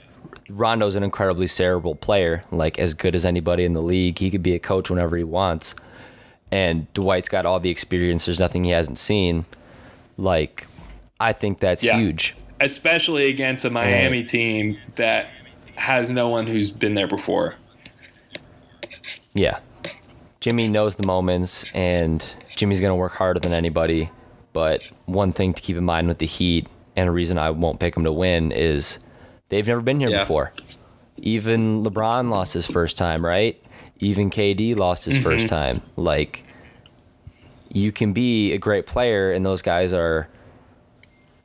Rondo's 0.48 0.96
an 0.96 1.02
incredibly 1.02 1.46
cerebral 1.46 1.94
player, 1.94 2.44
like 2.50 2.78
as 2.78 2.94
good 2.94 3.14
as 3.14 3.24
anybody 3.24 3.64
in 3.64 3.72
the 3.72 3.82
league. 3.82 4.18
He 4.18 4.30
could 4.30 4.42
be 4.42 4.54
a 4.54 4.58
coach 4.58 4.90
whenever 4.90 5.16
he 5.16 5.24
wants. 5.24 5.74
And 6.50 6.92
Dwight's 6.94 7.28
got 7.28 7.46
all 7.46 7.58
the 7.60 7.70
experience. 7.70 8.26
There's 8.26 8.38
nothing 8.40 8.64
he 8.64 8.70
hasn't 8.70 8.98
seen. 8.98 9.46
Like, 10.18 10.66
I 11.18 11.32
think 11.32 11.60
that's 11.60 11.82
Yeah. 11.82 11.96
huge. 11.98 12.34
Especially 12.60 13.28
against 13.28 13.64
a 13.64 13.70
Miami 13.70 14.22
team 14.22 14.76
that 14.96 15.26
has 15.82 16.12
no 16.12 16.28
one 16.28 16.46
who's 16.46 16.70
been 16.70 16.94
there 16.94 17.08
before. 17.08 17.56
Yeah. 19.34 19.58
Jimmy 20.40 20.68
knows 20.68 20.94
the 20.94 21.04
moments, 21.06 21.64
and 21.74 22.34
Jimmy's 22.54 22.80
going 22.80 22.90
to 22.90 22.94
work 22.96 23.12
harder 23.14 23.40
than 23.40 23.52
anybody. 23.52 24.10
But 24.52 24.82
one 25.06 25.32
thing 25.32 25.54
to 25.54 25.60
keep 25.62 25.76
in 25.76 25.84
mind 25.84 26.06
with 26.06 26.18
the 26.18 26.26
Heat, 26.26 26.68
and 26.94 27.08
a 27.08 27.12
reason 27.12 27.36
I 27.36 27.50
won't 27.50 27.80
pick 27.80 27.94
them 27.94 28.04
to 28.04 28.12
win, 28.12 28.52
is 28.52 28.98
they've 29.48 29.66
never 29.66 29.80
been 29.80 29.98
here 29.98 30.08
Yeah. 30.10 30.20
before. 30.20 30.52
Even 31.16 31.82
LeBron 31.84 32.30
lost 32.30 32.52
his 32.54 32.66
first 32.66 32.96
time, 32.96 33.24
right? 33.24 33.60
Even 33.98 34.30
KD 34.30 34.76
lost 34.76 35.04
his 35.04 35.14
Mm-hmm. 35.14 35.22
first 35.24 35.48
time. 35.48 35.82
Like, 35.96 36.44
you 37.70 37.90
can 37.90 38.12
be 38.12 38.52
a 38.52 38.58
great 38.58 38.86
player, 38.86 39.32
and 39.32 39.44
those 39.44 39.62
guys 39.62 39.92
are 39.92 40.28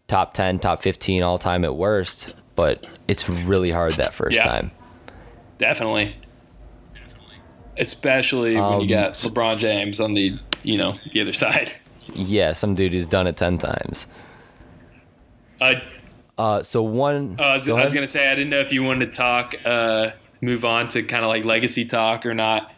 top 0.08 0.34
10, 0.36 0.60
top 0.60 0.82
15 0.82 1.24
all 1.24 1.38
time 1.40 1.64
at 1.66 1.76
worst, 1.76 2.34
but 2.58 2.86
it's 3.08 3.30
really 3.30 3.72
hard 3.72 3.94
that 3.94 4.14
first 4.14 4.36
Yeah. 4.36 4.44
time. 4.44 4.72
Definitely. 5.60 6.14
Especially 7.78 8.56
when 8.56 8.64
Um, 8.64 8.82
you 8.82 8.90
got 8.90 9.14
LeBron 9.14 9.60
James 9.60 10.02
on 10.02 10.14
the 10.14 10.38
you 10.64 10.78
know 10.78 10.96
the 11.14 11.22
other 11.22 11.32
side. 11.46 11.72
Yeah, 12.14 12.52
some 12.54 12.76
dude 12.76 12.92
who's 12.94 13.08
done 13.08 13.28
it 13.28 13.38
10 13.38 13.58
times. 13.60 14.08
Uh, 15.62 15.76
Uh, 16.38 16.62
so 16.64 16.84
one. 16.84 17.36
Uh, 17.40 17.44
I, 17.44 17.54
was, 17.56 17.66
go 17.66 17.78
I 17.78 17.84
was 17.84 17.94
gonna 17.94 18.08
say 18.08 18.30
I 18.32 18.36
didn't 18.36 18.50
know 18.52 18.60
if 18.60 18.72
you 18.74 18.84
wanted 18.84 19.08
to 19.08 19.12
talk, 19.12 19.56
uh, 19.66 20.12
move 20.42 20.66
on 20.66 20.88
to 20.90 21.02
kind 21.04 21.24
of 21.24 21.30
like 21.30 21.46
legacy 21.46 21.86
talk 21.86 22.26
or 22.26 22.34
not. 22.34 22.72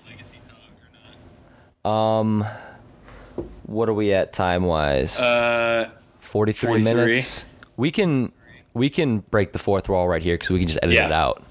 Um, 1.86 2.46
What 3.64 3.88
are 3.90 3.94
we 3.94 4.14
at 4.14 4.34
time 4.34 4.64
wise? 4.64 5.20
Uh, 5.20 5.90
43 6.20 6.68
43. 6.82 6.94
minutes. 6.94 7.46
We 7.78 7.92
can 7.92 8.32
we 8.74 8.90
can 8.90 9.20
break 9.20 9.52
the 9.54 9.60
fourth 9.60 9.90
wall 9.90 10.08
right 10.08 10.22
here 10.24 10.36
because 10.36 10.50
we 10.52 10.60
can 10.60 10.68
just 10.68 10.80
edit 10.84 10.96
Yeah. 10.96 11.06
it 11.08 11.12
out. 11.12 11.44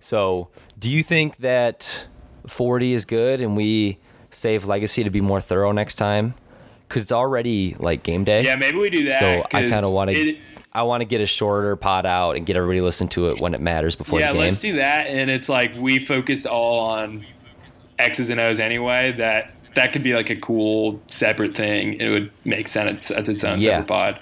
So, 0.00 0.48
do 0.78 0.90
you 0.90 1.02
think 1.02 1.36
that 1.38 2.06
40 2.46 2.92
is 2.92 3.04
good 3.04 3.40
and 3.40 3.56
we 3.56 3.98
save 4.30 4.64
legacy 4.66 5.04
to 5.04 5.10
be 5.10 5.20
more 5.20 5.40
thorough 5.40 5.72
next 5.72 5.94
time? 5.96 6.34
Because 6.88 7.02
it's 7.02 7.12
already 7.12 7.76
like 7.78 8.02
game 8.02 8.24
day. 8.24 8.42
yeah, 8.44 8.56
maybe 8.56 8.78
we 8.78 8.90
do 8.90 9.08
that. 9.08 9.20
So 9.20 9.42
I 9.56 9.68
kind 9.68 9.84
of 9.84 9.92
want 9.92 10.10
to. 10.10 10.36
I 10.74 10.84
want 10.84 11.02
to 11.02 11.04
get 11.04 11.20
a 11.20 11.26
shorter 11.26 11.76
pod 11.76 12.06
out 12.06 12.36
and 12.36 12.46
get 12.46 12.56
everybody 12.56 12.78
to 12.78 12.84
listen 12.84 13.06
to 13.08 13.28
it 13.30 13.38
when 13.40 13.52
it 13.54 13.60
matters 13.60 13.94
before 13.94 14.18
Yeah, 14.20 14.28
the 14.28 14.32
game. 14.32 14.40
Yeah, 14.40 14.44
let's 14.48 14.60
do 14.60 14.76
that. 14.76 15.06
And 15.06 15.30
it's 15.30 15.50
like 15.50 15.72
we 15.76 15.98
focus 15.98 16.46
all 16.46 16.78
on 16.80 17.26
X's 17.98 18.30
and 18.30 18.40
O's 18.40 18.58
anyway. 18.58 19.12
That 19.12 19.54
that 19.74 19.92
could 19.92 20.02
be 20.02 20.14
like 20.14 20.30
a 20.30 20.36
cool 20.36 21.00
separate 21.08 21.54
thing. 21.54 21.94
It 22.00 22.08
would 22.08 22.30
make 22.46 22.68
sense 22.68 23.10
as 23.10 23.28
its 23.28 23.44
own 23.44 23.60
Yeah. 23.60 23.72
separate 23.80 23.86
pod. 23.88 24.18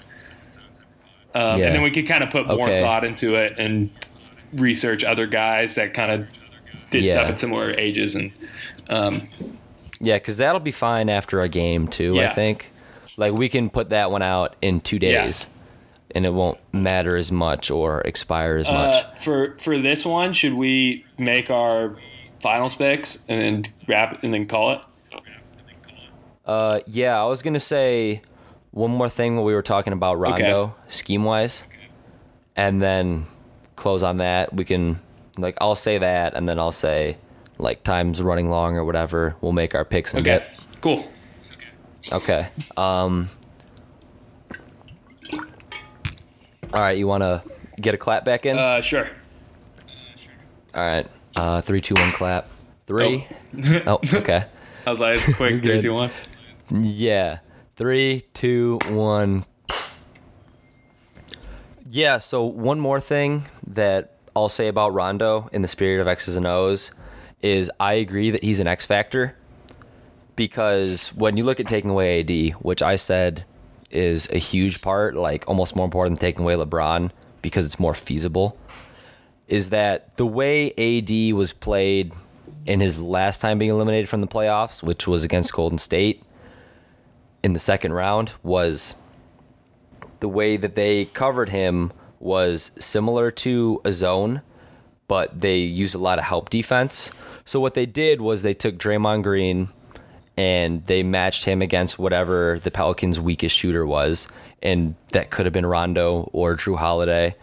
Um, 1.33 1.59
Yeah. 1.59 1.67
And 1.67 1.75
then 1.75 1.83
we 1.83 1.91
could 1.91 2.07
kind 2.07 2.23
of 2.23 2.29
put 2.29 2.47
more 2.47 2.67
Okay. 2.67 2.81
thought 2.81 3.03
into 3.05 3.35
it 3.35 3.55
and 3.57 3.89
research 4.53 5.03
other 5.03 5.27
guys 5.27 5.75
that 5.75 5.93
kind 5.93 6.11
of 6.11 6.27
did 6.89 7.03
Yeah. 7.05 7.11
stuff 7.11 7.29
at 7.29 7.39
similar 7.39 7.71
ages 7.71 8.15
and 8.15 8.31
um, 8.89 9.27
Yeah, 10.01 10.15
because 10.17 10.37
that'll 10.37 10.59
be 10.59 10.71
fine 10.71 11.09
after 11.09 11.41
a 11.41 11.47
game 11.47 11.87
too. 11.87 12.19
I 12.19 12.27
think, 12.27 12.71
like 13.17 13.33
we 13.33 13.47
can 13.49 13.69
put 13.69 13.89
that 13.91 14.11
one 14.11 14.21
out 14.21 14.55
in 14.61 14.81
two 14.81 14.97
Yeah. 15.01 15.23
days, 15.25 15.47
and 16.13 16.25
it 16.25 16.33
won't 16.33 16.57
matter 16.73 17.15
as 17.15 17.31
much 17.31 17.71
or 17.71 18.01
expire 18.01 18.57
as 18.57 18.67
much. 18.69 18.95
Uh, 19.05 19.15
for 19.15 19.55
for 19.59 19.77
this 19.77 20.03
one, 20.05 20.33
should 20.33 20.55
we 20.55 21.05
make 21.17 21.49
our 21.49 21.95
finals 22.41 22.73
picks 22.75 23.19
and 23.29 23.39
then 23.41 23.63
wrap 23.87 24.13
it 24.15 24.19
and 24.23 24.33
then 24.33 24.47
call 24.47 24.71
it? 24.71 24.79
Uh, 26.45 26.79
yeah, 26.87 27.21
I 27.21 27.25
was 27.27 27.41
gonna 27.41 27.59
say 27.59 28.21
one 28.71 28.91
more 28.91 29.09
thing 29.09 29.35
when 29.35 29.45
we 29.45 29.53
were 29.53 29.61
talking 29.61 29.93
about 29.93 30.17
Rondo 30.19 30.61
Okay. 30.63 30.73
scheme 30.89 31.23
wise, 31.23 31.63
and 32.55 32.81
then 32.81 33.25
close 33.75 34.03
on 34.03 34.17
that. 34.17 34.53
We 34.53 34.65
can 34.65 34.99
like 35.37 35.57
I'll 35.61 35.75
say 35.75 35.97
that, 35.97 36.33
and 36.33 36.47
then 36.47 36.59
I'll 36.59 36.71
say 36.71 37.17
like 37.57 37.83
time's 37.83 38.21
running 38.21 38.49
long 38.49 38.75
or 38.77 38.83
whatever. 38.85 39.35
We'll 39.41 39.51
make 39.53 39.75
our 39.75 39.85
picks 39.85 40.13
and 40.13 40.27
Okay, 40.27 40.45
cool. 40.81 41.07
get 42.03 42.13
okay. 42.13 42.49
Um. 42.77 43.29
All 46.73 46.79
right, 46.79 46.97
you 46.97 47.05
want 47.07 47.21
to 47.21 47.43
get 47.81 47.93
a 47.93 47.97
clap 47.97 48.23
back 48.23 48.45
in? 48.45 48.57
Uh, 48.57 48.79
sure. 48.81 49.09
All 50.73 50.81
right. 50.85 51.05
Uh, 51.35 51.59
three, 51.59 51.81
two, 51.81 51.95
one, 51.95 52.11
clap. 52.13 52.47
Three. 52.87 53.27
Oh, 53.85 53.99
okay. 54.13 54.45
I 54.87 54.91
was 54.91 54.99
like, 55.01 55.19
quick. 55.35 55.35
Three, 55.37 55.59
good. 55.59 55.81
two, 55.81 55.93
one. 55.93 56.11
Yeah. 56.69 57.39
Three, 57.81 58.21
two, 58.35 58.77
one. 58.89 59.43
Yeah, 61.89 62.19
so 62.19 62.43
one 62.43 62.79
more 62.79 62.99
thing 62.99 63.45
that 63.65 64.17
I'll 64.35 64.49
say 64.49 64.67
about 64.67 64.93
Rondo 64.93 65.49
in 65.51 65.63
the 65.63 65.67
spirit 65.67 65.99
of 65.99 66.07
X's 66.07 66.35
and 66.35 66.45
O's 66.45 66.91
is 67.41 67.71
I 67.79 67.93
agree 67.93 68.29
that 68.29 68.43
he's 68.43 68.59
an 68.59 68.67
X 68.67 68.85
factor 68.85 69.35
because 70.35 71.09
when 71.15 71.37
you 71.37 71.43
look 71.43 71.59
at 71.59 71.67
taking 71.67 71.89
away 71.89 72.19
AD, 72.19 72.53
which 72.61 72.83
I 72.83 72.97
said 72.97 73.45
is 73.89 74.29
a 74.29 74.37
huge 74.37 74.83
part, 74.83 75.15
like 75.15 75.45
almost 75.47 75.75
more 75.75 75.85
important 75.85 76.19
than 76.19 76.29
taking 76.29 76.43
away 76.43 76.53
LeBron 76.53 77.09
because 77.41 77.65
it's 77.65 77.79
more 77.79 77.95
feasible, 77.95 78.59
is 79.47 79.71
that 79.71 80.15
the 80.17 80.27
way 80.27 80.71
AD 80.73 81.33
was 81.33 81.51
played 81.51 82.13
in 82.67 82.79
his 82.79 83.01
last 83.01 83.41
time 83.41 83.57
being 83.57 83.71
eliminated 83.71 84.07
from 84.07 84.21
the 84.21 84.27
playoffs, 84.27 84.83
which 84.83 85.07
was 85.07 85.23
against 85.23 85.51
Golden 85.51 85.79
State 85.79 86.21
in 87.43 87.53
the 87.53 87.59
second 87.59 87.93
round, 87.93 88.31
was 88.43 88.95
the 90.19 90.29
way 90.29 90.57
that 90.57 90.75
they 90.75 91.05
covered 91.05 91.49
him 91.49 91.91
was 92.19 92.71
similar 92.79 93.31
to 93.31 93.81
a 93.83 93.91
zone, 93.91 94.41
but 95.07 95.41
they 95.41 95.57
used 95.57 95.95
a 95.95 95.97
lot 95.97 96.19
of 96.19 96.25
help 96.25 96.49
defense. 96.49 97.11
So 97.43 97.59
what 97.59 97.73
they 97.73 97.85
did 97.85 98.21
was 98.21 98.43
they 98.43 98.53
took 98.53 98.77
Draymond 98.77 99.23
Green 99.23 99.69
and 100.37 100.85
they 100.85 101.03
matched 101.03 101.45
him 101.45 101.61
against 101.61 101.99
whatever 101.99 102.59
the 102.59 102.71
Pelicans' 102.71 103.19
weakest 103.19 103.57
shooter 103.57 103.85
was, 103.85 104.27
and 104.61 104.95
that 105.11 105.29
could 105.29 105.45
have 105.45 105.53
been 105.53 105.65
Rondo 105.65 106.29
or 106.31 106.55
Jrue 106.55 106.77
Holiday. 106.77 107.35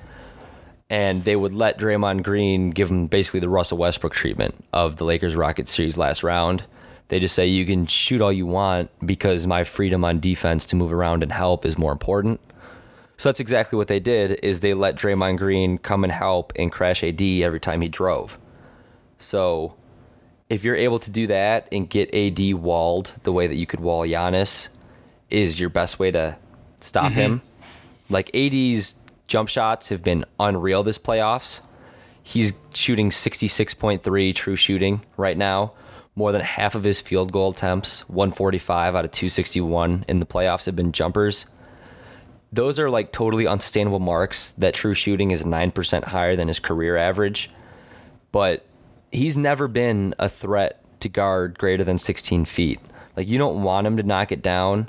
And 0.89 1.25
they 1.25 1.37
would 1.37 1.53
let 1.53 1.79
Draymond 1.79 2.23
Green 2.23 2.71
give 2.71 2.91
him 2.91 3.09
basically 3.09 3.41
the 3.41 3.49
Russell 3.49 3.77
Westbrook 3.77 4.15
treatment 4.15 4.65
of 4.73 4.97
the 4.97 5.05
Lakers 5.05 5.37
Rockets 5.37 5.75
series 5.75 5.99
last 5.99 6.23
round. 6.23 6.65
They 7.09 7.19
just 7.19 7.35
say 7.35 7.47
you 7.47 7.65
can 7.65 7.87
shoot 7.87 8.21
all 8.21 8.33
you 8.33 8.47
want 8.47 8.91
because 9.05 9.47
my 9.47 9.65
freedom 9.65 10.05
on 10.05 10.21
defense 10.21 10.67
to 10.67 10.77
move 10.77 10.93
around 10.93 11.23
and 11.23 11.33
help 11.33 11.65
is 11.65 11.79
more 11.79 11.93
important. 11.93 12.41
So 13.17 13.29
that's 13.29 13.41
exactly 13.41 13.77
what 13.77 13.89
they 13.89 13.99
did 13.99 14.39
is 14.43 14.61
they 14.61 14.75
let 14.75 14.95
Draymond 14.95 15.39
Green 15.39 15.79
come 15.79 16.05
and 16.05 16.13
help 16.13 16.53
and 16.57 16.71
crash 16.71 17.03
AD 17.03 17.21
every 17.21 17.61
time 17.61 17.81
he 17.81 17.89
drove. 17.89 18.39
So 19.17 19.75
if 20.49 20.65
you're 20.65 20.77
able 20.77 20.99
to 21.01 21.11
do 21.11 21.27
that 21.27 21.67
and 21.73 21.89
get 21.89 22.15
AD 22.15 22.55
walled 22.55 23.15
the 23.25 23.33
way 23.33 23.47
that 23.47 23.57
you 23.57 23.67
could 23.67 23.81
wall 23.81 24.03
Giannis 24.07 24.69
is 25.31 25.59
your 25.59 25.71
best 25.71 25.99
way 25.99 26.11
to 26.11 26.37
stop 26.81 27.13
mm-hmm. 27.13 27.21
him. 27.21 27.43
Like 28.09 28.35
AD's 28.35 28.95
jump 29.27 29.49
shots 29.49 29.89
have 29.89 30.03
been 30.03 30.25
unreal 30.39 30.83
this 30.83 30.99
playoffs. 30.99 31.61
He's 32.23 32.53
shooting 32.75 33.11
66.3 33.11 34.35
true 34.35 34.57
shooting 34.57 35.03
right 35.17 35.37
now. 35.37 35.73
More 36.19 36.33
than 36.33 36.41
half 36.41 36.75
of 36.75 36.83
his 36.83 37.01
field 37.01 37.31
goal 37.31 37.53
attempts, 37.53 38.01
145 38.09 38.97
out 38.97 39.05
of 39.05 39.13
261 39.13 40.05
in 40.09 40.19
the 40.19 40.27
playoffs 40.27 40.67
have 40.67 40.75
been 40.75 40.91
jumpers. 40.91 41.47
Those 42.53 42.81
are 42.81 42.91
like 42.91 43.13
totally 43.13 43.47
unsustainable 43.47 44.01
marks 44.01 44.51
that 44.59 44.75
true 44.75 44.95
shooting 44.95 45.31
is 45.31 45.45
9% 45.45 46.03
higher 46.03 46.35
than 46.35 46.49
his 46.49 46.59
career 46.59 46.97
average. 46.97 47.53
But 48.33 48.67
he's 49.13 49.37
never 49.37 49.69
been 49.69 50.13
a 50.19 50.29
threat 50.29 50.83
to 51.03 51.09
guard 51.09 51.57
greater 51.57 51.85
than 51.85 51.99
16 51.99 52.47
feet. 52.47 52.81
Like 53.17 53.29
you 53.29 53.39
don't 53.39 53.63
want 53.63 53.87
him 53.87 53.97
to 53.97 54.03
knock 54.03 54.33
it 54.33 54.43
down, 54.43 54.89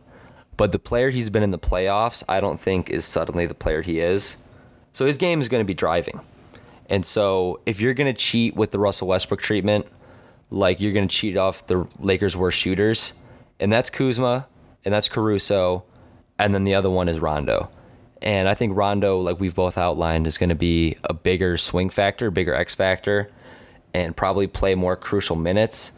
but 0.57 0.71
the 0.71 0.79
player 0.79 1.11
he's 1.11 1.29
been 1.29 1.43
in 1.43 1.51
the 1.51 1.59
playoffs, 1.59 2.23
I 2.27 2.39
don't 2.39 2.59
think 2.59 2.89
is 2.89 3.05
suddenly 3.05 3.45
the 3.45 3.53
player 3.53 3.83
he 3.83 3.99
is. 3.99 4.37
So 4.93 5.05
his 5.05 5.19
game 5.19 5.41
is 5.41 5.47
going 5.47 5.61
to 5.61 5.67
be 5.67 5.75
driving. 5.75 6.21
And 6.89 7.05
so 7.05 7.59
if 7.67 7.81
you're 7.81 7.93
going 7.93 8.11
to 8.11 8.19
cheat 8.19 8.55
with 8.55 8.71
the 8.71 8.79
Russell 8.79 9.09
Westbrook 9.09 9.41
treatment, 9.41 9.85
like 10.49 10.79
you're 10.79 10.93
going 10.93 11.07
to 11.07 11.15
cheat 11.15 11.37
off 11.37 11.67
the 11.67 11.87
Lakers' 11.99 12.35
worst 12.35 12.57
shooters, 12.57 13.13
and 13.59 13.71
that's 13.71 13.89
Kuzma, 13.89 14.47
and 14.83 14.93
that's 14.93 15.07
Caruso, 15.07 15.83
and 16.37 16.53
then 16.53 16.63
the 16.63 16.75
other 16.75 16.89
one 16.89 17.07
is 17.07 17.19
Rondo. 17.19 17.71
And 18.21 18.49
I 18.49 18.53
think 18.53 18.75
Rondo, 18.75 19.19
like 19.19 19.39
we've 19.39 19.55
both 19.55 19.77
outlined, 19.77 20.27
is 20.27 20.37
going 20.37 20.49
to 20.49 20.55
be 20.55 20.97
a 21.03 21.13
bigger 21.13 21.57
swing 21.57 21.89
factor, 21.89 22.31
bigger 22.31 22.53
X 22.53 22.75
factor, 22.75 23.29
and 23.93 24.15
probably 24.15 24.47
play 24.47 24.75
more 24.75 24.95
crucial 24.95 25.35
minutes. 25.35 25.91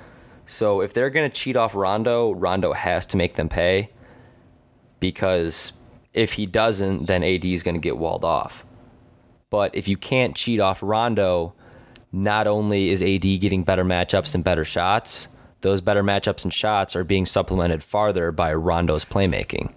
So 0.46 0.82
if 0.82 0.94
they're 0.94 1.10
going 1.10 1.30
to 1.30 1.36
cheat 1.36 1.56
off 1.56 1.76
Rondo, 1.76 2.32
Rondo 2.34 2.74
has 2.74 3.06
to 3.08 3.18
make 3.18 3.36
them 3.36 3.50
pay 3.50 3.90
because 5.00 5.74
if 6.14 6.34
he 6.34 6.46
doesn't, 6.46 7.08
then 7.08 7.24
AD 7.24 7.46
is 7.46 7.64
going 7.64 7.76
to 7.76 7.82
get 7.82 7.98
walled 7.98 8.24
off. 8.24 8.66
But 9.50 9.76
if 9.76 9.88
you 9.88 9.98
can't 9.98 10.36
cheat 10.36 10.60
off 10.60 10.84
Rondo, 10.84 11.54
not 12.12 12.48
only 12.48 12.90
is 12.90 13.02
AD 13.02 13.22
getting 13.40 13.64
better 13.64 13.86
matchups 13.86 14.36
and 14.36 14.44
better 14.44 14.66
shots, 14.66 15.28
those 15.62 15.82
better 15.82 16.04
matchups 16.04 16.44
and 16.44 16.54
shots 16.54 16.96
are 16.96 17.04
being 17.04 17.26
supplemented 17.26 17.84
farther 17.84 18.32
by 18.32 18.54
Rondo's 18.54 19.06
playmaking. 19.06 19.74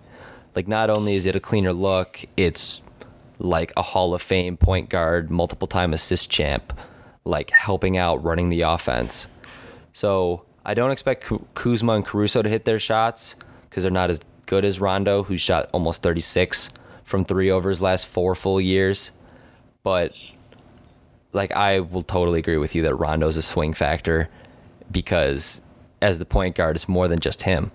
Like, 0.54 0.68
not 0.68 0.90
only 0.90 1.14
is 1.14 1.26
it 1.26 1.36
a 1.36 1.40
cleaner 1.40 1.72
look, 1.72 2.24
it's 2.36 2.80
like 3.38 3.72
a 3.76 3.82
Hall 3.82 4.14
of 4.14 4.22
Fame 4.22 4.56
point 4.56 4.88
guard, 4.88 5.30
multiple 5.30 5.66
time 5.66 5.92
assist 5.92 6.30
champ, 6.30 6.72
like 7.24 7.50
helping 7.50 7.96
out, 7.96 8.22
running 8.22 8.48
the 8.48 8.62
offense. 8.62 9.28
So 9.92 10.44
I 10.64 10.74
don't 10.74 10.90
expect 10.90 11.30
Kuzma 11.54 11.94
and 11.94 12.04
Caruso 12.04 12.42
to 12.42 12.48
hit 12.48 12.64
their 12.64 12.78
shots 12.78 13.36
because 13.68 13.82
they're 13.82 13.92
not 13.92 14.10
as 14.10 14.20
good 14.46 14.64
as 14.64 14.80
Rondo, 14.80 15.22
who 15.24 15.36
shot 15.36 15.68
almost 15.72 16.02
36 16.02 16.70
from 17.02 17.24
three 17.24 17.50
over 17.50 17.68
his 17.68 17.82
last 17.82 18.06
four 18.06 18.34
full 18.34 18.60
years. 18.60 19.10
But 19.82 20.14
like 21.34 21.52
I 21.52 21.80
will 21.80 22.02
totally 22.02 22.38
agree 22.38 22.56
with 22.56 22.74
you 22.74 22.82
that 22.82 22.94
Rondo's 22.94 23.36
a 23.36 23.42
swing 23.42 23.74
factor 23.74 24.28
because 24.90 25.60
as 26.00 26.18
the 26.18 26.24
point 26.24 26.54
guard, 26.54 26.76
it's 26.76 26.88
more 26.88 27.08
than 27.08 27.20
just 27.20 27.42
him. 27.42 27.72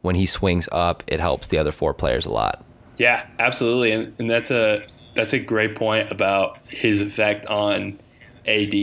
When 0.00 0.16
he 0.16 0.26
swings 0.26 0.68
up, 0.72 1.04
it 1.06 1.20
helps 1.20 1.48
the 1.48 1.58
other 1.58 1.70
four 1.70 1.94
players 1.94 2.26
a 2.26 2.30
lot. 2.30 2.64
Yeah, 2.96 3.26
absolutely, 3.38 3.92
and, 3.92 4.14
and 4.18 4.28
that's 4.28 4.50
a 4.50 4.86
that's 5.14 5.32
a 5.32 5.38
great 5.38 5.76
point 5.76 6.10
about 6.10 6.66
his 6.68 7.00
effect 7.00 7.46
on 7.46 7.98
AD 8.46 8.74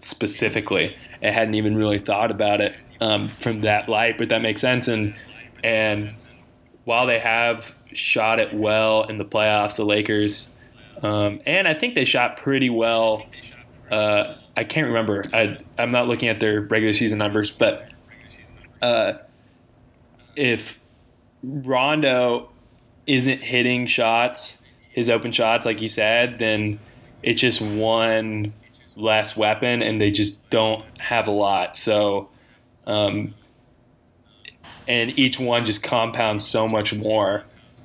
specifically. 0.00 0.96
I 1.22 1.30
hadn't 1.30 1.54
even 1.54 1.76
really 1.76 1.98
thought 1.98 2.30
about 2.30 2.60
it 2.60 2.74
um, 3.00 3.28
from 3.28 3.62
that 3.62 3.88
light, 3.88 4.18
but 4.18 4.28
that 4.28 4.42
makes 4.42 4.60
sense. 4.60 4.88
And 4.88 5.14
and 5.62 6.14
while 6.84 7.06
they 7.06 7.18
have 7.18 7.76
shot 7.92 8.38
it 8.38 8.52
well 8.52 9.04
in 9.04 9.18
the 9.18 9.24
playoffs, 9.24 9.76
the 9.76 9.84
Lakers, 9.84 10.52
um, 11.02 11.40
and 11.46 11.66
I 11.66 11.74
think 11.74 11.94
they 11.94 12.04
shot 12.04 12.36
pretty 12.36 12.70
well. 12.70 13.26
Uh, 13.92 14.36
I 14.56 14.64
can't 14.64 14.86
remember. 14.86 15.26
I, 15.34 15.58
I'm 15.78 15.92
not 15.92 16.08
looking 16.08 16.30
at 16.30 16.40
their 16.40 16.62
regular 16.62 16.94
season 16.94 17.18
numbers, 17.18 17.50
but 17.50 17.90
uh, 18.80 19.14
if 20.34 20.80
Rondo 21.42 22.50
isn't 23.06 23.42
hitting 23.42 23.86
shots, 23.86 24.56
his 24.88 25.10
open 25.10 25.30
shots, 25.30 25.66
like 25.66 25.82
you 25.82 25.88
said, 25.88 26.38
then 26.38 26.80
it's 27.22 27.38
just 27.38 27.60
one 27.60 28.54
less 28.96 29.36
weapon, 29.36 29.82
and 29.82 30.00
they 30.00 30.10
just 30.10 30.48
don't 30.48 30.86
have 30.98 31.26
a 31.26 31.30
lot. 31.30 31.76
So, 31.76 32.30
um, 32.86 33.34
and 34.88 35.18
each 35.18 35.38
one 35.38 35.66
just 35.66 35.82
compounds 35.82 36.46
so 36.46 36.66
much 36.66 36.94
more 36.94 37.44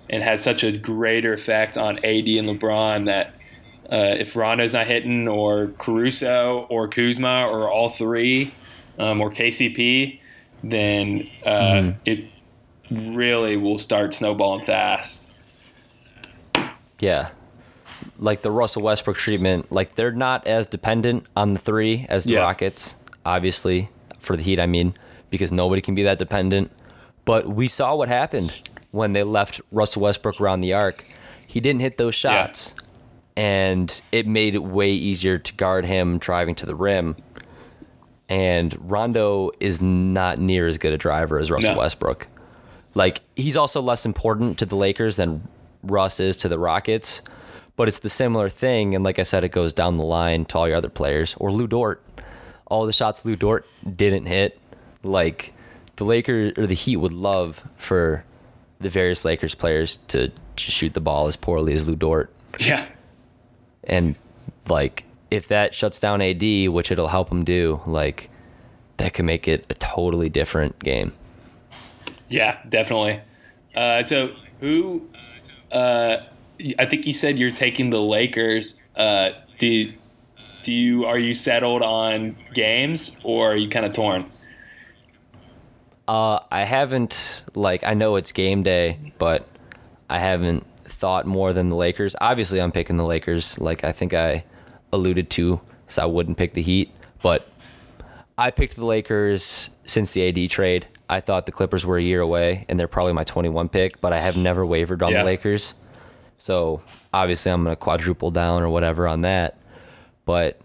and 0.10 0.24
has 0.24 0.42
such 0.42 0.64
a 0.64 0.72
greater 0.72 1.34
effect 1.34 1.78
on 1.78 1.98
AD 1.98 2.28
and 2.28 2.48
LeBron 2.48 3.08
that 3.08 3.34
uh, 3.92 4.16
if 4.20 4.36
Rondo's 4.36 4.74
not 4.74 4.88
hitting, 4.88 5.28
or 5.28 5.68
Caruso, 5.78 6.68
or 6.70 6.88
Kuzma, 6.88 7.48
or 7.50 7.70
all 7.70 7.90
three, 7.90 8.54
um, 9.00 9.22
or 9.22 9.32
KCP, 9.32 10.20
then 10.64 11.30
uh, 11.46 11.50
mm. 11.52 11.96
it 12.06 12.26
really 12.92 13.58
will 13.58 13.78
start 13.78 14.14
snowballing 14.14 14.66
fast. 14.66 15.28
Yeah. 17.00 17.30
Like 18.20 18.42
the 18.42 18.52
Russell 18.52 18.82
Westbrook 18.82 19.18
treatment, 19.18 19.72
like 19.72 19.96
they're 19.96 20.12
not 20.12 20.48
as 20.48 20.66
dependent 20.66 21.26
on 21.36 21.54
the 21.54 21.60
three 21.60 22.06
as 22.10 22.24
the 22.24 22.34
yeah. 22.34 22.40
Rockets, 22.40 22.96
obviously, 23.26 23.90
for 24.20 24.36
the 24.36 24.44
Heat, 24.44 24.60
I 24.60 24.66
mean, 24.66 24.96
because 25.30 25.52
nobody 25.52 25.82
can 25.82 25.96
be 25.96 26.04
that 26.04 26.18
dependent. 26.18 26.72
But 27.26 27.48
we 27.48 27.68
saw 27.68 27.96
what 27.96 28.10
happened 28.10 28.60
when 28.92 29.14
they 29.14 29.24
left 29.24 29.62
Russell 29.72 30.04
Westbrook 30.04 30.42
around 30.42 30.62
the 30.62 30.74
arc. 30.74 31.06
He 31.46 31.60
didn't 31.60 31.82
hit 31.82 31.98
those 31.98 32.16
shots, 32.16 32.74
yeah. 32.76 32.84
And 33.38 34.02
it 34.12 34.28
made 34.28 34.56
it 34.56 34.64
way 34.64 34.92
easier 34.92 35.38
to 35.38 35.54
guard 35.54 35.86
him 35.86 36.18
driving 36.18 36.56
to 36.56 36.66
the 36.66 36.76
rim. 36.76 37.16
And 38.28 38.76
Rondo 38.90 39.52
is 39.60 39.80
not 39.80 40.40
near 40.40 40.68
as 40.68 40.78
good 40.78 40.92
a 40.92 40.98
driver 40.98 41.40
as 41.40 41.50
Russell 41.50 41.74
no. 41.74 41.78
Westbrook. 41.78 42.28
Like 42.96 43.22
he's 43.36 43.56
also 43.56 43.80
less 43.80 44.06
important 44.06 44.58
to 44.58 44.66
the 44.66 44.76
Lakers 44.76 45.16
than 45.18 45.48
Russ 45.84 46.20
is 46.20 46.36
to 46.38 46.50
the 46.50 46.58
Rockets, 46.58 47.22
but 47.76 47.88
it's 47.88 48.00
the 48.00 48.10
similar 48.10 48.50
thing. 48.50 48.96
And 48.96 49.04
like 49.04 49.20
I 49.20 49.24
said, 49.24 49.44
it 49.44 49.50
goes 49.50 49.72
down 49.72 49.98
the 49.98 50.04
line 50.04 50.46
to 50.46 50.58
all 50.58 50.68
your 50.68 50.78
other 50.78 50.90
players 50.90 51.36
or 51.40 51.52
Lu 51.52 51.68
Dort. 51.68 52.04
All 52.66 52.88
the 52.88 52.92
shots 52.92 53.24
Lu 53.24 53.36
Dort 53.36 53.68
didn't 53.96 54.26
hit, 54.26 54.60
like 55.04 55.54
the 55.98 56.06
Lakers 56.06 56.54
or 56.58 56.66
the 56.66 56.74
Heat 56.74 56.98
would 56.98 57.14
love 57.14 57.64
for 57.78 58.26
the 58.80 58.90
various 58.90 59.24
Lakers 59.24 59.54
players 59.54 59.98
to 60.08 60.32
shoot 60.58 60.94
the 60.96 61.00
ball 61.00 61.28
as 61.28 61.36
poorly 61.38 61.74
as 61.74 61.88
Lu 61.88 61.96
Dort. 61.96 62.34
Yeah. 62.60 62.88
And 63.88 64.16
like 64.70 65.06
if 65.32 65.48
that 65.48 65.74
shuts 65.74 66.00
down 66.00 66.22
AD, 66.22 66.70
which 66.70 66.92
it'll 66.92 67.08
help 67.08 67.32
him 67.32 67.44
do, 67.44 67.82
like 67.86 68.30
that 68.98 69.14
could 69.14 69.26
make 69.26 69.48
it 69.48 69.66
a 69.70 69.74
totally 69.74 70.30
different 70.30 70.80
game. 70.80 71.14
Yeah, 72.30 72.60
definitely. 72.68 73.22
Uh, 73.76 74.04
so 74.06 74.34
who? 74.60 75.08
Uh, 75.72 76.18
I 76.80 76.86
think 76.86 77.06
you 77.06 77.14
said 77.14 77.38
you're 77.38 77.52
taking 77.52 77.90
the 77.90 78.02
Lakers. 78.02 78.84
Uh, 78.96 79.32
do 79.60 79.94
do 80.64 80.74
you 80.74 81.06
are 81.06 81.18
you 81.18 81.34
settled 81.34 81.82
on 81.82 82.36
games 82.54 83.18
or 83.24 83.54
are 83.54 83.56
you 83.56 83.70
kind 83.70 83.86
of 83.86 83.94
torn? 83.94 84.30
Uh, 86.08 86.40
I 86.52 86.64
haven't 86.64 87.44
like 87.54 87.84
I 87.84 87.94
know 87.94 88.16
it's 88.16 88.32
game 88.32 88.64
day, 88.64 89.14
but 89.18 89.48
I 90.10 90.20
haven't 90.20 90.66
thought 90.98 91.26
more 91.28 91.54
than 91.54 91.70
the 91.70 91.76
Lakers. 91.76 92.16
Obviously, 92.20 92.60
I'm 92.60 92.72
picking 92.72 92.98
the 92.98 93.06
Lakers. 93.06 93.60
Like 93.60 93.84
I 93.84 93.92
think 93.92 94.14
I 94.14 94.44
alluded 94.92 95.30
to, 95.32 95.62
so 95.88 96.02
I 96.02 96.06
wouldn't 96.06 96.38
pick 96.38 96.54
the 96.54 96.62
Heat, 96.62 96.92
but 97.22 97.48
I 98.38 98.52
picked 98.52 98.76
the 98.76 98.86
Lakers 98.86 99.70
since 99.86 100.14
the 100.14 100.28
AD 100.28 100.50
trade. 100.50 100.88
I 101.10 101.22
thought 101.22 101.46
the 101.46 101.52
Clippers 101.52 101.86
were 101.86 101.98
a 101.98 102.02
year 102.02 102.22
away, 102.22 102.66
and 102.68 102.80
they're 102.80 102.88
probably 102.88 103.14
my 103.14 103.24
21 103.24 103.70
pick, 103.70 104.02
but 104.02 104.12
I 104.12 104.20
have 104.20 104.36
never 104.36 104.66
wavered 104.66 105.02
on 105.02 105.12
yeah. 105.12 105.20
the 105.20 105.26
Lakers 105.26 105.76
So 106.38 106.82
obviously, 107.14 107.52
I'm 107.52 107.64
going 107.64 107.76
to 107.76 107.80
quadruple 107.80 108.32
down 108.32 108.64
or 108.64 108.70
whatever 108.70 109.08
on 109.08 109.22
that. 109.22 109.58
But 110.26 110.60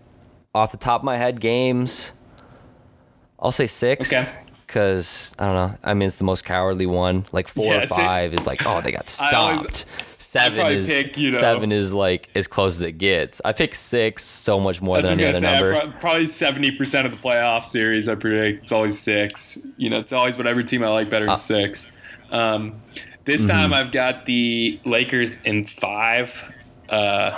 off 0.55 0.73
the 0.73 0.79
top 0.79 1.03
of 1.03 1.05
my 1.05 1.17
head, 1.17 1.41
games, 1.41 2.13
I'll 3.39 3.53
say 3.53 3.67
six. 3.67 4.13
Okay. 4.13 4.29
Because 4.73 5.35
I 5.39 5.45
don't 5.45 5.55
know. 5.55 5.79
I 5.85 5.93
mean, 5.93 6.07
it's 6.07 6.17
the 6.17 6.25
most 6.25 6.47
cowardly 6.47 6.87
one. 6.87 7.27
Like 7.31 7.47
four 7.47 7.67
Yeah, 7.75 7.85
or 7.85 7.87
five 7.89 8.33
is 8.33 8.47
like, 8.47 8.65
oh, 8.65 8.81
they 8.81 8.91
got 8.91 9.15
I 9.21 9.33
always- 9.35 9.61
stopped. 9.61 9.85
Seven 10.17 10.77
is 10.77 10.87
pick, 10.87 11.19
you 11.19 11.31
know- 11.31 11.39
seven 11.39 11.73
is 11.73 11.93
like 11.93 12.31
as 12.35 12.47
close 12.47 12.77
as 12.77 12.83
it 12.83 12.93
gets. 12.93 13.43
I 13.45 13.53
pick 13.53 13.75
six 13.75 14.25
so 14.25 14.59
much 14.59 14.81
more 14.81 15.03
than 15.03 15.21
any 15.21 15.25
other 15.27 15.41
say, 15.41 15.53
number. 15.53 15.79
Pro- 15.79 15.91
probably 16.01 16.27
seventy 16.27 16.71
percent 16.71 17.05
of 17.07 17.13
the 17.13 17.19
playoff 17.19 17.67
series. 17.67 18.09
I 18.09 18.15
predict 18.15 18.63
it's 18.63 18.73
always 18.73 18.99
six. 18.99 19.59
You 19.77 19.91
know, 19.91 19.99
it's 19.99 20.13
always 20.13 20.39
whatever 20.39 20.63
team 20.63 20.83
I 20.85 20.89
like 20.89 21.11
better 21.11 21.27
Uh, 21.27 21.35
than 21.35 21.37
six. 21.37 21.93
Um, 22.31 22.73
this 23.27 23.43
mm-hmm. 23.43 23.51
time 23.51 23.75
I've 23.75 23.93
got 23.93 24.25
the 24.25 24.79
Lakers 24.87 25.39
in 25.45 25.67
five. 25.67 26.35
Uh, 26.89 27.33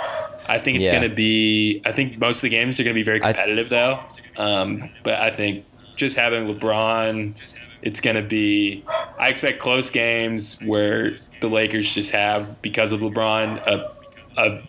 I 0.47 0.59
think 0.59 0.77
it's 0.77 0.85
Yeah. 0.87 0.99
going 0.99 1.09
to 1.09 1.15
be. 1.15 1.81
I 1.85 1.91
think 1.91 2.17
most 2.17 2.37
of 2.37 2.41
the 2.43 2.49
games 2.49 2.79
are 2.79 2.83
going 2.83 2.93
to 2.95 2.99
be 2.99 3.03
very 3.03 3.19
competitive, 3.19 3.69
though. 3.69 3.99
Um, 4.37 4.89
but 5.03 5.15
I 5.15 5.31
think 5.31 5.65
just 5.95 6.15
having 6.15 6.47
LeBron, 6.47 7.33
it's 7.81 7.99
going 8.01 8.15
to 8.15 8.21
be. 8.21 8.83
I 9.19 9.29
expect 9.29 9.59
close 9.59 9.89
games 9.89 10.59
where 10.65 11.17
the 11.41 11.47
Lakers 11.47 11.93
just 11.93 12.11
have 12.11 12.61
because 12.61 12.91
of 12.91 12.99
LeBron 13.01 13.57
a, 13.67 13.91
a 14.37 14.61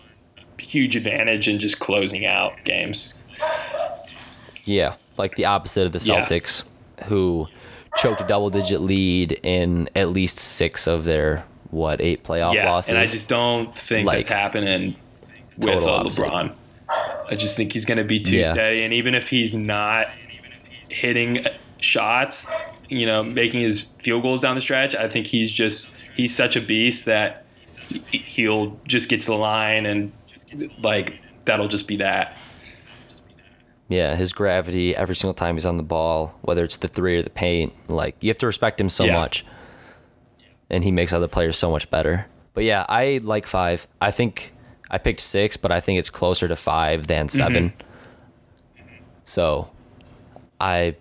huge 0.59 0.97
advantage 0.97 1.49
in 1.49 1.59
just 1.59 1.79
closing 1.81 2.27
out 2.27 2.53
games. 2.65 3.15
Yeah, 4.65 4.97
like 5.17 5.37
the 5.37 5.45
opposite 5.45 5.87
of 5.87 5.93
the 5.93 5.99
Yeah. 6.01 6.25
Celtics, 6.25 6.65
who 7.05 7.47
choked 7.97 8.21
a 8.21 8.27
double-digit 8.27 8.81
lead 8.81 9.33
in 9.43 9.89
at 9.97 10.11
least 10.11 10.39
six 10.39 10.87
of 10.87 11.05
their 11.05 11.45
what 11.71 12.01
eight 12.01 12.25
playoff 12.25 12.55
yeah, 12.55 12.71
losses. 12.71 12.91
and 12.91 12.99
I 12.99 13.07
just 13.07 13.29
don't 13.29 13.77
think 13.77 14.07
Like, 14.07 14.19
that's 14.19 14.29
happening 14.29 14.97
with 15.59 15.83
uh. 15.83 16.03
LeBron. 16.05 16.53
I 17.29 17.35
just 17.35 17.57
think 17.57 17.73
he's 17.73 17.85
going 17.85 17.99
to 17.99 18.05
be 18.05 18.21
too 18.21 18.37
Yeah. 18.37 18.53
steady, 18.53 18.85
and 18.85 18.93
even 18.93 19.15
if 19.15 19.29
he's 19.29 19.53
not 19.53 20.07
hitting 21.01 21.47
shots, 21.81 22.49
you 22.89 23.05
know, 23.07 23.23
making 23.23 23.61
his 23.61 23.91
field 23.99 24.23
goals 24.23 24.41
down 24.41 24.55
the 24.55 24.61
stretch, 24.61 24.95
I 24.95 25.09
think 25.09 25.27
he's 25.27 25.51
just 25.51 25.93
he's 26.15 26.35
such 26.35 26.57
a 26.57 26.61
beast 26.61 27.05
that 27.05 27.45
he- 28.11 28.19
he'll 28.19 28.79
just 28.87 29.09
get 29.09 29.21
to 29.21 29.27
the 29.27 29.35
line 29.35 29.87
and 29.87 30.13
like 30.81 31.19
that'll 31.45 31.69
just 31.69 31.87
be 31.87 31.97
that. 31.99 32.37
yeah, 33.89 34.17
his 34.17 34.33
gravity 34.33 34.97
every 34.97 35.15
single 35.15 35.35
time 35.35 35.55
he's 35.57 35.67
on 35.67 35.77
the 35.77 35.83
ball, 35.83 36.35
whether 36.43 36.65
it's 36.65 36.79
the 36.79 36.89
three 36.89 37.17
or 37.19 37.23
the 37.23 37.31
paint, 37.31 37.73
like 37.89 38.17
you 38.21 38.29
have 38.31 38.39
to 38.39 38.47
respect 38.47 38.81
him 38.81 38.89
so 38.91 39.05
Yeah. 39.05 39.15
much, 39.15 39.45
and 40.71 40.83
he 40.83 40.91
makes 40.91 41.13
other 41.13 41.29
players 41.29 41.57
so 41.59 41.71
much 41.71 41.89
better. 41.91 42.27
But 42.55 42.65
yeah, 42.65 42.85
I 42.89 43.21
like 43.23 43.47
five. 43.47 43.87
I 44.01 44.11
think 44.11 44.53
I 44.91 44.99
picked 44.99 45.21
six, 45.21 45.57
but 45.57 45.71
I 45.71 45.79
think 45.81 45.99
it's 45.99 46.11
closer 46.11 46.49
to 46.49 46.57
five 46.57 47.07
than 47.07 47.27
mm-hmm. 47.29 47.37
7 47.37 47.73
So, 49.25 49.71
I, 50.61 50.97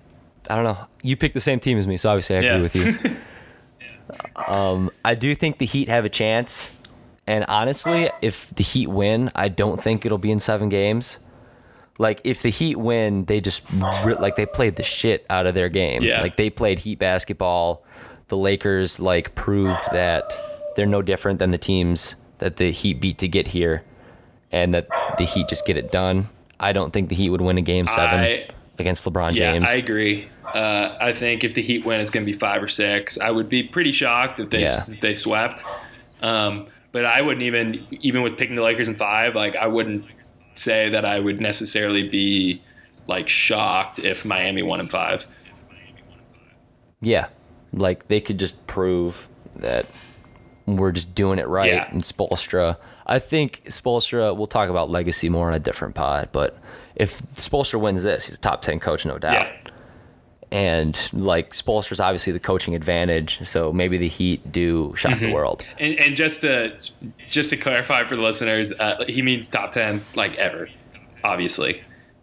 I 0.49 0.55
don't 0.55 0.63
know. 0.63 0.77
You 1.03 1.15
picked 1.17 1.33
the 1.33 1.41
same 1.41 1.59
team 1.59 1.77
as 1.77 1.87
me, 1.87 1.97
so 1.97 2.09
obviously 2.09 2.35
I 2.35 2.39
agree 2.39 2.49
Yeah. 2.49 2.61
with 2.61 2.75
you. 2.75 3.15
um, 4.47 4.91
I 5.03 5.15
do 5.15 5.33
think 5.35 5.57
the 5.57 5.65
Heat 5.65 5.89
have 5.89 6.05
a 6.05 6.09
chance, 6.09 6.71
and 7.27 7.45
honestly, 7.47 8.09
if 8.21 8.49
the 8.55 8.63
Heat 8.63 8.87
win, 8.87 9.31
I 9.35 9.47
don't 9.47 9.81
think 9.81 10.05
it'll 10.05 10.17
be 10.17 10.31
in 10.31 10.39
seven 10.39 10.69
games. 10.69 11.19
Like 11.97 12.21
if 12.23 12.41
the 12.41 12.49
Heat 12.49 12.75
win, 12.77 13.25
they 13.25 13.39
just 13.39 13.63
re- 14.03 14.15
like 14.15 14.35
they 14.35 14.45
played 14.45 14.75
the 14.75 14.83
shit 14.83 15.25
out 15.29 15.45
of 15.47 15.53
their 15.55 15.69
game. 15.69 16.03
Yeah. 16.03 16.21
Like 16.21 16.35
they 16.35 16.49
played 16.49 16.79
Heat 16.79 16.99
basketball. 16.99 17.83
The 18.27 18.37
Lakers 18.37 18.99
like 18.99 19.33
proved 19.35 19.91
that 19.91 20.37
they're 20.75 20.85
no 20.85 21.01
different 21.01 21.39
than 21.39 21.51
the 21.51 21.57
teams 21.57 22.15
that 22.39 22.57
the 22.57 22.71
Heat 22.71 22.99
beat 22.99 23.17
to 23.19 23.27
get 23.29 23.47
here, 23.49 23.83
and 24.51 24.73
that 24.73 24.87
the 25.17 25.23
Heat 25.25 25.47
just 25.47 25.65
get 25.65 25.77
it 25.77 25.91
done. 25.91 26.25
I 26.59 26.73
don't 26.73 26.91
think 26.91 27.09
the 27.09 27.15
Heat 27.15 27.29
would 27.29 27.41
win 27.41 27.57
a 27.57 27.61
game 27.61 27.87
seven 27.87 28.19
I- 28.19 28.47
against 28.77 29.05
LeBron 29.05 29.35
Yeah, 29.35 29.53
James. 29.53 29.69
I 29.69 29.73
agree. 29.75 30.27
Uh, 30.43 30.95
I 30.99 31.13
think 31.13 31.43
if 31.43 31.53
the 31.53 31.61
Heat 31.61 31.85
win, 31.85 31.99
it's 32.01 32.09
going 32.11 32.25
to 32.25 32.31
be 32.31 32.37
five 32.37 32.61
or 32.61 32.67
six. 32.67 33.17
I 33.17 33.31
would 33.31 33.49
be 33.49 33.63
pretty 33.63 33.91
shocked 33.91 34.39
if 34.39 34.49
they 34.49 34.61
Yeah. 34.63 34.83
if 34.87 34.99
they 35.01 35.15
swept. 35.15 35.63
Um, 36.21 36.67
but 36.91 37.05
I 37.05 37.21
wouldn't 37.21 37.43
even 37.43 37.85
even 37.91 38.21
with 38.21 38.37
picking 38.37 38.55
the 38.55 38.61
Lakers 38.63 38.87
in 38.87 38.95
five, 38.95 39.35
like 39.35 39.55
I 39.55 39.67
wouldn't 39.67 40.05
say 40.53 40.89
that 40.89 41.03
I 41.05 41.19
would 41.19 41.41
necessarily 41.41 42.07
be 42.07 42.61
like 43.07 43.27
shocked 43.27 43.99
if 43.99 44.23
Miami 44.25 44.61
won 44.63 44.79
in 44.79 44.87
five. 44.87 45.25
Yeah, 47.01 47.27
like 47.73 48.07
they 48.07 48.21
could 48.21 48.39
just 48.39 48.65
prove 48.67 49.27
that 49.55 49.85
we're 50.65 50.91
just 50.91 51.13
doing 51.13 51.37
it 51.39 51.47
right. 51.47 51.71
Yeah. 51.71 51.89
And 51.91 52.01
Spoelstra, 52.01 52.77
I 53.05 53.19
think 53.19 53.63
Spoelstra. 53.65 54.35
We'll 54.35 54.47
talk 54.47 54.69
about 54.69 54.89
legacy 54.89 55.29
more 55.29 55.47
on 55.49 55.53
a 55.53 55.59
different 55.59 55.95
pod, 55.95 56.29
but 56.31 56.57
if 56.95 57.21
Spoelstra 57.35 57.79
wins 57.79 58.03
this, 58.03 58.25
he's 58.27 58.35
a 58.35 58.39
top 58.39 58.61
ten 58.61 58.79
coach, 58.79 59.05
no 59.05 59.17
doubt. 59.17 59.33
Yeah. 59.33 59.51
And 60.51 61.09
like 61.11 61.51
Spoelstra's 61.51 61.99
obviously 61.99 62.31
the 62.31 62.39
coaching 62.39 62.75
advantage, 62.75 63.45
so 63.45 63.73
maybe 63.73 63.97
the 63.97 64.07
Heat 64.07 64.51
do 64.51 64.93
shock 64.95 65.13
Mm-hmm. 65.13 65.25
the 65.25 65.33
world. 65.33 65.65
And, 65.79 65.95
and 65.99 66.15
just 66.15 66.41
to 66.41 66.77
just 67.29 67.49
to 67.49 67.57
clarify 67.57 68.03
for 68.07 68.15
the 68.15 68.21
listeners, 68.21 68.71
uh, 68.79 69.03
he 69.07 69.21
means 69.21 69.47
top 69.47 69.71
ten 69.71 70.01
like 70.13 70.35
ever, 70.35 70.69
obviously. 71.23 71.81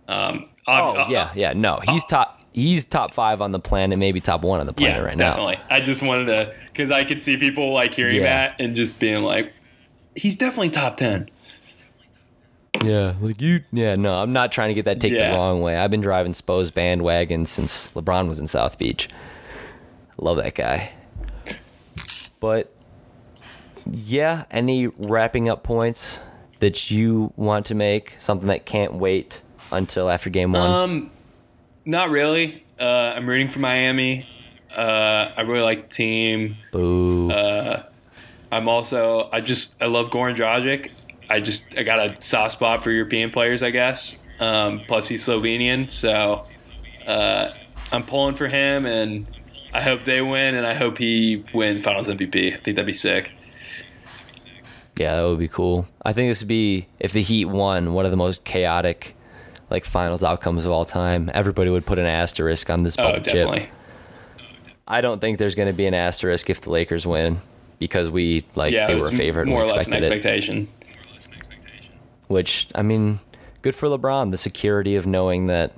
Um, 0.09 0.49
ob- 0.67 0.97
Oh 0.97 1.11
yeah, 1.11 1.33
yeah. 1.35 1.53
No, 1.53 1.81
he's 1.85 2.05
top. 2.05 2.41
He's 2.55 2.85
top 2.85 3.13
five 3.15 3.41
on 3.41 3.51
the 3.51 3.59
planet, 3.59 3.99
maybe 3.99 4.21
top 4.21 4.43
one 4.43 4.61
on 4.61 4.67
the 4.67 4.73
planet 4.75 4.99
Yeah, 4.99 5.05
right 5.05 5.17
definitely. 5.19 5.59
I 5.71 5.81
just 5.81 6.03
wanted 6.03 6.27
to 6.27 6.55
because 6.73 6.91
I 6.91 7.03
could 7.05 7.23
see 7.23 7.37
people 7.39 7.73
like 7.73 7.93
hearing 7.95 8.17
Yeah. 8.17 8.47
that 8.49 8.61
and 8.61 8.77
just 8.77 9.01
being 9.01 9.23
like, 9.25 9.53
"He's 10.15 10.37
definitely 10.37 10.69
top 10.71 10.97
10. 10.99 11.29
Yeah, 12.81 13.15
like 13.21 13.41
you. 13.41 13.63
Yeah, 13.73 13.95
no, 13.97 14.15
I'm 14.23 14.33
not 14.33 14.51
trying 14.51 14.69
to 14.69 14.75
get 14.75 14.87
that 14.87 15.01
take 15.01 15.13
Yeah. 15.13 15.31
the 15.33 15.37
wrong 15.37 15.61
way. 15.61 15.77
I've 15.77 15.91
been 15.91 16.01
driving 16.01 16.35
Spo's 16.35 16.71
bandwagon 16.71 17.45
since 17.47 17.93
LeBron 17.93 18.29
was 18.29 18.39
in 18.41 18.47
South 18.47 18.79
Beach. 18.79 19.09
Love 20.19 20.39
that 20.39 20.55
guy. 20.55 20.91
But 22.41 22.73
yeah, 23.91 24.45
any 24.51 24.87
wrapping 24.87 25.49
up 25.49 25.63
points 25.63 26.21
that 26.61 26.91
you 26.91 27.33
want 27.37 27.67
to 27.67 27.75
make? 27.75 28.17
Something 28.19 28.49
that 28.49 28.67
can't 28.67 28.95
wait 28.95 29.43
until 29.71 30.09
after 30.09 30.31
game 30.31 30.53
one. 30.53 30.71
Um, 30.71 31.11
not 31.85 32.11
really. 32.11 32.65
Uh, 32.81 33.13
I'm 33.17 33.29
rooting 33.29 33.49
for 33.49 33.59
Miami. 33.59 34.27
Uh, 34.77 35.31
I 35.37 35.43
really 35.43 35.63
like 35.63 35.89
the 35.91 35.95
team. 35.95 36.57
Boo. 36.73 37.31
Uh, 37.31 37.85
I'm 38.51 38.69
also 38.69 39.29
I 39.33 39.41
just 39.41 39.81
I 39.81 39.87
love 39.87 40.09
Goran 40.11 40.35
Dragic. 40.35 40.91
I 41.33 41.41
just 41.41 41.65
I 41.77 41.83
got 41.83 41.99
a 41.99 42.17
soft 42.23 42.53
spot 42.53 42.85
for 42.85 42.91
European 42.91 43.31
players, 43.31 43.63
I 43.63 43.71
guess. 43.71 44.17
Um, 44.39 44.83
plus 44.87 45.09
he's 45.09 45.25
Slovenian, 45.27 45.91
so 45.91 46.43
uh, 47.07 47.53
I'm 47.91 48.03
pulling 48.05 48.35
for 48.35 48.49
him, 48.49 48.87
and 48.87 49.27
I 49.73 49.81
hope 49.81 50.05
they 50.05 50.21
win, 50.21 50.55
and 50.55 50.67
I 50.67 50.75
hope 50.75 50.99
he 50.99 51.45
wins 51.55 51.83
Finals 51.83 52.09
MVP. 52.09 52.49
I 52.55 52.57
think 52.61 52.77
that'd 52.77 52.87
be 52.87 52.93
sick. 52.93 53.31
Yeah, 54.99 55.17
that 55.17 55.27
would 55.29 55.39
be 55.39 55.49
cool. 55.49 55.87
I 56.05 56.13
think 56.13 56.31
this 56.31 56.41
would 56.43 56.49
be 56.49 56.87
if 57.01 57.13
the 57.13 57.23
Heat 57.23 57.47
won 57.47 57.95
one 57.95 58.05
of 58.05 58.11
the 58.11 58.17
most 58.17 58.45
chaotic 58.45 59.17
like 59.71 59.87
finals 59.87 60.23
outcomes 60.23 60.67
of 60.67 60.71
all 60.73 60.85
time. 60.85 61.31
Everybody 61.33 61.71
would 61.71 61.87
put 61.87 61.99
an 61.99 62.05
asterisk 62.05 62.69
on 62.69 62.83
this 62.83 62.95
Oh, 62.99 63.17
definitely. 63.17 63.61
chip. 63.61 63.69
I 64.87 65.01
don't 65.01 65.19
think 65.21 65.39
there's 65.39 65.55
going 65.55 65.69
to 65.69 65.73
be 65.73 65.87
an 65.87 65.95
asterisk 65.95 66.51
if 66.51 66.61
the 66.61 66.71
Lakers 66.71 67.07
win 67.07 67.39
because 67.79 68.11
we 68.11 68.45
like 68.55 68.73
Yeah, 68.75 68.87
they 68.87 68.97
were 68.97 69.09
a 69.09 69.13
favorite 69.13 69.47
more 69.47 69.63
or 69.63 69.67
less 69.67 69.87
an 69.87 69.95
expectation. 69.95 70.69
it. 70.81 70.82
Which 72.33 72.67
I 72.75 72.83
mean, 72.83 73.21
good 73.63 73.75
for 73.75 73.89
LeBron. 73.89 74.31
The 74.31 74.37
security 74.39 74.97
of 74.97 75.07
knowing 75.07 75.47
that 75.49 75.73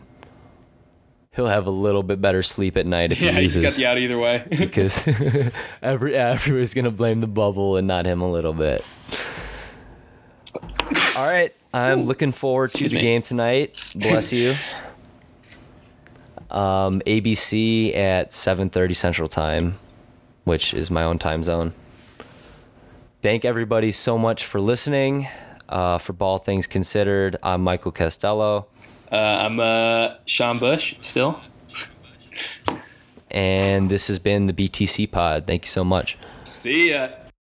he'll 1.35 1.49
have 1.49 1.67
a 1.67 1.71
little 1.71 2.03
bit 2.05 2.21
better 2.21 2.43
sleep 2.43 2.77
at 2.77 2.87
night 2.87 3.11
if 3.13 3.21
Yeah, 3.21 3.33
he 3.33 3.43
he's 3.43 3.57
loses. 3.57 3.75
got 3.77 3.81
the 3.81 3.87
out 3.87 3.99
either 3.99 4.19
way. 4.19 4.47
because 4.51 5.07
every 5.83 6.15
everybody's 6.15 6.75
gonna 6.75 6.91
blame 6.93 7.21
the 7.21 7.27
bubble 7.27 7.77
and 7.77 7.87
not 7.89 8.07
him 8.07 8.21
a 8.21 8.31
little 8.31 8.53
bit. 8.55 8.85
All 11.17 11.27
right, 11.27 11.55
I'm 11.73 12.03
looking 12.05 12.33
forward 12.33 12.67
Excuse 12.71 12.91
to 12.91 12.97
the 12.97 13.01
me. 13.03 13.09
game 13.09 13.23
tonight. 13.23 13.75
Bless 13.95 14.33
you. 14.33 14.55
Um, 16.51 17.01
ABC 17.05 17.97
at 17.97 18.31
7:30 18.31 18.95
Central 18.95 19.27
Time, 19.27 19.75
which 20.45 20.73
is 20.73 20.89
my 20.89 21.03
own 21.03 21.19
time 21.19 21.43
zone. 21.43 21.73
Thank 23.23 23.45
everybody 23.45 23.91
so 23.91 24.17
much 24.19 24.45
for 24.45 24.61
listening. 24.61 25.27
Uh, 25.69 25.99
for 25.99 26.13
Ball 26.13 26.39
Things 26.39 26.67
Considered, 26.67 27.37
I'm 27.43 27.63
Michael 27.63 27.93
Castello, 27.93 28.67
uh, 29.11 29.17
I'm 29.17 29.61
uh, 29.61 30.15
Sean 30.27 30.59
Bush 30.59 30.95
still. 31.01 31.41
and 33.31 33.91
this 33.91 34.07
has 34.09 34.19
been 34.19 34.47
the 34.47 34.53
BTC 34.53 35.11
Pod. 35.11 35.47
Thank 35.47 35.65
you 35.65 35.69
so 35.69 35.85
much. 35.85 36.17
See 36.45 36.91
ya. 36.91 37.09